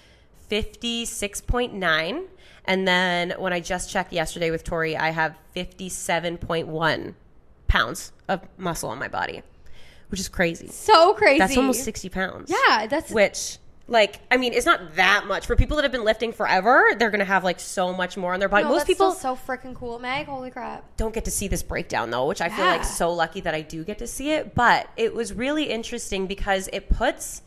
56.9. 0.50 2.24
And 2.64 2.88
then 2.88 3.34
when 3.38 3.52
I 3.52 3.60
just 3.60 3.90
checked 3.90 4.12
yesterday 4.12 4.50
with 4.50 4.64
Tori, 4.64 4.96
I 4.96 5.10
have 5.10 5.36
57.1 5.54 7.14
pounds 7.68 8.12
of 8.28 8.40
muscle 8.56 8.88
on 8.90 8.98
my 8.98 9.08
body, 9.08 9.42
which 10.08 10.18
is 10.18 10.28
crazy. 10.28 10.68
So 10.68 11.14
crazy. 11.14 11.38
That's 11.38 11.56
almost 11.56 11.84
60 11.84 12.08
pounds. 12.08 12.50
Yeah, 12.50 12.86
that's 12.86 13.10
Which, 13.10 13.58
like, 13.88 14.20
I 14.30 14.36
mean, 14.36 14.52
it's 14.52 14.66
not 14.66 14.96
that 14.96 15.26
much. 15.26 15.46
For 15.46 15.54
people 15.54 15.76
that 15.76 15.84
have 15.84 15.92
been 15.92 16.04
lifting 16.04 16.32
forever, 16.32 16.92
they're 16.98 17.10
to 17.20 17.24
have, 17.24 17.44
like, 17.44 17.60
so 17.60 17.92
much 17.92 18.16
more 18.16 18.34
on 18.34 18.40
their 18.40 18.48
body. 18.48 18.64
no, 18.64 18.70
Most 18.70 18.80
that's 18.80 18.88
people 18.88 19.12
still 19.12 19.36
so 19.36 19.42
freaking 19.46 19.74
cool, 19.74 19.98
Meg. 19.98 20.26
Holy 20.26 20.50
crap. 20.50 20.84
don't 20.96 21.14
get 21.14 21.24
to 21.26 21.30
see 21.30 21.46
this 21.48 21.62
breakdown, 21.62 22.10
though, 22.10 22.26
which 22.26 22.40
I 22.40 22.48
feel 22.48 22.64
like 22.64 22.84
so 22.84 23.12
lucky 23.12 23.40
that 23.42 23.54
I 23.54 23.60
do 23.60 23.84
get 23.84 23.98
to 23.98 24.06
see 24.06 24.32
it. 24.32 24.54
But 24.54 24.88
it 24.96 25.14
was 25.14 25.32
really 25.32 25.64
interesting 25.70 26.26
because 26.26 26.68
it 26.72 26.88
puts 26.88 27.42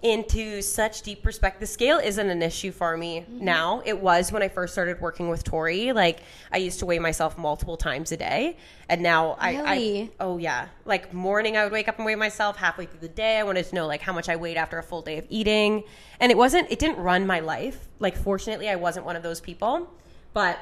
into 0.00 0.62
such 0.62 1.02
deep 1.02 1.26
respect. 1.26 1.58
The 1.58 1.66
scale 1.66 1.98
isn't 1.98 2.30
an 2.30 2.40
issue 2.40 2.70
for 2.70 2.96
me 2.96 3.20
Mm-hmm. 3.20 3.44
now. 3.44 3.82
It 3.84 3.98
was 4.00 4.30
when 4.30 4.42
I 4.44 4.48
first 4.48 4.72
started 4.72 5.00
working 5.00 5.28
with 5.28 5.42
Tori. 5.42 5.92
Like 5.92 6.20
I 6.52 6.58
used 6.58 6.78
to 6.78 6.86
weigh 6.86 7.00
myself 7.00 7.36
multiple 7.36 7.76
times 7.76 8.12
a 8.12 8.16
day, 8.16 8.56
and 8.88 9.02
now 9.02 9.36
I, 9.40 9.60
I 9.66 10.10
oh 10.20 10.38
yeah, 10.38 10.68
like 10.84 11.12
morning 11.12 11.56
I 11.56 11.64
would 11.64 11.72
wake 11.72 11.88
up 11.88 11.96
and 11.96 12.06
weigh 12.06 12.14
myself. 12.14 12.56
Halfway 12.56 12.86
through 12.86 13.00
the 13.00 13.08
day, 13.08 13.38
I 13.38 13.42
wanted 13.42 13.64
to 13.66 13.74
know 13.74 13.88
like 13.88 14.00
how 14.00 14.12
much 14.12 14.28
I 14.28 14.36
weighed 14.36 14.56
after 14.56 14.78
a 14.78 14.82
full 14.84 15.02
day 15.02 15.18
of 15.18 15.26
eating, 15.30 15.82
and 16.20 16.30
it 16.30 16.38
wasn't. 16.38 16.70
It 16.70 16.78
didn't 16.78 16.98
run 16.98 17.26
my 17.26 17.40
life. 17.40 17.88
Like 17.98 18.16
fortunately, 18.16 18.68
I 18.68 18.76
wasn't 18.76 19.04
one 19.04 19.16
of 19.16 19.24
those 19.24 19.40
people, 19.40 19.90
but 20.32 20.60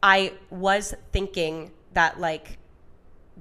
I 0.00 0.34
was 0.50 0.94
thinking 1.10 1.72
that 1.94 2.20
like 2.20 2.56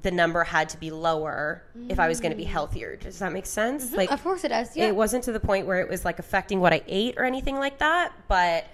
the 0.02 0.12
number 0.12 0.44
had 0.44 0.70
to 0.70 0.78
be 0.78 0.92
lower 0.92 1.64
if 1.90 2.00
I 2.00 2.08
was 2.08 2.20
going 2.20 2.32
to 2.32 2.38
be 2.38 2.44
healthier. 2.46 2.96
Does 2.96 3.20
that 3.20 3.34
make 3.34 3.46
sense? 3.46 3.92
Like 3.92 4.10
Mm. 4.10 4.14
Of 4.14 4.24
course 4.24 4.44
it 4.44 4.50
does. 4.50 4.76
Yeah. 4.76 4.88
it 4.88 4.96
wasn't 4.96 5.24
to 5.26 5.32
the 5.32 5.40
point 5.40 5.68
where 5.68 5.80
it 5.80 5.90
was 5.90 6.06
like 6.06 6.20
affecting 6.20 6.60
what 6.60 6.74
I 6.74 6.82
ate 6.88 7.16
or 7.18 7.26
anything 7.26 7.58
like 7.58 7.80
that, 7.80 8.14
but 8.28 8.66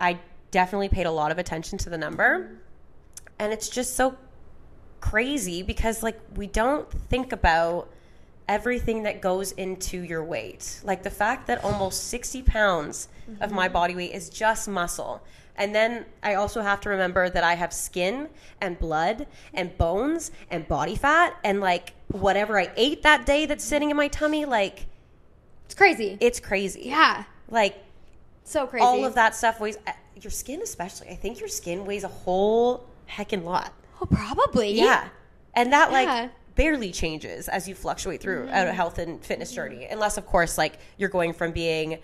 I 0.00 0.18
definitely 0.50 0.88
paid 0.88 1.06
a 1.06 1.10
lot 1.10 1.30
of 1.30 1.38
attention 1.38 1.78
to 1.78 1.90
the 1.90 1.98
number. 1.98 2.58
And 3.38 3.52
it's 3.52 3.68
just 3.68 3.94
so 3.96 4.16
crazy 5.00 5.62
because 5.62 6.02
like 6.02 6.18
we 6.36 6.46
don't 6.46 6.90
think 6.90 7.32
about 7.32 7.88
everything 8.48 9.04
that 9.04 9.20
goes 9.20 9.52
into 9.52 9.98
your 10.00 10.22
weight. 10.24 10.80
Like 10.84 11.02
the 11.02 11.10
fact 11.10 11.46
that 11.46 11.62
almost 11.64 12.08
60 12.08 12.42
pounds 12.42 13.08
of 13.40 13.52
my 13.52 13.68
body 13.68 13.94
weight 13.94 14.12
is 14.12 14.28
just 14.28 14.68
muscle. 14.68 15.22
And 15.56 15.74
then 15.74 16.06
I 16.22 16.34
also 16.34 16.62
have 16.62 16.80
to 16.82 16.88
remember 16.88 17.28
that 17.28 17.44
I 17.44 17.54
have 17.54 17.72
skin 17.72 18.28
and 18.60 18.78
blood 18.78 19.26
and 19.52 19.76
bones 19.76 20.30
and 20.50 20.66
body 20.66 20.96
fat 20.96 21.36
and 21.44 21.60
like 21.60 21.92
whatever 22.08 22.58
I 22.58 22.70
ate 22.76 23.02
that 23.02 23.26
day 23.26 23.44
that's 23.46 23.62
sitting 23.64 23.90
in 23.90 23.96
my 23.96 24.08
tummy, 24.08 24.44
like 24.46 24.86
It's 25.66 25.74
crazy. 25.74 26.16
it's 26.20 26.40
crazy. 26.40 26.82
yeah. 26.86 27.24
Like 27.50 27.76
So 28.44 28.66
crazy. 28.66 28.82
all 28.84 29.04
of 29.04 29.14
that 29.14 29.34
stuff 29.34 29.60
weighs 29.60 29.76
uh, 29.86 29.92
your 30.20 30.30
skin 30.30 30.62
especially. 30.62 31.08
I 31.10 31.16
think 31.16 31.38
your 31.38 31.48
skin 31.48 31.84
weighs 31.84 32.04
a 32.04 32.08
whole 32.08 32.86
heckin' 33.08 33.44
lot. 33.44 33.72
Oh, 34.00 34.06
probably. 34.06 34.72
Yeah. 34.72 35.08
And 35.54 35.72
that 35.72 35.92
like 35.92 36.30
barely 36.54 36.92
changes 36.92 37.48
as 37.48 37.68
you 37.68 37.74
fluctuate 37.74 38.20
through 38.22 38.48
a 38.50 38.72
health 38.72 38.98
and 38.98 39.22
fitness 39.24 39.52
journey. 39.52 39.86
Unless 39.90 40.16
of 40.16 40.26
course 40.26 40.56
like 40.56 40.78
you're 40.96 41.08
going 41.10 41.32
from 41.34 41.52
being 41.52 41.98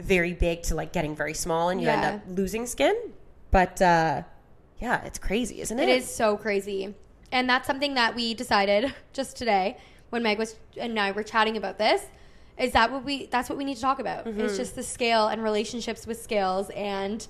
very 0.00 0.32
big 0.32 0.62
to 0.64 0.74
like 0.74 0.92
getting 0.92 1.14
very 1.16 1.34
small 1.34 1.68
and 1.70 1.80
you 1.80 1.86
Yeah. 1.86 1.94
end 1.94 2.04
up 2.16 2.38
losing 2.38 2.66
skin. 2.66 2.94
But 3.50 3.80
uh 3.82 4.22
yeah, 4.78 5.02
it's 5.04 5.18
crazy, 5.18 5.60
isn't 5.60 5.78
it? 5.78 5.88
It 5.88 5.98
is 5.98 6.08
so 6.14 6.36
crazy. 6.36 6.94
And 7.32 7.48
that's 7.48 7.66
something 7.66 7.94
that 7.94 8.14
we 8.14 8.34
decided 8.34 8.94
just 9.12 9.36
today 9.36 9.76
when 10.10 10.22
Meg 10.22 10.38
was 10.38 10.56
and 10.76 10.98
I 10.98 11.10
were 11.12 11.22
chatting 11.22 11.56
about 11.56 11.78
this. 11.78 12.02
Is 12.56 12.72
that 12.72 12.90
what 12.90 13.04
we 13.04 13.26
that's 13.26 13.48
what 13.48 13.58
we 13.58 13.64
need 13.64 13.76
to 13.76 13.80
talk 13.82 13.98
about. 13.98 14.24
Mm-hmm. 14.24 14.40
It's 14.40 14.56
just 14.56 14.74
the 14.74 14.82
scale 14.82 15.28
and 15.28 15.42
relationships 15.42 16.06
with 16.06 16.20
scales 16.20 16.70
and 16.70 17.26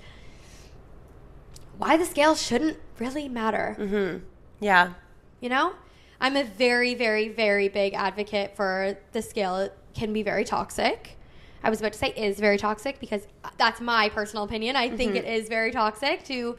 why 1.78 1.96
the 1.96 2.04
scale 2.04 2.34
shouldn't 2.34 2.78
really 2.98 3.28
matter. 3.28 3.76
Mm-hmm. 3.78 4.24
Yeah. 4.60 4.94
You 5.40 5.48
know? 5.48 5.74
I'm 6.20 6.36
a 6.36 6.42
very, 6.42 6.94
very, 6.94 7.28
very 7.28 7.68
big 7.68 7.94
advocate 7.94 8.56
for 8.56 8.98
the 9.12 9.22
scale 9.22 9.56
It 9.58 9.76
can 9.94 10.12
be 10.12 10.22
very 10.24 10.44
toxic. 10.44 11.16
I 11.62 11.70
was 11.70 11.80
about 11.80 11.92
to 11.92 11.98
say 11.98 12.08
is 12.16 12.38
very 12.38 12.58
toxic 12.58 13.00
because 13.00 13.26
that's 13.56 13.80
my 13.80 14.08
personal 14.10 14.44
opinion. 14.44 14.76
I 14.76 14.90
think 14.90 15.16
it 15.16 15.24
is 15.24 15.48
very 15.48 15.72
toxic 15.72 16.24
to 16.24 16.56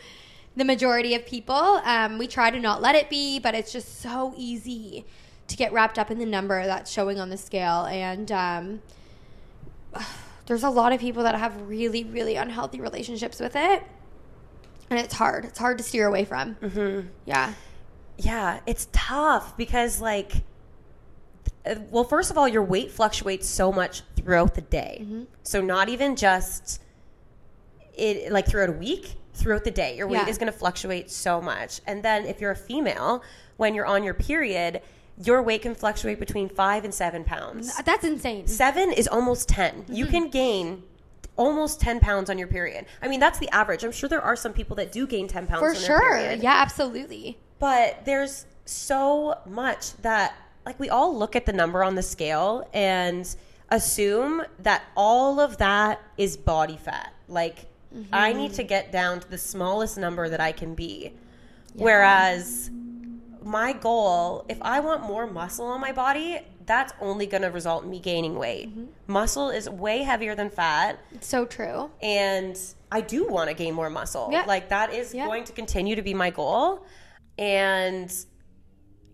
the 0.55 0.65
majority 0.65 1.15
of 1.15 1.25
people. 1.25 1.55
Um, 1.55 2.17
we 2.17 2.27
try 2.27 2.51
to 2.51 2.59
not 2.59 2.81
let 2.81 2.95
it 2.95 3.09
be, 3.09 3.39
but 3.39 3.55
it's 3.55 3.71
just 3.71 4.01
so 4.01 4.33
easy 4.35 5.05
to 5.47 5.55
get 5.55 5.71
wrapped 5.71 5.97
up 5.97 6.11
in 6.11 6.19
the 6.19 6.25
number 6.25 6.65
that's 6.65 6.91
showing 6.91 7.19
on 7.19 7.29
the 7.29 7.37
scale. 7.37 7.85
And 7.85 8.31
um, 8.31 8.81
there's 10.45 10.63
a 10.63 10.69
lot 10.69 10.91
of 10.93 10.99
people 10.99 11.23
that 11.23 11.35
have 11.35 11.67
really, 11.67 12.03
really 12.03 12.35
unhealthy 12.35 12.81
relationships 12.81 13.39
with 13.39 13.55
it. 13.55 13.83
And 14.89 14.99
it's 14.99 15.13
hard. 15.13 15.45
It's 15.45 15.59
hard 15.59 15.77
to 15.77 15.83
steer 15.83 16.07
away 16.07 16.25
from. 16.25 16.55
Mm-hmm. 16.55 17.07
Yeah. 17.25 17.53
Yeah, 18.17 18.59
it's 18.65 18.89
tough 18.91 19.55
because 19.55 20.01
like 20.01 20.33
uh, 20.35 20.39
well, 21.89 22.03
first 22.03 22.31
of 22.31 22.37
all, 22.37 22.47
your 22.47 22.63
weight 22.63 22.91
fluctuates 22.91 23.47
so 23.47 23.71
much 23.71 24.01
throughout 24.15 24.55
the 24.55 24.61
day. 24.61 24.99
Mm-hmm. 25.01 25.23
So 25.43 25.61
not 25.61 25.89
even 25.89 26.15
just 26.15 26.81
it 27.95 28.31
like 28.31 28.47
throughout 28.47 28.69
a 28.69 28.73
week, 28.73 29.15
throughout 29.33 29.63
the 29.63 29.71
day, 29.71 29.95
your 29.97 30.07
weight 30.07 30.21
Yeah. 30.23 30.29
is 30.29 30.37
going 30.37 30.51
to 30.51 30.57
fluctuate 30.57 31.11
so 31.11 31.41
much. 31.41 31.81
And 31.85 32.01
then 32.03 32.25
if 32.25 32.39
you're 32.41 32.51
a 32.51 32.55
female, 32.55 33.23
when 33.57 33.75
you're 33.75 33.85
on 33.85 34.03
your 34.03 34.13
period, 34.13 34.81
your 35.23 35.41
weight 35.41 35.63
can 35.63 35.75
fluctuate 35.75 36.19
between 36.19 36.47
5 36.47 36.85
and 36.85 36.93
7 36.93 37.23
pounds. 37.25 37.75
That's 37.83 38.05
insane. 38.05 38.47
7 38.47 38.93
is 38.93 39.07
almost 39.07 39.49
10. 39.49 39.85
You 39.89 40.05
Mm-hmm. 40.05 40.11
can 40.13 40.29
gain 40.29 40.83
almost 41.35 41.81
10 41.81 41.99
pounds 41.99 42.29
on 42.29 42.37
your 42.37 42.47
period. 42.47 42.85
I 43.01 43.07
mean, 43.09 43.19
that's 43.19 43.39
the 43.39 43.49
average. 43.49 43.83
I'm 43.83 43.91
sure 43.91 44.07
there 44.09 44.21
are 44.21 44.35
some 44.35 44.53
people 44.53 44.75
that 44.77 44.91
do 44.93 45.05
gain 45.07 45.27
10 45.27 45.47
pounds 45.47 45.61
For 45.61 45.75
sure. 45.75 45.99
period 45.99 46.41
Yeah, 46.41 46.53
absolutely. 46.55 47.37
but 47.59 48.05
there's 48.05 48.45
so 48.65 49.37
much 49.45 49.95
that 49.97 50.33
like 50.69 50.79
we 50.79 50.87
all 50.87 51.17
look 51.17 51.35
at 51.35 51.47
the 51.47 51.53
number 51.53 51.83
on 51.83 51.95
the 51.95 52.03
scale 52.03 52.69
and 52.75 53.35
assume 53.69 54.43
that 54.59 54.83
all 54.95 55.39
of 55.39 55.57
that 55.57 55.99
is 56.15 56.37
body 56.37 56.77
fat 56.77 57.11
like 57.27 57.65
i 58.13 58.29
mm-hmm. 58.29 58.37
need 58.37 58.53
to 58.53 58.61
get 58.61 58.91
down 58.91 59.19
to 59.19 59.27
the 59.31 59.37
smallest 59.37 59.97
number 59.97 60.29
that 60.29 60.39
i 60.39 60.51
can 60.51 60.75
be 60.75 61.11
whereas 61.73 62.69
my 63.43 63.73
goal 63.73 64.45
if 64.47 64.61
i 64.61 64.79
want 64.79 65.01
more 65.01 65.25
muscle 65.25 65.65
on 65.65 65.81
my 65.81 65.91
body 65.91 66.39
that's 66.67 66.93
only 67.01 67.25
going 67.25 67.41
to 67.41 67.49
result 67.49 67.83
in 67.83 67.89
me 67.89 67.99
gaining 67.99 68.35
weight 68.35 68.69
mm-hmm. 68.69 68.85
muscle 69.07 69.49
is 69.49 69.67
way 69.67 70.03
heavier 70.03 70.35
than 70.35 70.51
fat 70.51 70.99
It's 71.11 71.25
so 71.25 71.45
true. 71.45 71.89
and 72.03 72.55
I 72.91 73.01
do 73.01 73.27
want 73.27 73.49
to 73.49 73.53
gain 73.55 73.75
more 73.75 73.87
muscle. 73.91 74.29
Yeah. 74.31 74.45
Like 74.47 74.69
that 74.69 74.91
is 74.91 75.13
Yeah. 75.13 75.27
going 75.27 75.43
to 75.43 75.53
continue 75.53 75.95
to 75.95 76.01
be 76.01 76.15
my 76.15 76.31
goal. 76.31 76.83
And 77.37 78.11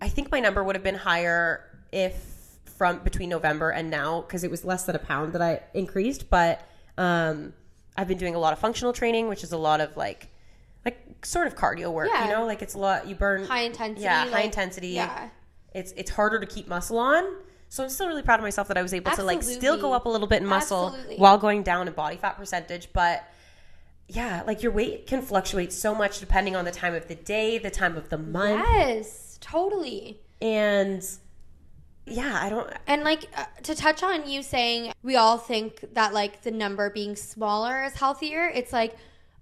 I 0.02 0.10
think 0.10 0.32
my 0.32 0.40
number 0.40 0.64
would 0.64 0.76
have 0.76 0.84
been 0.84 0.96
higher 0.96 1.64
if 1.92 2.14
from 2.78 3.00
between 3.00 3.30
November 3.30 3.70
and 3.70 3.90
now 3.90 4.22
because 4.22 4.44
it 4.44 4.52
was 4.52 4.66
less 4.66 4.84
than 4.86 4.96
a 4.96 5.00
pound 5.00 5.34
that 5.34 5.42
I 5.42 5.62
increased, 5.74 6.30
but 6.30 6.62
um 6.98 7.54
I've 7.98 8.08
been 8.10 8.18
doing 8.18 8.36
a 8.36 8.40
lot 8.40 8.52
of 8.54 8.60
functional 8.60 8.92
training, 8.92 9.30
which 9.30 9.44
is 9.44 9.52
a 9.54 9.58
lot 9.58 9.80
of 9.82 9.96
like 9.96 10.28
like 10.84 11.26
sort 11.26 11.48
of 11.48 11.56
cardio 11.56 11.92
work, 11.92 12.10
Yeah. 12.12 12.26
you 12.26 12.32
know? 12.34 12.46
Like 12.46 12.62
it's 12.62 12.74
a 12.74 12.78
lot 12.80 13.08
you 13.08 13.16
burn 13.16 13.46
High 13.46 13.62
intensity. 13.62 14.02
Yeah, 14.04 14.30
high 14.30 14.42
intensity. 14.42 14.90
Yeah. 14.90 15.30
It's 15.74 15.92
it's 15.94 16.12
harder 16.12 16.40
to 16.40 16.46
keep 16.46 16.68
muscle 16.68 17.00
on. 17.00 17.24
So 17.70 17.84
I'm 17.84 17.90
still 17.90 18.08
really 18.08 18.22
proud 18.22 18.40
of 18.40 18.44
myself 18.44 18.68
that 18.68 18.78
I 18.78 18.82
was 18.82 18.94
able 18.94 19.12
to 19.12 19.24
like 19.24 19.42
still 19.44 19.78
go 19.78 19.94
up 19.94 20.06
a 20.06 20.10
little 20.10 20.28
bit 20.28 20.42
in 20.42 20.48
muscle 20.48 20.88
Absolutely. 20.88 21.18
while 21.18 21.38
going 21.38 21.64
down 21.64 21.88
in 21.88 21.94
body 21.94 22.18
fat 22.18 22.38
percentage, 22.38 22.90
but 22.94 23.24
yeah, 24.08 24.44
like 24.46 24.62
your 24.62 24.72
weight 24.72 25.08
can 25.08 25.22
fluctuate 25.24 25.74
so 25.74 25.96
much 25.96 26.20
depending 26.20 26.56
on 26.56 26.64
the 26.64 26.72
time 26.72 26.94
of 26.94 27.08
the 27.08 27.16
day, 27.16 27.58
the 27.58 27.72
time 27.72 27.98
of 27.98 28.10
the 28.10 28.18
month, 28.20 28.64
Yes, 28.76 29.25
totally. 29.46 30.20
and 30.42 31.06
yeah, 32.08 32.40
I 32.42 32.50
don't. 32.50 32.72
And 32.88 33.04
like 33.04 33.26
uh, 33.36 33.46
to 33.64 33.76
touch 33.76 34.04
on 34.04 34.30
you 34.30 34.44
saying 34.44 34.94
we 35.02 35.16
all 35.16 35.38
think 35.38 35.84
that 35.94 36.14
like 36.14 36.44
the 36.44 36.52
number 36.52 36.90
being 36.90 37.16
smaller 37.16 37.84
is 37.84 37.94
healthier. 37.94 38.48
It's 38.54 38.72
like 38.72 38.96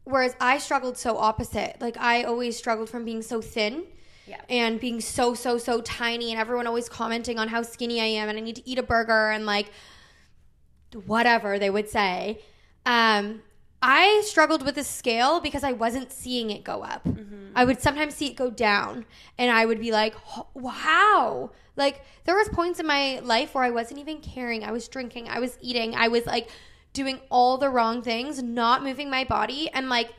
whereas 0.06 0.36
I 0.40 0.60
struggled 0.60 0.98
so 0.98 1.18
opposite. 1.18 1.78
Like 1.82 1.98
I 1.98 2.24
always 2.24 2.58
struggled 2.58 2.90
from 2.90 3.04
being 3.04 3.22
so 3.22 3.42
thin. 3.42 3.84
Yeah. 4.26 4.40
And 4.50 4.80
being 4.80 5.02
so 5.02 5.34
so 5.34 5.58
so 5.58 5.82
tiny 5.82 6.32
and 6.32 6.40
everyone 6.40 6.66
always 6.66 6.88
commenting 6.88 7.38
on 7.38 7.50
how 7.50 7.62
skinny 7.62 8.00
I 8.00 8.06
am 8.06 8.30
and 8.30 8.38
I 8.38 8.42
need 8.42 8.56
to 8.56 8.70
eat 8.70 8.80
a 8.80 8.84
burger 8.84 9.32
and 9.32 9.46
like 9.46 9.70
whatever 11.06 11.60
they 11.60 11.70
would 11.70 11.90
say. 11.90 12.40
Um 12.86 13.42
I 13.86 14.22
struggled 14.26 14.64
with 14.64 14.76
the 14.76 14.84
scale 14.84 15.42
because 15.42 15.62
I 15.62 15.74
wasn't 15.74 16.14
seeing 16.14 16.52
it 16.52 16.64
go 16.64 16.84
up. 16.84 17.04
Mm-hmm. 17.04 17.52
I 17.54 17.66
would 17.66 17.82
sometimes 17.82 18.16
see 18.16 18.28
it 18.28 18.38
go 18.38 18.50
down 18.50 19.06
and 19.38 19.52
I 19.52 19.66
would 19.66 19.82
be 19.82 19.92
like, 19.92 20.16
"Wow." 20.54 21.52
Like 21.76 22.06
there 22.24 22.36
was 22.36 22.48
points 22.48 22.80
in 22.80 22.88
my 22.88 23.20
life 23.20 23.54
where 23.54 23.64
I 23.66 23.72
wasn't 23.72 24.00
even 24.00 24.22
caring. 24.22 24.64
I 24.64 24.72
was 24.72 24.88
drinking, 24.88 25.28
I 25.28 25.40
was 25.40 25.58
eating, 25.60 25.96
I 25.96 26.08
was 26.08 26.26
like 26.26 26.50
doing 26.94 27.20
all 27.30 27.58
the 27.58 27.70
wrong 27.70 28.02
things, 28.02 28.42
not 28.42 28.84
moving 28.84 29.10
my 29.10 29.26
body 29.26 29.70
and 29.74 29.90
like 29.90 30.14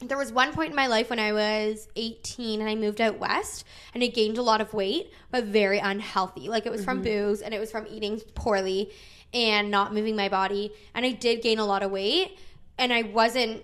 there 0.00 0.16
was 0.16 0.32
one 0.32 0.52
point 0.52 0.70
in 0.70 0.76
my 0.76 0.86
life 0.86 1.10
when 1.10 1.18
I 1.18 1.32
was 1.32 1.86
18 1.94 2.60
and 2.60 2.68
I 2.68 2.74
moved 2.74 3.02
out 3.02 3.18
west 3.18 3.64
and 3.94 4.02
I 4.02 4.06
gained 4.06 4.38
a 4.38 4.42
lot 4.42 4.62
of 4.62 4.72
weight, 4.72 5.12
but 5.30 5.44
very 5.44 5.78
unhealthy. 5.78 6.48
Like 6.48 6.64
it 6.64 6.72
was 6.72 6.82
from 6.82 7.04
mm-hmm. 7.04 7.28
booze 7.28 7.42
and 7.42 7.52
it 7.52 7.60
was 7.60 7.70
from 7.70 7.86
eating 7.86 8.20
poorly 8.34 8.90
and 9.34 9.70
not 9.70 9.94
moving 9.94 10.16
my 10.16 10.30
body. 10.30 10.72
And 10.94 11.04
I 11.04 11.12
did 11.12 11.42
gain 11.42 11.58
a 11.58 11.66
lot 11.66 11.82
of 11.82 11.90
weight 11.90 12.38
and 12.80 12.92
I 12.92 13.02
wasn't, 13.02 13.62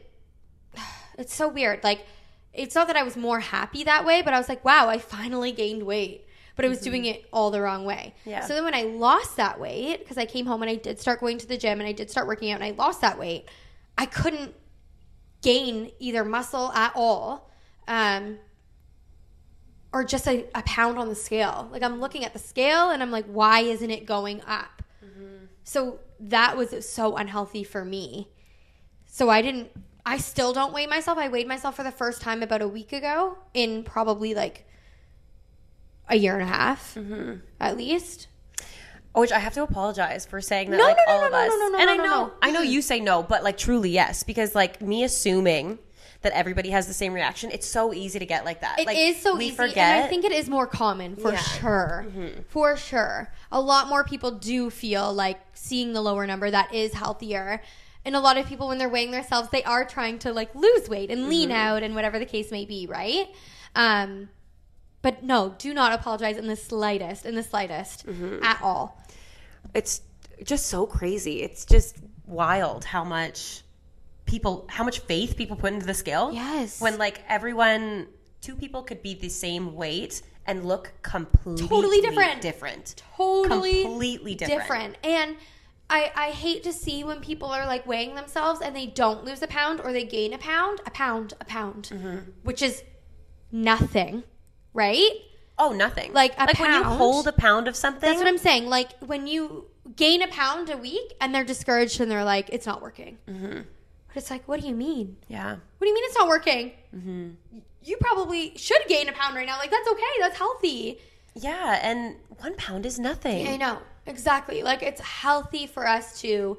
it's 1.18 1.34
so 1.34 1.48
weird. 1.48 1.82
Like, 1.82 2.06
it's 2.52 2.74
not 2.74 2.86
that 2.86 2.96
I 2.96 3.02
was 3.02 3.16
more 3.16 3.40
happy 3.40 3.84
that 3.84 4.04
way, 4.04 4.22
but 4.22 4.32
I 4.32 4.38
was 4.38 4.48
like, 4.48 4.64
wow, 4.64 4.88
I 4.88 4.98
finally 4.98 5.52
gained 5.52 5.82
weight. 5.82 6.22
But 6.54 6.64
I 6.64 6.68
was 6.68 6.80
doing 6.80 7.04
it 7.04 7.26
all 7.34 7.50
the 7.50 7.60
wrong 7.60 7.84
way. 7.84 8.14
Yeah. 8.24 8.40
So 8.40 8.54
then 8.54 8.64
when 8.64 8.74
I 8.74 8.84
lost 8.84 9.36
that 9.36 9.60
weight, 9.60 9.98
because 9.98 10.16
I 10.16 10.24
came 10.24 10.46
home 10.46 10.62
and 10.62 10.70
I 10.70 10.76
did 10.76 10.98
start 10.98 11.20
going 11.20 11.36
to 11.36 11.46
the 11.46 11.58
gym 11.58 11.80
and 11.80 11.88
I 11.88 11.92
did 11.92 12.10
start 12.10 12.26
working 12.26 12.50
out 12.50 12.62
and 12.62 12.64
I 12.64 12.70
lost 12.70 13.02
that 13.02 13.18
weight, 13.18 13.46
I 13.98 14.06
couldn't 14.06 14.54
gain 15.42 15.90
either 15.98 16.24
muscle 16.24 16.72
at 16.72 16.92
all 16.94 17.50
um, 17.88 18.38
or 19.92 20.02
just 20.02 20.26
a, 20.26 20.46
a 20.54 20.62
pound 20.62 20.98
on 20.98 21.10
the 21.10 21.14
scale. 21.14 21.68
Like 21.70 21.82
I'm 21.82 22.00
looking 22.00 22.24
at 22.24 22.32
the 22.32 22.38
scale 22.38 22.88
and 22.88 23.02
I'm 23.02 23.10
like, 23.10 23.26
why 23.26 23.60
isn't 23.60 23.90
it 23.90 24.06
going 24.06 24.40
up? 24.46 24.82
So 25.64 25.98
that 26.20 26.56
was 26.56 26.88
so 26.88 27.16
unhealthy 27.16 27.64
for 27.64 27.84
me. 27.84 28.30
So 29.16 29.30
I 29.30 29.40
didn't, 29.40 29.70
I 30.04 30.18
still 30.18 30.52
don't 30.52 30.74
weigh 30.74 30.86
myself. 30.86 31.16
I 31.16 31.28
weighed 31.28 31.48
myself 31.48 31.74
for 31.76 31.82
the 31.82 31.90
first 31.90 32.20
time 32.20 32.42
about 32.42 32.60
a 32.60 32.68
week 32.68 32.92
ago 32.92 33.38
in 33.54 33.82
probably 33.82 34.34
like 34.34 34.66
a 36.10 36.16
year 36.16 36.34
and 36.34 36.42
a 36.42 36.46
half 36.52 36.98
at 37.58 37.78
least. 37.78 38.28
Oh, 39.14 39.22
Which 39.22 39.32
I 39.32 39.38
have 39.38 39.54
to 39.54 39.62
apologize 39.62 40.26
for 40.26 40.42
saying 40.42 40.68
that, 40.70 40.76
No, 40.76 40.82
like 40.84 40.98
no, 40.98 41.02
no, 41.06 41.12
all 41.14 41.20
no, 41.22 41.26
of 41.28 41.32
no, 41.32 41.38
us. 41.38 41.48
no, 41.48 41.56
no, 41.56 41.68
no, 41.68 41.78
and 41.78 41.86
no, 41.86 41.92
I 41.92 41.96
know, 41.96 42.26
no. 42.26 42.32
I 42.42 42.50
know 42.50 42.60
you 42.60 42.82
say 42.82 43.00
no, 43.00 43.22
but 43.22 43.42
like 43.42 43.56
truly 43.56 43.88
yes, 43.88 44.22
because 44.22 44.54
like 44.54 44.82
me 44.82 45.02
assuming 45.02 45.78
that 46.20 46.34
everybody 46.34 46.68
has 46.68 46.86
the 46.86 46.92
same 46.92 47.14
reaction, 47.14 47.50
it's 47.52 47.66
so 47.66 47.94
easy 47.94 48.18
to 48.18 48.26
get 48.26 48.44
like 48.44 48.60
that. 48.60 48.78
It 48.80 48.82
is 48.82 49.14
like, 49.14 49.22
so 49.22 49.34
we 49.36 49.46
easy, 49.46 49.56
forget. 49.56 49.78
and 49.78 50.04
I 50.04 50.08
think 50.08 50.26
it 50.26 50.32
is 50.32 50.50
more 50.50 50.66
common 50.66 51.16
for 51.16 51.32
Yeah. 51.32 51.38
Mm-hmm. 51.38 51.60
sure. 51.62 52.06
For 52.48 52.76
sure, 52.76 53.32
a 53.50 53.62
lot 53.62 53.88
more 53.88 54.04
people 54.04 54.30
do 54.32 54.68
feel 54.68 55.10
like 55.10 55.40
seeing 55.54 55.94
the 55.94 56.02
lower 56.02 56.26
number 56.26 56.50
that 56.50 56.74
is 56.74 56.92
healthier, 56.92 57.62
and 58.06 58.16
a 58.16 58.20
lot 58.20 58.38
of 58.38 58.46
people 58.46 58.68
when 58.68 58.78
they're 58.78 58.88
weighing 58.88 59.10
themselves, 59.10 59.50
they 59.50 59.62
are 59.64 59.84
trying 59.84 60.18
to 60.20 60.32
like 60.32 60.54
lose 60.54 60.88
weight 60.88 61.10
and 61.10 61.20
Mm-hmm. 61.20 61.28
lean 61.30 61.50
out 61.50 61.82
and 61.82 61.94
whatever 61.94 62.18
the 62.18 62.24
case 62.24 62.50
may 62.50 62.64
be, 62.64 62.86
right? 62.86 63.26
Um, 63.74 64.30
but 65.02 65.22
no, 65.22 65.54
do 65.58 65.74
not 65.74 65.92
apologize 65.92 66.36
in 66.38 66.46
the 66.46 66.56
slightest, 66.56 67.26
in 67.26 67.34
the 67.34 67.42
slightest 67.42 68.06
Mm-hmm. 68.06 68.42
at 68.42 68.58
all. 68.62 69.02
it's 69.74 70.00
just 70.44 70.66
so 70.66 70.86
crazy. 70.86 71.42
It's 71.42 71.64
just 71.64 71.96
wild 72.26 72.84
how 72.84 73.04
much 73.04 73.62
people, 74.26 74.66
how 74.68 74.84
much 74.84 74.98
faith 75.00 75.36
people 75.36 75.56
put 75.56 75.72
into 75.72 75.86
the 75.86 75.94
scale. 75.94 76.32
Yes. 76.32 76.80
When 76.80 76.98
like 76.98 77.22
everyone, 77.28 78.06
two 78.40 78.54
people 78.56 78.82
could 78.82 79.02
be 79.02 79.14
the 79.14 79.28
same 79.28 79.74
weight 79.74 80.22
and 80.46 80.64
look 80.64 80.92
completely 81.02 81.66
Totally 81.68 82.00
different. 82.00 82.40
Different. 82.40 83.02
Totally 83.16 83.82
Completely 83.82 84.34
different. 84.34 84.60
different. 84.62 84.96
And 85.04 85.36
I, 85.88 86.10
I 86.16 86.30
hate 86.30 86.62
to 86.64 86.72
see 86.72 87.04
when 87.04 87.20
people 87.20 87.48
are 87.48 87.64
like 87.66 87.86
weighing 87.86 88.14
themselves 88.16 88.60
and 88.60 88.74
they 88.74 88.86
don't 88.86 89.24
lose 89.24 89.40
a 89.42 89.46
pound 89.46 89.80
or 89.80 89.92
they 89.92 90.04
gain 90.04 90.32
a 90.32 90.38
pound, 90.38 90.80
a 90.86 90.90
pound, 90.90 91.34
a 91.40 91.44
pound, 91.44 91.90
Mm-hmm. 91.92 92.18
which 92.42 92.60
is 92.62 92.82
nothing, 93.52 94.24
right? 94.74 95.10
Oh, 95.58 95.72
nothing. 95.72 96.12
Like 96.12 96.34
a 96.38 96.44
like 96.44 96.58
when 96.58 96.72
you 96.72 96.84
hold 96.84 97.26
a 97.28 97.32
pound 97.32 97.68
of 97.68 97.76
something. 97.76 98.00
That's 98.08 98.18
what 98.18 98.28
I'm 98.28 98.38
saying. 98.38 98.66
Like 98.68 98.90
when 98.98 99.26
you 99.26 99.66
gain 99.94 100.22
a 100.22 100.28
pound 100.28 100.68
a 100.70 100.76
week 100.76 101.14
and 101.20 101.34
they're 101.34 101.44
discouraged 101.44 102.00
and 102.00 102.10
they're 102.10 102.24
like, 102.24 102.50
it's 102.52 102.66
not 102.66 102.82
working. 102.82 103.18
Mm-hmm. 103.28 103.60
But 104.08 104.16
it's 104.16 104.30
like, 104.30 104.46
what 104.48 104.60
do 104.60 104.66
you 104.66 104.74
mean? 104.74 105.16
yeah. 105.28 105.50
What 105.50 105.84
do 105.84 105.88
you 105.88 105.94
mean 105.94 106.04
it's 106.06 106.16
not 106.18 106.28
working? 106.28 106.72
Mm-hmm. 106.94 107.28
You 107.84 107.96
probably 108.00 108.52
should 108.56 108.82
gain 108.88 109.08
a 109.08 109.12
pound 109.12 109.36
right 109.36 109.46
now. 109.46 109.58
Like 109.58 109.70
that's 109.70 109.88
okay. 109.88 110.02
That's 110.20 110.36
healthy. 110.36 110.98
Yeah. 111.34 111.78
And 111.82 112.16
one 112.38 112.54
pound 112.56 112.84
is 112.84 112.98
nothing. 112.98 113.46
I 113.46 113.56
know. 113.56 113.78
Exactly. 114.06 114.62
Like 114.62 114.82
it's 114.82 115.00
healthy 115.00 115.66
for 115.66 115.86
us 115.86 116.20
to 116.20 116.58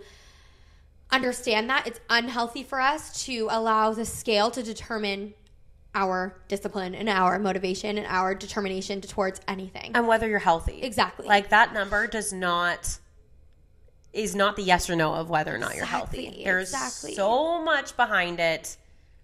understand 1.11 1.69
that. 1.69 1.87
It's 1.87 1.99
unhealthy 2.09 2.63
for 2.63 2.79
us 2.79 3.25
to 3.25 3.47
allow 3.51 3.93
the 3.93 4.05
scale 4.05 4.51
to 4.51 4.63
determine 4.63 5.33
our 5.95 6.37
discipline 6.47 6.93
and 6.93 7.09
our 7.09 7.39
motivation 7.39 7.97
and 7.97 8.05
our 8.07 8.35
determination 8.35 9.01
towards 9.01 9.41
anything. 9.47 9.91
and 9.95 10.07
whether 10.07 10.27
you're 10.27 10.39
healthy. 10.39 10.81
Exactly. 10.83 11.25
Like 11.25 11.49
that 11.49 11.73
number 11.73 12.07
does 12.07 12.31
not 12.31 12.99
is 14.13 14.35
not 14.35 14.55
the 14.55 14.63
yes 14.63 14.89
or 14.89 14.95
no 14.95 15.13
of 15.13 15.29
whether 15.29 15.53
or 15.53 15.57
not 15.57 15.75
you're 15.75 15.85
healthy. 15.85 16.41
There's 16.43 16.69
exactly. 16.69 17.13
so 17.13 17.63
much 17.63 17.95
behind 17.95 18.39
it. 18.39 18.77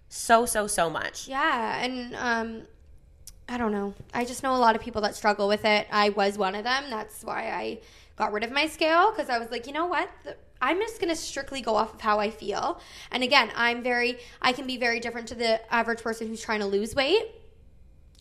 So 0.08 0.46
so 0.46 0.66
so 0.66 0.90
much. 0.90 1.28
Yeah, 1.28 1.80
and 1.82 2.14
um 2.16 2.62
I 3.48 3.58
don't 3.58 3.72
know. 3.72 3.94
I 4.12 4.24
just 4.24 4.42
know 4.42 4.54
a 4.54 4.58
lot 4.58 4.74
of 4.74 4.82
people 4.82 5.02
that 5.02 5.14
struggle 5.14 5.48
with 5.48 5.64
it. 5.64 5.86
I 5.92 6.08
was 6.08 6.38
one 6.38 6.54
of 6.54 6.64
them. 6.64 6.84
That's 6.90 7.22
why 7.22 7.50
I 7.50 7.78
got 8.16 8.32
rid 8.32 8.44
of 8.44 8.50
my 8.52 8.66
scale 8.66 9.10
because 9.10 9.28
I 9.28 9.38
was 9.38 9.50
like, 9.50 9.66
you 9.66 9.72
know 9.72 9.86
what? 9.86 10.08
The- 10.24 10.36
I'm 10.62 10.78
just 10.78 10.98
going 11.00 11.10
to 11.10 11.16
strictly 11.16 11.60
go 11.60 11.74
off 11.74 11.92
of 11.94 12.00
how 12.00 12.18
I 12.20 12.30
feel. 12.30 12.80
And 13.10 13.22
again, 13.22 13.50
I'm 13.54 13.82
very 13.82 14.18
I 14.40 14.52
can 14.52 14.66
be 14.66 14.76
very 14.78 14.98
different 15.00 15.28
to 15.28 15.34
the 15.34 15.60
average 15.74 16.02
person 16.02 16.28
who's 16.28 16.40
trying 16.40 16.60
to 16.60 16.66
lose 16.66 16.94
weight. 16.94 17.26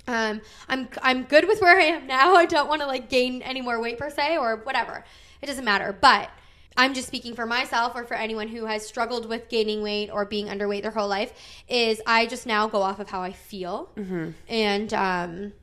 Um 0.07 0.41
I'm 0.67 0.89
I'm 1.01 1.23
good 1.23 1.47
with 1.47 1.61
where 1.61 1.79
I 1.79 1.83
am 1.85 2.07
now. 2.07 2.35
I 2.43 2.45
don't 2.45 2.67
want 2.67 2.81
to 2.81 2.87
like 2.87 3.09
gain 3.09 3.41
any 3.41 3.61
more 3.61 3.79
weight 3.79 3.97
per 3.97 4.09
se 4.09 4.37
or 4.37 4.57
whatever. 4.57 5.05
It 5.41 5.45
doesn't 5.45 5.63
matter. 5.63 5.95
But 5.99 6.29
I'm 6.75 6.93
just 6.93 7.07
speaking 7.07 7.35
for 7.35 7.45
myself 7.45 7.93
or 7.95 8.03
for 8.03 8.15
anyone 8.15 8.47
who 8.49 8.65
has 8.65 8.85
struggled 8.85 9.29
with 9.29 9.47
gaining 9.47 9.81
weight 9.83 10.09
or 10.09 10.25
being 10.25 10.47
underweight 10.47 10.81
their 10.81 10.91
whole 10.91 11.07
life 11.07 11.31
is 11.69 12.01
I 12.07 12.25
just 12.25 12.45
now 12.47 12.67
go 12.67 12.81
off 12.81 12.99
of 12.99 13.09
how 13.11 13.21
I 13.21 13.31
feel. 13.31 13.91
And 14.49 14.91
um, 14.93 15.53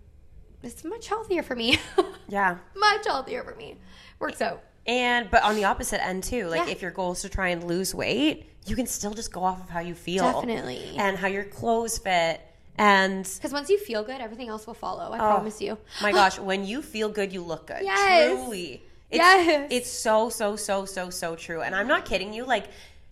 it's 0.62 0.84
much 0.84 1.08
healthier 1.08 1.42
for 1.42 1.56
me. 1.56 1.78
Yeah. 2.28 2.58
much 2.76 3.06
healthier 3.08 3.42
for 3.42 3.56
me. 3.56 3.76
Works 4.20 4.40
out. 4.40 4.62
And 4.86 5.30
but 5.30 5.42
on 5.42 5.56
the 5.56 5.64
opposite 5.64 6.04
end 6.04 6.22
too, 6.24 6.46
like 6.46 6.66
Yeah. 6.66 6.72
if 6.72 6.80
your 6.82 6.90
goal 6.92 7.12
is 7.12 7.22
to 7.22 7.28
try 7.28 7.48
and 7.48 7.64
lose 7.64 7.94
weight, 7.94 8.46
you 8.66 8.76
can 8.76 8.86
still 8.86 9.12
just 9.14 9.32
go 9.32 9.42
off 9.42 9.60
of 9.62 9.68
how 9.70 9.80
you 9.80 9.94
feel. 9.94 10.24
Definitely. 10.32 10.94
And 10.96 11.16
how 11.16 11.26
your 11.26 11.44
clothes 11.44 11.98
fit 11.98 12.40
and 12.78 13.24
Because 13.36 13.52
once 13.52 13.68
you 13.68 13.78
feel 13.78 14.02
good, 14.04 14.20
everything 14.20 14.48
else 14.48 14.66
will 14.66 14.74
follow. 14.74 15.10
I 15.12 15.16
Oh, 15.16 15.34
promise 15.34 15.60
you. 15.60 15.76
My 16.00 16.12
gosh, 16.20 16.38
when 16.38 16.64
you 16.64 16.80
feel 16.82 17.08
good, 17.08 17.32
you 17.32 17.42
look 17.42 17.66
good. 17.66 17.82
Yes. 17.82 18.30
Truly. 18.30 18.82
It's, 19.10 19.18
Yes. 19.18 19.68
It's 19.70 19.90
so, 19.90 20.28
so, 20.30 20.54
so, 20.56 20.84
so, 20.86 21.10
so 21.10 21.34
true. 21.36 21.62
And 21.62 21.74
I'm 21.74 21.88
not 21.88 22.04
kidding 22.04 22.32
you. 22.32 22.44
Like, 22.44 22.66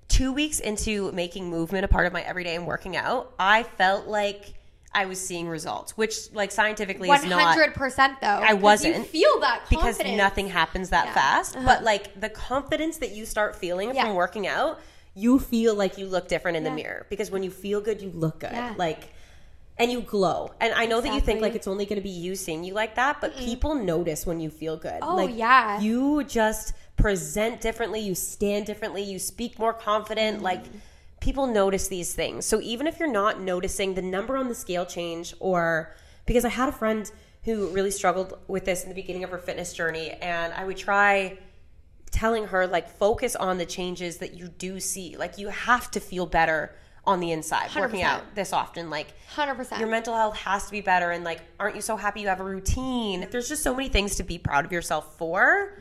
two 0.09 0.33
weeks 0.33 0.61
into 0.61 1.11
making 1.13 1.51
movement 1.51 1.85
a 1.85 1.89
part 1.89 2.07
of 2.07 2.13
my 2.13 2.23
everyday 2.23 2.55
and 2.57 2.67
working 2.67 2.97
out, 2.97 3.35
I 3.39 3.65
felt 3.65 4.07
like 4.07 4.55
I 4.95 5.05
was 5.05 5.20
seeing 5.20 5.49
results, 5.49 5.97
which, 5.97 6.32
like, 6.32 6.51
scientifically 6.51 7.11
is 7.11 7.24
not. 7.24 7.57
100% 7.57 8.20
though. 8.20 8.26
I 8.26 8.55
wasn't, 8.55 8.97
You 8.97 9.05
feel 9.05 9.41
that 9.41 9.62
Because 9.68 9.99
nothing 10.03 10.49
happens 10.49 10.91
that 10.91 11.07
Yeah. 11.07 11.14
fast. 11.14 11.57
Uh-huh. 11.57 11.66
But, 11.66 11.84
like, 11.84 12.18
the 12.20 12.30
confidence 12.30 12.97
that 12.99 13.11
you 13.12 13.26
start 13.26 13.55
feeling 13.57 13.95
Yeah. 13.95 14.05
from 14.07 14.14
working 14.14 14.47
out, 14.47 14.80
you 15.14 15.39
feel 15.39 15.74
like 15.74 15.99
you 15.99 16.07
look 16.07 16.26
different 16.28 16.57
in 16.57 16.64
the 16.64 16.70
Yeah. 16.70 16.76
mirror. 16.76 17.07
Because 17.11 17.30
when 17.30 17.43
you 17.43 17.51
feel 17.51 17.80
good, 17.80 18.01
you 18.01 18.11
look 18.14 18.41
good. 18.41 18.53
Yeah. 18.53 18.74
Like, 18.78 19.11
and 19.78 19.93
you 19.93 20.01
glow. 20.01 20.53
And 20.61 20.72
I 20.74 20.86
know 20.86 21.01
that 21.01 21.09
you 21.09 21.20
think 21.20 21.22
Exactly. 21.36 21.41
like 21.43 21.55
it's 21.55 21.68
only 21.68 21.84
going 21.86 21.97
to 22.01 22.03
be 22.03 22.09
you 22.11 22.34
seeing 22.34 22.64
you 22.64 22.74
like 22.74 22.97
that, 22.97 23.20
but 23.20 23.36
people 23.36 23.74
notice 23.74 24.26
when 24.26 24.41
you 24.41 24.51
feel 24.51 24.76
good. 24.76 24.99
Oh, 25.03 25.14
like, 25.14 25.36
yeah. 25.36 25.80
You 25.80 26.24
just 26.24 26.72
present 26.97 27.61
differently, 27.61 28.01
you 28.01 28.14
stand 28.14 28.66
differently, 28.66 29.03
you 29.03 29.18
speak 29.20 29.57
more 29.59 29.72
confident. 29.72 30.43
Like 30.43 30.64
people 31.21 31.47
notice 31.47 31.89
these 31.89 32.14
things. 32.14 32.47
So 32.47 32.61
even 32.61 32.87
if 32.87 32.99
you're 32.99 33.11
not 33.11 33.41
noticing 33.41 33.95
the 33.95 34.03
number 34.03 34.37
on 34.37 34.49
the 34.49 34.55
scale 34.55 34.87
change 34.87 35.35
or 35.41 35.95
because 36.27 36.45
I 36.45 36.51
had 36.51 36.69
a 36.69 36.73
friend 36.73 37.11
who 37.45 37.69
really 37.69 37.91
struggled 37.91 38.39
with 38.47 38.64
this 38.64 38.83
in 38.83 38.89
the 38.89 38.95
beginning 38.95 39.25
of 39.25 39.31
her 39.31 39.39
fitness 39.39 39.73
journey 39.73 40.11
and 40.11 40.53
I 40.53 40.64
would 40.64 40.77
try 40.77 41.39
telling 42.11 42.47
her 42.47 42.66
like 42.66 42.89
focus 42.89 43.37
on 43.37 43.59
the 43.59 43.66
changes 43.66 44.19
that 44.19 44.35
you 44.35 44.49
do 44.49 44.81
see. 44.81 45.16
Like 45.16 45.39
you 45.39 45.49
have 45.49 45.91
to 45.93 46.01
feel 46.01 46.27
better 46.27 46.75
on 47.05 47.21
the 47.21 47.33
inside 47.33 47.75
working 47.75 48.01
100%. 48.01 48.05
out 48.05 48.35
this 48.35 48.53
often 48.53 48.91
like 48.91 49.14
100%. 49.35 49.79
your 49.79 49.89
mental 49.89 50.14
health 50.14 50.37
has 50.37 50.66
to 50.66 50.71
be 50.71 50.83
better 50.83 51.11
and 51.11 51.25
like 51.25 51.41
aren't 51.59 51.75
you 51.75 51.81
so 51.81 51.97
happy 51.97 52.21
you 52.21 52.29
have 52.29 52.41
a 52.41 52.45
routine 52.45 53.27
there's 53.31 53.49
just 53.49 53.62
so 53.62 53.75
many 53.75 53.89
things 53.89 54.16
to 54.16 54.23
be 54.23 54.37
proud 54.37 54.66
of 54.66 54.73
yourself 54.73 55.16
for 55.16 55.79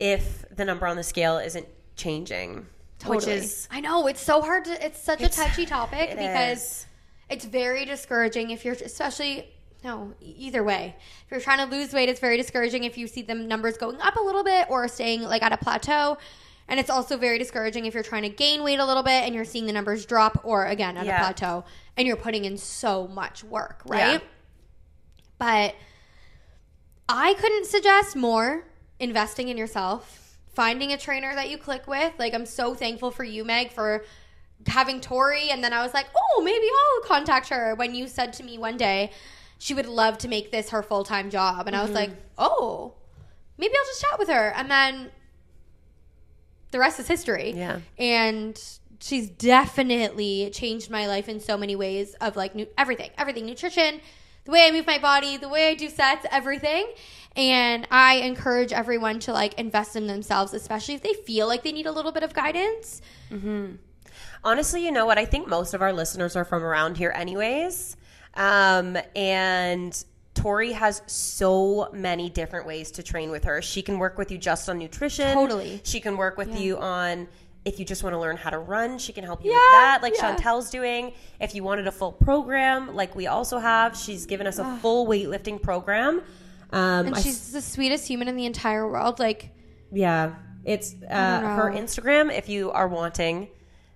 if 0.00 0.44
the 0.50 0.64
number 0.64 0.84
on 0.84 0.96
the 0.96 1.02
scale 1.04 1.38
isn't 1.38 1.66
changing 1.94 2.66
which 3.06 3.20
Totally. 3.20 3.36
is 3.36 3.68
I 3.70 3.80
know 3.80 4.06
it's 4.06 4.20
so 4.20 4.40
hard 4.42 4.64
to. 4.66 4.84
It's 4.84 5.00
such 5.02 5.22
a 5.22 5.28
touchy 5.28 5.66
topic 5.66 6.10
it 6.10 6.16
because 6.18 6.58
is. 6.62 6.86
it's 7.30 7.44
very 7.44 7.84
discouraging 7.84 8.50
if 8.50 8.64
you're, 8.64 8.74
especially 8.74 9.48
no, 9.84 10.12
either 10.20 10.64
way. 10.64 10.96
If 11.24 11.30
you're 11.30 11.40
trying 11.40 11.58
to 11.58 11.72
lose 11.76 11.92
weight, 11.92 12.08
it's 12.08 12.18
very 12.18 12.36
discouraging 12.36 12.82
if 12.84 12.98
you 12.98 13.06
see 13.06 13.22
the 13.22 13.34
numbers 13.34 13.76
going 13.78 14.00
up 14.00 14.16
a 14.16 14.20
little 14.20 14.42
bit 14.42 14.66
or 14.68 14.88
staying 14.88 15.22
like 15.22 15.42
at 15.42 15.52
a 15.52 15.56
plateau. 15.56 16.18
And 16.66 16.78
it's 16.80 16.90
also 16.90 17.16
very 17.16 17.38
discouraging 17.38 17.86
if 17.86 17.94
you're 17.94 18.02
trying 18.02 18.22
to 18.24 18.28
gain 18.28 18.62
weight 18.62 18.78
a 18.80 18.84
little 18.84 19.02
bit 19.04 19.24
and 19.24 19.34
you're 19.34 19.44
seeing 19.44 19.64
the 19.66 19.72
numbers 19.72 20.04
drop 20.04 20.40
or 20.44 20.66
again 20.66 20.96
at 20.96 21.06
Yeah. 21.06 21.16
a 21.16 21.20
plateau 21.20 21.64
and 21.96 22.06
you're 22.06 22.16
putting 22.16 22.44
in 22.44 22.58
so 22.58 23.06
much 23.08 23.42
work, 23.44 23.82
right? 23.86 24.20
Yeah. 24.20 24.28
But 25.38 25.76
I 27.08 27.34
couldn't 27.34 27.66
suggest 27.66 28.16
more 28.16 28.64
investing 28.98 29.48
in 29.48 29.56
yourself, 29.56 30.27
finding 30.54 30.92
a 30.92 30.98
trainer 30.98 31.34
that 31.34 31.50
you 31.50 31.58
click 31.58 31.86
with. 31.86 32.12
Like, 32.18 32.34
I'm 32.34 32.46
so 32.46 32.74
thankful 32.74 33.10
for 33.10 33.24
you, 33.24 33.44
Meg, 33.44 33.72
for 33.72 34.04
having 34.66 35.00
Tori. 35.00 35.50
And 35.50 35.62
then 35.62 35.72
I 35.72 35.82
was 35.82 35.94
like, 35.94 36.06
oh, 36.16 36.42
maybe 36.42 36.66
I'll 36.66 37.08
contact 37.08 37.48
her 37.48 37.74
when 37.74 37.94
you 37.94 38.08
said 38.08 38.32
to 38.34 38.42
me 38.42 38.58
one 38.58 38.76
day 38.76 39.10
she 39.58 39.74
would 39.74 39.86
love 39.86 40.18
to 40.18 40.28
make 40.28 40.50
this 40.50 40.70
her 40.70 40.82
full 40.82 41.04
time 41.04 41.30
job. 41.30 41.66
And 41.66 41.76
I 41.76 41.80
was 41.80 41.88
mm-hmm. 41.88 41.96
like, 41.96 42.10
oh, 42.38 42.94
maybe 43.58 43.74
I'll 43.76 43.84
just 43.86 44.00
chat 44.00 44.18
with 44.18 44.28
her. 44.28 44.52
And 44.54 44.70
then 44.70 45.10
the 46.70 46.78
rest 46.78 47.00
is 47.00 47.08
history. 47.08 47.52
Yeah. 47.52 47.80
And 47.98 48.60
she's 49.00 49.28
definitely 49.28 50.50
changed 50.52 50.90
my 50.90 51.06
life 51.06 51.28
in 51.28 51.40
so 51.40 51.56
many 51.56 51.76
ways 51.76 52.14
of 52.20 52.36
like 52.36 52.54
nu- 52.54 52.66
everything, 52.76 53.10
everything, 53.18 53.46
nutrition, 53.46 54.00
the 54.44 54.52
way 54.52 54.66
I 54.66 54.70
move 54.70 54.86
my 54.86 54.98
body, 54.98 55.36
the 55.36 55.48
way 55.48 55.68
I 55.68 55.74
do 55.74 55.88
sets, 55.88 56.24
everything. 56.30 56.86
And 57.38 57.86
I 57.90 58.14
encourage 58.16 58.72
everyone 58.72 59.20
to 59.20 59.32
like 59.32 59.54
invest 59.54 59.94
in 59.96 60.06
themselves, 60.08 60.52
especially 60.52 60.94
if 60.94 61.02
they 61.02 61.14
feel 61.14 61.46
like 61.46 61.62
they 61.62 61.72
need 61.72 61.86
a 61.86 61.92
little 61.92 62.12
bit 62.12 62.22
of 62.24 62.34
guidance. 62.34 63.00
Mm-hmm. 63.30 63.76
honestly 64.44 64.84
you 64.84 64.90
know 64.92 65.04
what 65.04 65.18
i 65.18 65.24
think 65.24 65.48
most 65.48 65.74
of 65.74 65.82
our 65.82 65.92
listeners 65.92 66.34
are 66.36 66.44
from 66.44 66.62
around 66.62 66.96
here 66.96 67.12
anyways 67.14 67.96
um, 68.34 68.96
and 69.16 70.04
tori 70.34 70.72
has 70.72 71.02
so 71.06 71.90
many 71.92 72.30
different 72.30 72.64
ways 72.66 72.90
to 72.92 73.02
train 73.02 73.30
with 73.30 73.44
her 73.44 73.60
she 73.60 73.82
can 73.82 73.98
work 73.98 74.16
with 74.16 74.30
you 74.30 74.38
just 74.38 74.68
on 74.68 74.78
nutrition 74.78 75.34
Totally. 75.34 75.80
she 75.84 76.00
can 76.00 76.16
work 76.16 76.36
with 76.38 76.58
you 76.58 76.78
on 76.78 77.28
if 77.64 77.78
you 77.78 77.84
just 77.84 78.02
want 78.04 78.14
to 78.14 78.18
learn 78.18 78.36
how 78.36 78.50
to 78.50 78.58
run 78.58 78.98
she 78.98 79.12
can 79.12 79.24
help 79.24 79.44
you 79.44 79.50
Yeah, 79.50 79.56
with 79.56 79.72
that 79.72 79.98
like 80.02 80.14
yeah. 80.16 80.34
chantel's 80.36 80.70
doing 80.70 81.12
if 81.40 81.54
you 81.54 81.62
wanted 81.64 81.86
a 81.86 81.92
full 81.92 82.12
program 82.12 82.94
like 82.94 83.14
we 83.16 83.26
also 83.26 83.58
have 83.58 83.96
she's 83.96 84.24
given 84.24 84.46
us 84.46 84.58
a 84.58 84.76
full 84.78 85.06
weightlifting 85.06 85.60
program 85.60 86.22
um, 86.72 87.06
And 87.06 87.14
I 87.14 87.20
she's 87.20 87.52
the 87.52 87.60
sweetest 87.62 88.06
human 88.06 88.28
in 88.28 88.36
the 88.36 88.46
entire 88.46 88.86
world. 88.88 89.18
Like, 89.18 89.50
yeah, 89.92 90.34
it's 90.64 90.94
uh, 91.08 91.40
her. 91.40 91.70
Instagram. 91.72 92.36
If 92.36 92.48
you 92.48 92.70
are 92.70 92.88
wanting 92.88 93.48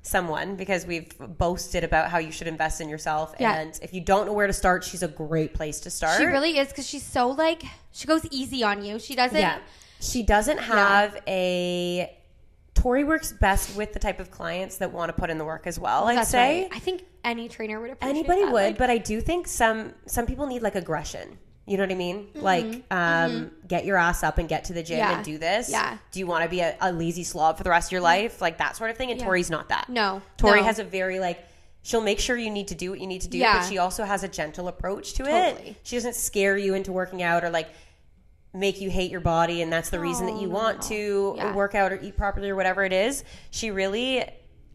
someone, 0.02 0.56
because 0.56 0.84
we've 0.86 1.12
boasted 1.38 1.84
about 1.84 2.10
how 2.10 2.18
you 2.18 2.32
should 2.32 2.48
invest 2.48 2.80
in 2.80 2.88
yourself, 2.88 3.34
Yeah. 3.38 3.54
and 3.60 3.78
if 3.82 3.94
you 3.94 4.00
don't 4.00 4.26
know 4.26 4.32
where 4.32 4.46
to 4.48 4.52
start, 4.52 4.82
she's 4.84 5.02
a 5.02 5.08
great 5.08 5.54
place 5.54 5.80
to 5.80 5.90
start. 5.90 6.18
she 6.18 6.24
really 6.26 6.58
is 6.58 6.68
because 6.68 6.86
she's 6.88 7.04
so 7.04 7.28
like, 7.28 7.62
she 7.92 8.06
goes 8.06 8.26
easy 8.30 8.64
on 8.64 8.84
you. 8.84 8.98
She 8.98 9.14
doesn't. 9.14 9.38
yeah. 9.38 9.58
She 10.00 10.22
doesn't 10.24 10.58
have 10.58 11.16
a. 11.28 12.16
Tori 12.74 13.04
works 13.04 13.32
best 13.32 13.76
with 13.76 13.92
the 13.92 13.98
type 14.00 14.18
of 14.18 14.30
clients 14.32 14.78
that 14.78 14.90
want 14.92 15.10
to 15.10 15.12
put 15.12 15.30
in 15.30 15.38
the 15.38 15.44
work 15.44 15.66
as 15.68 15.78
well. 15.78 16.08
I'd 16.08 16.16
That's 16.16 16.30
say 16.30 16.62
right. 16.62 16.70
I 16.74 16.78
think 16.80 17.04
any 17.22 17.48
trainer 17.48 17.78
would 17.80 17.90
appreciate 17.90 18.10
anybody 18.18 18.40
that. 18.40 18.52
would, 18.52 18.62
Like, 18.64 18.78
but 18.78 18.90
I 18.90 18.98
do 18.98 19.20
think 19.20 19.46
some 19.46 19.92
some 20.06 20.26
people 20.26 20.46
need 20.46 20.62
like 20.62 20.74
aggression. 20.74 21.38
You 21.66 21.76
know 21.76 21.84
what 21.84 21.92
I 21.92 21.94
mean? 21.94 22.26
Like, 22.34 22.82
um, 22.90 23.52
get 23.68 23.84
your 23.84 23.96
ass 23.96 24.24
up 24.24 24.38
and 24.38 24.48
get 24.48 24.64
to 24.64 24.72
the 24.72 24.82
gym 24.82 24.98
Mm-hmm. 24.98 25.10
Yeah. 25.10 25.16
and 25.16 25.24
do 25.24 25.38
this. 25.38 25.70
Yeah. 25.70 25.96
Do 26.10 26.18
you 26.18 26.26
want 26.26 26.42
to 26.44 26.50
be 26.50 26.60
a, 26.60 26.76
a 26.80 26.92
lazy 26.92 27.22
slob 27.24 27.56
for 27.56 27.62
the 27.62 27.70
rest 27.70 27.88
of 27.88 27.92
your 27.92 28.00
life? 28.00 28.40
Like 28.40 28.58
that 28.58 28.76
sort 28.76 28.90
of 28.90 28.96
thing. 28.96 29.10
And 29.10 29.20
Yeah. 29.20 29.26
Tori's 29.26 29.48
not 29.50 29.68
that. 29.68 29.88
No, 29.88 30.22
Tori 30.36 30.58
no. 30.60 30.66
has 30.66 30.78
a 30.80 30.84
very 30.84 31.20
like 31.20 31.38
she'll 31.82 32.00
make 32.00 32.18
sure 32.20 32.36
you 32.36 32.50
need 32.50 32.68
to 32.68 32.74
do 32.74 32.90
what 32.90 33.00
you 33.00 33.06
need 33.06 33.20
to 33.22 33.28
do, 33.28 33.38
Yeah. 33.38 33.60
but 33.60 33.68
she 33.68 33.78
also 33.78 34.04
has 34.04 34.22
a 34.24 34.28
gentle 34.28 34.66
approach 34.68 35.12
to 35.14 35.24
Totally. 35.24 35.70
it. 35.70 35.76
She 35.84 35.96
doesn't 35.96 36.14
scare 36.16 36.56
you 36.56 36.74
into 36.74 36.90
working 36.92 37.22
out 37.22 37.44
or 37.44 37.50
like 37.50 37.68
make 38.54 38.80
you 38.80 38.90
hate 38.90 39.10
your 39.10 39.20
body 39.20 39.62
and 39.62 39.72
that's 39.72 39.88
the 39.90 39.98
reason 40.00 40.26
that 40.26 40.40
you 40.42 40.50
want 40.50 40.78
no. 40.82 40.88
to 40.88 41.34
Yeah. 41.38 41.54
work 41.54 41.74
out 41.74 41.92
or 41.92 41.98
eat 42.02 42.16
properly 42.16 42.50
or 42.50 42.56
whatever 42.56 42.84
it 42.84 42.92
is. 42.92 43.22
She 43.50 43.70
really 43.70 44.24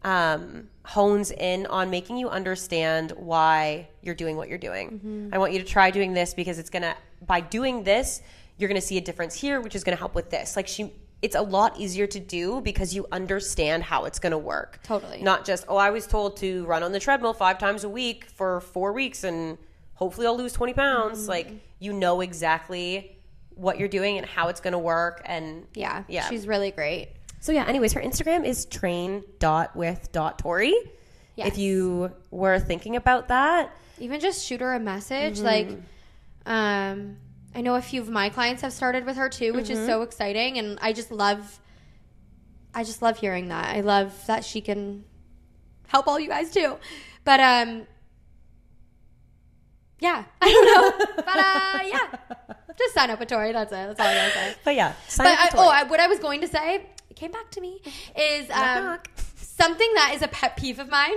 um, 0.02 0.68
hones 0.88 1.30
in 1.30 1.66
on 1.66 1.90
making 1.90 2.16
you 2.16 2.30
understand 2.30 3.12
why 3.12 3.86
you're 4.00 4.14
doing 4.14 4.36
what 4.38 4.48
you're 4.48 4.56
doing. 4.56 4.90
Mm-hmm. 4.90 5.34
I 5.34 5.38
want 5.38 5.52
you 5.52 5.58
to 5.58 5.64
try 5.64 5.90
doing 5.90 6.14
this 6.14 6.32
because 6.32 6.58
it's 6.58 6.70
gonna 6.70 6.96
by 7.26 7.40
doing 7.40 7.84
this, 7.84 8.22
you're 8.56 8.68
gonna 8.68 8.80
see 8.80 8.96
a 8.96 9.00
difference 9.02 9.34
here, 9.34 9.60
which 9.60 9.76
is 9.76 9.84
gonna 9.84 9.98
help 9.98 10.14
with 10.14 10.30
this. 10.30 10.56
Like 10.56 10.66
she 10.66 10.92
it's 11.20 11.34
a 11.34 11.42
lot 11.42 11.78
easier 11.78 12.06
to 12.06 12.20
do 12.20 12.60
because 12.62 12.94
you 12.94 13.06
understand 13.10 13.82
how 13.82 14.04
it's 14.04 14.18
going 14.20 14.30
to 14.30 14.38
work. 14.38 14.78
Totally. 14.84 15.20
Not 15.20 15.44
just, 15.44 15.64
oh, 15.68 15.76
I 15.76 15.90
was 15.90 16.06
told 16.06 16.36
to 16.36 16.64
run 16.66 16.84
on 16.84 16.92
the 16.92 17.00
treadmill 17.00 17.32
five 17.32 17.58
times 17.58 17.82
a 17.82 17.88
week 17.88 18.26
for 18.26 18.60
four 18.60 18.92
weeks 18.92 19.24
and 19.24 19.58
hopefully 19.94 20.28
I'll 20.28 20.36
lose 20.38 20.52
20 20.52 20.74
pounds. 20.74 21.18
Mm-hmm. 21.22 21.28
Like, 21.28 21.50
you 21.80 21.92
know 21.92 22.20
exactly 22.20 23.18
what 23.56 23.80
you're 23.80 23.88
doing 23.88 24.16
and 24.18 24.26
how 24.26 24.46
it's 24.46 24.60
going 24.60 24.72
to 24.74 24.78
work. 24.78 25.22
And 25.24 25.66
Yeah, 25.74 26.04
Yeah. 26.06 26.28
she's 26.28 26.46
really 26.46 26.70
great. 26.70 27.08
So, 27.40 27.52
yeah, 27.52 27.64
anyways, 27.66 27.92
her 27.94 28.00
Instagram 28.00 28.44
is 28.44 28.66
train.with.tori. 28.66 30.74
Yes. 31.36 31.48
If 31.48 31.58
you 31.58 32.12
were 32.30 32.58
thinking 32.58 32.96
about 32.96 33.28
that, 33.28 33.70
Even 33.98 34.18
just 34.20 34.44
shoot 34.44 34.60
her 34.60 34.74
a 34.74 34.80
message. 34.80 35.36
Mm-hmm. 35.36 35.44
Like, 35.46 35.68
um, 36.46 37.16
I 37.54 37.60
know 37.60 37.76
a 37.76 37.82
few 37.82 38.00
of 38.00 38.08
my 38.08 38.28
clients 38.28 38.62
have 38.62 38.72
started 38.72 39.04
with 39.06 39.16
her 39.16 39.28
too, 39.28 39.52
which 39.52 39.70
is 39.70 39.78
Mm-hmm. 39.78 39.86
so 39.88 40.02
exciting, 40.02 40.58
and 40.58 40.78
I 40.82 40.92
just 40.92 41.10
love, 41.12 41.60
I 42.74 42.82
just 42.84 43.02
love 43.02 43.18
hearing 43.18 43.48
that. 43.48 43.76
I 43.76 43.80
love 43.82 44.12
that 44.26 44.44
she 44.44 44.60
can 44.60 45.04
help 45.86 46.08
all 46.08 46.18
you 46.18 46.28
guys 46.28 46.50
too. 46.50 46.76
But 47.24 47.38
um, 47.40 47.86
yeah, 50.00 50.24
I 50.40 50.48
don't 50.48 50.66
know, 50.66 50.92
but 51.16 51.36
uh, 51.36 51.80
yeah, 51.84 52.08
just 52.78 52.94
sign 52.94 53.10
up 53.10 53.18
with 53.20 53.28
Tori. 53.28 53.52
That's 53.52 53.70
it. 53.72 53.76
That's 53.76 54.00
all 54.00 54.06
I 54.06 54.14
gotta 54.14 54.30
say. 54.32 54.54
but 54.64 54.74
yeah, 54.76 54.92
sign 55.08 55.26
But 55.26 55.32
up 55.34 55.40
I, 55.40 55.44
with 55.46 55.54
oh, 55.56 55.68
I, 55.68 55.82
what 55.84 56.00
I 56.00 56.06
was 56.08 56.18
going 56.20 56.40
to 56.42 56.48
say 56.48 56.86
came 57.18 57.32
back 57.32 57.50
to 57.50 57.60
me 57.60 57.80
is 58.16 58.48
um, 58.50 58.98
something 59.36 59.92
that 59.94 60.12
is 60.14 60.22
a 60.22 60.28
pet 60.28 60.56
peeve 60.56 60.78
of 60.78 60.88
mine 60.88 61.16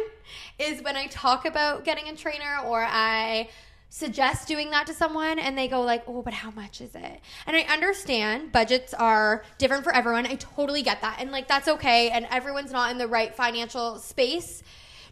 is 0.57 0.81
when 0.81 0.95
I 0.95 1.07
talk 1.07 1.45
about 1.45 1.83
getting 1.83 2.07
a 2.07 2.15
trainer 2.15 2.59
or 2.65 2.83
I 2.83 3.49
suggest 3.89 4.47
doing 4.47 4.71
that 4.71 4.87
to 4.87 4.93
someone 4.93 5.37
and 5.37 5.57
they 5.57 5.67
go 5.67 5.81
like, 5.81 6.03
"Oh, 6.07 6.21
but 6.21 6.33
how 6.33 6.49
much 6.51 6.79
is 6.81 6.95
it?" 6.95 7.21
And 7.45 7.57
I 7.57 7.61
understand 7.61 8.51
budgets 8.51 8.93
are 8.93 9.43
different 9.57 9.83
for 9.83 9.93
everyone. 9.93 10.25
I 10.25 10.35
totally 10.35 10.81
get 10.81 11.01
that. 11.01 11.17
And 11.19 11.31
like 11.31 11.47
that's 11.47 11.67
okay 11.67 12.09
and 12.09 12.25
everyone's 12.31 12.71
not 12.71 12.91
in 12.91 12.97
the 12.97 13.07
right 13.07 13.35
financial 13.35 13.99
space 13.99 14.63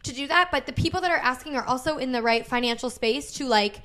to 0.04 0.14
do 0.14 0.28
that, 0.28 0.50
but 0.50 0.66
the 0.66 0.74
people 0.74 1.02
that 1.02 1.12
are 1.12 1.18
asking 1.18 1.56
are 1.56 1.66
also 1.66 1.98
in 1.98 2.14
the 2.14 2.22
right 2.22 2.48
financial 2.48 2.90
space 2.90 3.34
to 3.34 3.46
like 3.46 3.82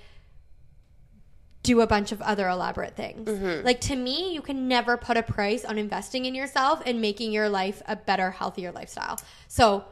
do 1.65 1.81
a 1.81 1.87
bunch 1.87 2.13
of 2.13 2.23
other 2.23 2.47
elaborate 2.49 2.95
things. 2.95 3.29
Mm-hmm. 3.29 3.67
Like 3.67 3.81
to 3.83 3.97
me, 3.97 4.33
you 4.33 4.41
can 4.43 4.69
never 4.69 4.97
put 4.97 5.17
a 5.17 5.23
price 5.23 5.65
on 5.65 5.79
investing 5.79 6.27
in 6.27 6.35
yourself 6.35 6.81
and 6.87 7.01
making 7.01 7.33
your 7.33 7.49
life 7.49 7.83
a 7.89 7.97
better, 7.97 8.31
healthier 8.31 8.71
lifestyle. 8.71 9.19
So, 9.49 9.85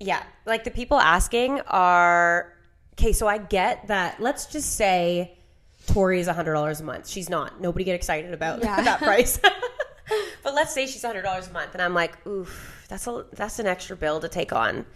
Yeah, 0.00 0.22
like 0.46 0.64
the 0.64 0.70
people 0.72 0.98
asking 0.98 1.60
are 1.68 2.52
okay. 2.94 3.12
So 3.12 3.28
I 3.28 3.38
get 3.38 3.86
that. 3.88 4.20
Let's 4.20 4.46
just 4.46 4.74
say 4.74 5.38
Tori 5.86 6.18
is 6.18 6.26
hundred 6.28 6.54
dollars 6.54 6.80
a 6.80 6.84
month. 6.84 7.06
She's 7.08 7.28
not. 7.28 7.60
Nobody 7.60 7.84
get 7.84 7.94
excited 7.94 8.32
about 8.34 8.62
Yeah. 8.64 8.80
that 8.82 8.98
price. 8.98 9.38
but 10.42 10.54
let's 10.54 10.72
say 10.72 10.86
she's 10.86 11.02
hundred 11.04 11.22
dollars 11.22 11.48
a 11.48 11.52
month, 11.52 11.74
and 11.74 11.82
I'm 11.82 11.94
like, 11.94 12.26
oof, 12.26 12.86
that's 12.88 13.06
a 13.06 13.26
that's 13.34 13.58
an 13.58 13.66
extra 13.66 13.96
bill 13.96 14.20
to 14.20 14.28
take 14.28 14.52
on. 14.52 14.86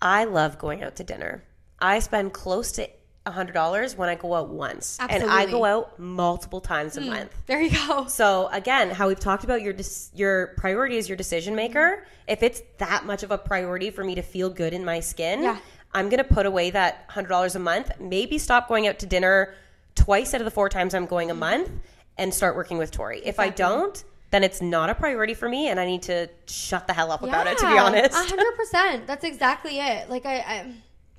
I 0.00 0.24
love 0.24 0.58
going 0.58 0.82
out 0.82 0.96
to 0.96 1.04
dinner. 1.04 1.44
I 1.78 2.00
spend 2.00 2.32
close 2.32 2.72
to 2.72 2.88
hundred 3.30 3.52
dollars 3.52 3.96
when 3.96 4.08
I 4.08 4.16
go 4.16 4.34
out 4.34 4.48
once, 4.48 4.98
and 5.00 5.22
I 5.22 5.46
go 5.46 5.64
out 5.64 5.98
multiple 5.98 6.60
times 6.60 6.96
a 6.96 7.02
hmm, 7.02 7.10
month. 7.10 7.34
there 7.46 7.60
you 7.60 7.70
go. 7.70 8.06
So 8.08 8.48
again, 8.48 8.90
how 8.90 9.08
we've 9.08 9.20
talked 9.20 9.44
about 9.44 9.62
your 9.62 9.74
your 10.14 10.48
priority 10.56 10.96
is 10.96 11.08
your 11.08 11.16
decision 11.16 11.54
maker. 11.54 12.04
If 12.26 12.42
it's 12.42 12.62
that 12.78 13.06
much 13.06 13.22
of 13.22 13.30
a 13.30 13.38
priority 13.38 13.90
for 13.90 14.02
me 14.02 14.14
to 14.16 14.22
feel 14.22 14.50
good 14.50 14.72
in 14.72 14.84
my 14.84 15.00
skin, 15.00 15.42
Yeah. 15.42 15.58
I'm 15.94 16.08
gonna 16.08 16.24
put 16.24 16.46
away 16.46 16.70
that 16.70 17.04
hundred 17.08 17.28
dollars 17.28 17.54
a 17.54 17.60
month. 17.60 17.92
Maybe 18.00 18.38
stop 18.38 18.68
going 18.68 18.88
out 18.88 18.98
to 19.00 19.06
dinner 19.06 19.54
twice 19.94 20.34
out 20.34 20.40
of 20.40 20.46
the 20.46 20.50
four 20.50 20.68
times 20.68 20.94
I'm 20.94 21.06
going 21.06 21.30
a 21.30 21.34
hmm. 21.34 21.40
month, 21.40 21.70
and 22.18 22.34
start 22.34 22.56
working 22.56 22.78
with 22.78 22.90
Tori. 22.90 23.20
If 23.24 23.38
I 23.38 23.50
don't, 23.50 24.02
then 24.32 24.42
it's 24.42 24.60
not 24.60 24.90
a 24.90 24.94
priority 24.94 25.34
for 25.34 25.48
me, 25.48 25.68
and 25.68 25.78
I 25.78 25.86
need 25.86 26.02
to 26.02 26.28
shut 26.46 26.86
the 26.86 26.92
hell 26.92 27.12
up 27.12 27.22
about 27.22 27.46
it. 27.46 27.58
To 27.58 27.66
be 27.66 27.78
honest, 27.78 28.12
a 28.16 28.28
hundred 28.28 28.56
percent. 28.56 29.06
That's 29.06 29.24
exactly 29.24 29.78
it. 29.78 30.08
Like 30.10 30.26
I, 30.26 30.36
I, 30.38 30.72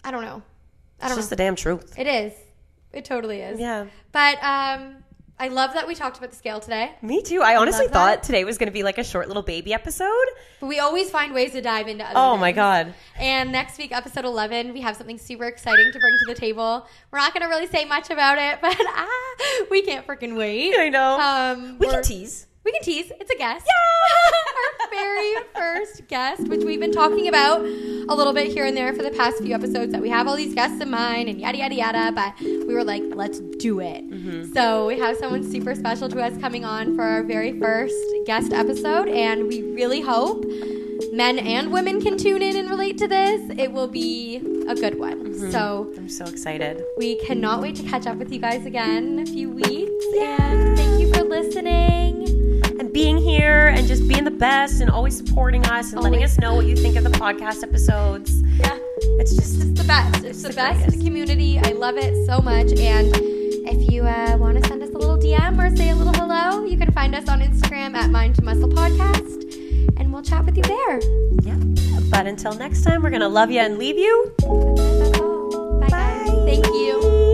I 0.03 0.11
don't 0.11 0.25
know. 0.25 0.41
I 1.03 1.07
it's 1.07 1.09
don't 1.15 1.17
just 1.19 1.31
know. 1.31 1.35
the 1.35 1.43
damn 1.43 1.55
truth. 1.55 1.97
It 1.97 2.07
is. 2.07 2.33
It 2.93 3.05
totally 3.05 3.41
is. 3.41 3.59
Yeah. 3.59 3.85
But 4.11 4.37
um, 4.43 4.97
I 5.39 5.47
love 5.47 5.73
that 5.73 5.87
we 5.87 5.95
talked 5.95 6.17
about 6.17 6.29
the 6.29 6.35
scale 6.35 6.59
today. 6.59 6.91
Me 7.01 7.21
too. 7.23 7.41
I 7.41 7.55
honestly 7.55 7.87
thought 7.87 8.21
that. 8.21 8.23
today 8.23 8.43
was 8.45 8.57
gonna 8.59 8.71
be 8.71 8.83
like 8.83 8.99
a 8.99 9.03
short 9.03 9.27
little 9.27 9.41
baby 9.43 9.73
episode. 9.73 10.07
But 10.59 10.67
we 10.67 10.79
always 10.79 11.09
find 11.09 11.33
ways 11.33 11.53
to 11.53 11.61
dive 11.61 11.87
into 11.87 12.05
other 12.05 12.13
Oh 12.15 12.37
my 12.37 12.51
god. 12.51 12.93
And 13.17 13.51
next 13.51 13.77
week, 13.79 13.91
episode 13.91 14.25
11, 14.25 14.73
we 14.73 14.81
have 14.81 14.95
something 14.95 15.17
super 15.17 15.45
exciting 15.45 15.91
to 15.91 15.99
bring 15.99 16.13
to 16.19 16.33
the 16.33 16.39
table. 16.39 16.87
We're 17.11 17.19
not 17.19 17.33
going 17.33 17.41
to 17.41 17.49
really 17.49 17.67
say 17.67 17.83
much 17.83 18.09
about 18.09 18.37
it, 18.37 18.59
but 18.61 18.77
ah, 18.79 19.65
we 19.71 19.81
can't 19.81 20.05
freaking 20.07 20.37
wait. 20.37 20.75
I 20.77 20.89
know. 20.89 21.19
Um, 21.19 21.77
we 21.79 21.87
can 21.89 22.03
tease. 22.03 22.47
We 22.63 22.71
can 22.71 22.81
tease. 22.81 23.11
It's 23.19 23.29
a 23.31 23.37
guess. 23.37 23.61
Our 23.61 24.31
very 24.93 25.35
first 25.55 26.07
guest, 26.07 26.47
which 26.47 26.63
we've 26.63 26.79
been 26.79 26.91
talking 26.91 27.27
about 27.27 27.61
a 27.61 28.13
little 28.13 28.33
bit 28.33 28.51
here 28.51 28.65
and 28.65 28.77
there 28.77 28.93
for 28.93 29.01
the 29.01 29.11
past 29.11 29.37
few 29.37 29.53
episodes, 29.55 29.91
that 29.91 30.01
we 30.01 30.09
have 30.09 30.27
all 30.27 30.35
these 30.35 30.53
guests 30.53 30.79
in 30.81 30.89
mind 30.89 31.29
and 31.29 31.39
yada, 31.39 31.57
yada, 31.57 31.75
yada. 31.75 32.11
But 32.13 32.39
we 32.39 32.73
were 32.73 32.83
like, 32.83 33.03
let's 33.15 33.39
do 33.39 33.79
it. 33.79 34.09
Mm-hmm. 34.09 34.53
So 34.53 34.87
we 34.87 34.99
have 34.99 35.17
someone 35.17 35.49
super 35.49 35.73
special 35.75 36.09
to 36.09 36.21
us 36.21 36.37
coming 36.39 36.63
on 36.63 36.95
for 36.95 37.03
our 37.03 37.23
very 37.23 37.59
first 37.59 37.95
guest 38.25 38.53
episode. 38.53 39.07
And 39.07 39.47
we 39.47 39.61
really 39.73 40.01
hope 40.01 40.45
men 41.11 41.39
and 41.39 41.71
women 41.71 42.01
can 42.01 42.17
tune 42.17 42.41
in 42.41 42.55
and 42.55 42.69
relate 42.69 42.97
to 42.99 43.07
this. 43.07 43.41
It 43.57 43.71
will 43.71 43.87
be 43.87 44.37
a 44.67 44.75
good 44.75 44.97
one. 44.99 45.25
Mm-hmm. 45.33 45.51
So 45.51 45.91
I'm 45.97 46.09
so 46.09 46.25
excited. 46.25 46.83
we 46.97 47.15
cannot 47.17 47.61
wait 47.61 47.75
to 47.77 47.83
catch 47.83 48.07
up 48.07 48.17
with 48.17 48.31
you 48.31 48.39
guys 48.39 48.65
again 48.65 49.19
in 49.19 49.19
a 49.19 49.25
few 49.25 49.49
weeks. 49.49 50.05
And 50.19 50.77
thank 50.77 50.99
you 51.01 51.13
for 51.13 51.23
listening. 51.23 52.61
and 52.79 52.91
being 52.91 53.17
here 53.17 53.67
and 53.67 53.87
just 53.87 54.07
being 54.07 54.23
the 54.23 54.31
best 54.31 54.81
and 54.81 54.89
always 54.89 55.15
supporting 55.15 55.65
us 55.67 55.93
and 55.93 56.01
letting 56.01 56.23
us 56.23 56.37
know 56.39 56.55
what 56.55 56.65
you 56.65 56.75
think 56.75 56.95
of 56.95 57.03
the 57.03 57.09
podcast 57.11 57.63
episodes. 57.63 58.41
Yeah. 58.59 58.77
It's 59.19 59.35
just 59.35 59.61
It's 59.61 59.79
the 59.79 59.85
best. 59.87 60.23
It's, 60.23 60.41
the, 60.41 60.49
the 60.49 60.55
best 60.55 60.79
greatest. 60.83 61.05
community. 61.05 61.59
I 61.59 61.71
love 61.73 61.97
it 61.97 62.25
so 62.25 62.39
much. 62.39 62.71
And 62.79 63.13
if 63.67 63.91
you 63.91 64.03
uh, 64.03 64.37
want 64.39 64.61
to 64.61 64.67
send 64.67 64.81
us 64.83 64.89
a 64.89 64.97
little 64.97 65.17
DM 65.17 65.57
or 65.59 65.75
say 65.75 65.89
a 65.89 65.95
little 65.95 66.13
hello, 66.13 66.65
you 66.65 66.77
can 66.77 66.91
find 66.91 67.13
us 67.15 67.27
on 67.29 67.41
Instagram 67.41 67.95
at 67.95 68.09
Mind 68.09 68.35
to 68.35 68.43
Muscle 68.43 68.69
Podcast, 68.69 69.42
and 69.97 70.11
we'll 70.13 70.23
chat 70.23 70.45
with 70.45 70.57
you 70.57 70.63
there. 70.63 70.99
yeah. 71.43 71.57
But 72.09 72.27
until 72.27 72.53
next 72.53 72.83
time, 72.83 73.01
we're 73.01 73.09
gonna 73.09 73.27
love 73.29 73.49
you 73.49 73.59
and 73.59 73.77
leave 73.77 73.97
you. 73.97 74.33
Bye. 75.81 75.87
Bye. 75.89 76.43
Thank 76.45 76.65
you. 76.67 77.32